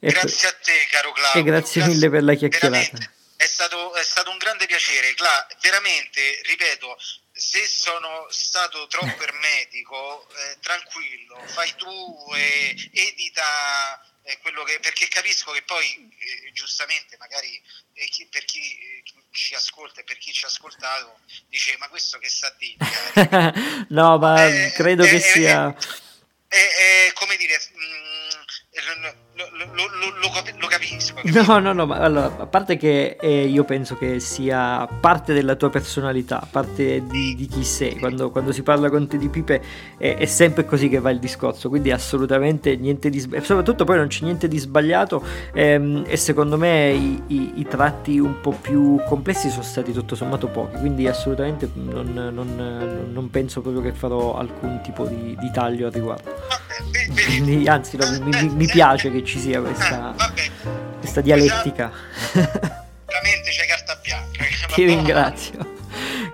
Grazie 0.00 0.48
a 0.48 0.52
te, 0.52 0.86
caro 0.90 1.12
Claudio. 1.12 1.40
E 1.40 1.44
grazie, 1.44 1.80
grazie 1.80 1.94
mille 1.94 2.10
per 2.10 2.22
la 2.22 2.34
chiacchierata. 2.34 3.12
È 3.36 3.46
stato, 3.46 3.94
è 3.94 4.02
stato, 4.02 4.30
un 4.30 4.38
grande 4.38 4.66
piacere, 4.66 5.14
Cla, 5.14 5.46
veramente, 5.60 6.40
ripeto, 6.44 6.98
se 7.32 7.66
sono 7.66 8.26
stato 8.28 8.86
troppo 8.86 9.22
ermetico, 9.22 10.28
eh, 10.28 10.58
tranquillo, 10.60 11.42
fai 11.46 11.74
tu 11.76 12.26
e 12.34 12.90
edita 12.92 14.02
eh, 14.24 14.38
quello 14.42 14.62
che, 14.64 14.78
perché 14.80 15.08
capisco 15.08 15.52
che 15.52 15.62
poi 15.62 15.86
eh, 16.18 16.52
giustamente 16.52 17.16
magari 17.18 17.60
eh, 17.94 18.06
chi, 18.08 18.26
per 18.26 18.44
chi 18.44 18.60
eh, 18.60 19.02
ci 19.30 19.54
ascolta 19.54 20.00
e 20.00 20.04
per 20.04 20.18
chi 20.18 20.32
ci 20.32 20.44
ha 20.44 20.48
ascoltato 20.48 21.20
dice 21.48 21.76
ma 21.78 21.88
questo 21.88 22.18
che 22.18 22.28
sta 22.28 22.46
a 22.46 22.54
dire? 22.58 23.86
no, 23.88 24.18
ma 24.18 24.46
eh, 24.46 24.72
credo 24.72 25.04
che 25.04 25.20
sia... 25.20 25.74
come 27.14 27.36
dire... 27.36 27.60
Mh, 27.72 27.84
mm, 27.84 28.20
lo, 29.52 29.64
lo, 29.74 30.60
lo, 30.60 30.66
capisco. 30.68 31.20
No, 31.30 31.58
no, 31.58 31.72
no, 31.72 31.86
ma 31.86 31.96
allora, 31.96 32.36
a 32.38 32.46
parte 32.46 32.76
che 32.76 33.16
eh, 33.20 33.44
io 33.44 33.64
penso 33.64 33.96
che 33.96 34.20
sia 34.20 34.86
parte 34.86 35.32
della 35.32 35.54
tua 35.54 35.70
personalità, 35.70 36.46
parte 36.50 37.04
di, 37.06 37.34
di 37.34 37.46
chi 37.46 37.64
sei, 37.64 37.98
quando, 37.98 38.30
quando, 38.30 38.52
si 38.52 38.62
parla 38.62 38.90
con 38.90 39.06
te 39.06 39.16
di 39.16 39.28
pipe 39.28 39.62
è, 39.96 40.16
è, 40.16 40.26
sempre 40.26 40.64
così 40.64 40.88
che 40.88 41.00
va 41.00 41.10
il 41.10 41.18
discorso, 41.18 41.68
quindi 41.68 41.90
assolutamente 41.90 42.76
niente 42.76 43.10
di 43.10 43.18
sbagliato, 43.18 43.46
soprattutto 43.46 43.84
poi 43.84 43.96
non 43.96 44.08
c'è 44.08 44.24
niente 44.24 44.48
di 44.48 44.58
sbagliato 44.58 45.24
ehm, 45.52 46.04
e 46.06 46.16
secondo 46.16 46.56
me 46.56 46.90
i, 46.90 47.22
i, 47.28 47.52
i, 47.56 47.66
tratti 47.66 48.18
un 48.18 48.40
po' 48.40 48.52
più 48.52 49.00
complessi 49.06 49.50
sono 49.50 49.62
stati 49.62 49.92
tutto 49.92 50.14
sommato 50.14 50.48
pochi, 50.48 50.78
quindi 50.78 51.06
assolutamente 51.06 51.70
non, 51.74 52.12
non, 52.12 53.08
non 53.12 53.30
penso 53.30 53.60
proprio 53.60 53.82
che 53.82 53.92
farò 53.92 54.36
alcun 54.36 54.80
tipo 54.82 55.06
di, 55.06 55.36
di 55.38 55.50
taglio 55.52 55.86
al 55.86 55.92
riguardo. 55.92 56.68
Quindi, 57.26 57.66
anzi, 57.66 57.96
no, 57.96 58.06
mi, 58.24 58.48
mi, 58.54 58.66
piace 58.66 59.10
che 59.10 59.24
ci 59.24 59.29
sia 59.38 59.60
questa, 59.60 60.14
questa 60.98 61.20
dialettica. 61.20 61.90
Veramente 62.32 63.50
c'è 63.50 63.66
carta 63.66 63.96
bianca. 63.96 64.44
Ti 64.74 64.84
ringrazio. 64.84 65.78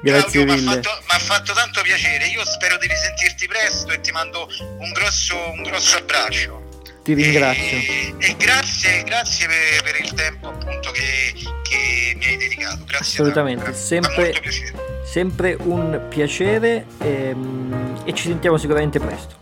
Grazie 0.03 0.45
Claudio, 0.45 0.55
mille. 0.55 0.81
Mi 0.81 1.15
ha 1.15 1.19
fatto 1.19 1.53
tanto 1.53 1.81
piacere. 1.83 2.27
Io 2.27 2.45
spero 2.45 2.77
di 2.79 2.87
risentirti 2.87 3.47
presto 3.47 3.93
e 3.93 4.01
ti 4.01 4.13
mando 4.13 4.49
un 4.79 4.93
grosso, 4.93 5.37
un 5.51 5.63
grosso 5.63 5.97
abbraccio. 5.97 6.65
Ti 7.03 7.15
ringrazio. 7.15 7.77
E, 7.77 8.15
e 8.19 8.37
grazie, 8.37 9.03
grazie 9.05 9.47
per, 9.47 9.83
per, 9.83 10.01
il 10.01 10.13
tempo 10.13 10.49
appunto 10.49 10.91
che, 10.91 11.33
che 11.63 12.15
mi 12.17 12.27
hai 12.27 12.37
dedicato. 12.37 12.85
Grazie. 12.85 12.99
Assolutamente, 12.99 13.73
sempre, 13.75 14.35
sempre 15.05 15.57
un 15.61 16.07
piacere 16.09 16.87
e, 17.01 17.29
ehm, 17.29 18.03
e 18.05 18.13
ci 18.13 18.25
sentiamo 18.25 18.59
sicuramente 18.59 18.99
presto. 18.99 19.37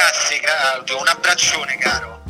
Grazie 0.00 0.40
Claudio, 0.40 0.98
un 0.98 1.08
abbraccione 1.08 1.76
caro. 1.76 2.22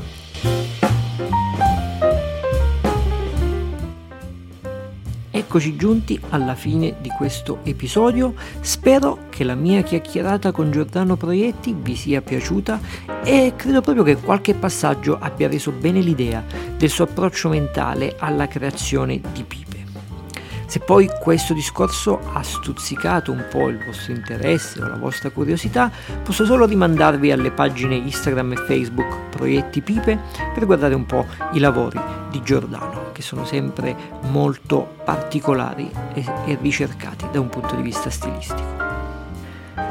Eccoci 5.30 5.76
giunti 5.76 6.20
alla 6.30 6.56
fine 6.56 6.96
di 7.00 7.10
questo 7.10 7.60
episodio, 7.62 8.34
spero 8.60 9.28
che 9.30 9.44
la 9.44 9.54
mia 9.54 9.82
chiacchierata 9.82 10.50
con 10.50 10.72
Giordano 10.72 11.14
Proietti 11.14 11.72
vi 11.72 11.94
sia 11.94 12.20
piaciuta 12.20 12.80
e 13.22 13.52
credo 13.54 13.80
proprio 13.82 14.02
che 14.02 14.16
qualche 14.16 14.54
passaggio 14.54 15.16
abbia 15.20 15.46
reso 15.46 15.70
bene 15.70 16.00
l'idea 16.00 16.42
del 16.76 16.90
suo 16.90 17.04
approccio 17.04 17.48
mentale 17.50 18.16
alla 18.18 18.48
creazione 18.48 19.20
di 19.32 19.44
pipe. 19.44 19.79
Se 20.70 20.78
poi 20.78 21.10
questo 21.18 21.52
discorso 21.52 22.20
ha 22.32 22.44
stuzzicato 22.44 23.32
un 23.32 23.44
po' 23.50 23.70
il 23.70 23.84
vostro 23.84 24.12
interesse 24.12 24.80
o 24.80 24.86
la 24.86 24.94
vostra 24.94 25.28
curiosità, 25.30 25.90
posso 26.22 26.44
solo 26.44 26.64
rimandarvi 26.64 27.32
alle 27.32 27.50
pagine 27.50 27.96
Instagram 27.96 28.52
e 28.52 28.56
Facebook 28.56 29.30
Proietti 29.30 29.80
Pipe 29.80 30.16
per 30.54 30.66
guardare 30.66 30.94
un 30.94 31.06
po' 31.06 31.26
i 31.54 31.58
lavori 31.58 32.00
di 32.30 32.40
Giordano, 32.44 33.10
che 33.10 33.20
sono 33.20 33.44
sempre 33.44 33.96
molto 34.28 34.98
particolari 35.04 35.90
e, 36.14 36.56
ricercati 36.60 37.26
da 37.32 37.40
un 37.40 37.48
punto 37.48 37.74
di 37.74 37.82
vista 37.82 38.08
stilistico. 38.08 38.89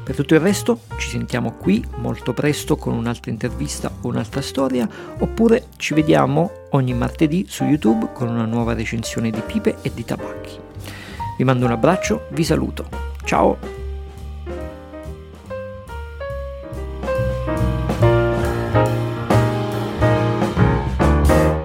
Per 0.07 0.15
tutto 0.15 0.35
il 0.35 0.39
resto 0.39 0.79
ci 0.97 1.09
sentiamo 1.09 1.51
qui 1.51 1.83
molto 1.97 2.31
presto 2.31 2.77
con 2.77 2.93
un'altra 2.93 3.29
intervista 3.29 3.91
o 3.91 4.07
un'altra 4.07 4.39
storia, 4.39 4.87
oppure 5.19 5.65
ci 5.75 5.93
vediamo 5.93 6.49
ogni 6.69 6.93
martedì 6.93 7.45
su 7.49 7.65
YouTube 7.65 8.13
con 8.13 8.29
una 8.29 8.45
nuova 8.45 8.73
recensione 8.73 9.31
di 9.31 9.41
pipe 9.45 9.79
e 9.81 9.91
di 9.93 10.05
tabacchi. 10.05 10.57
Vi 11.37 11.43
mando 11.43 11.65
un 11.65 11.71
abbraccio, 11.71 12.27
vi 12.29 12.45
saluto. 12.45 12.87
Ciao! 13.25 13.76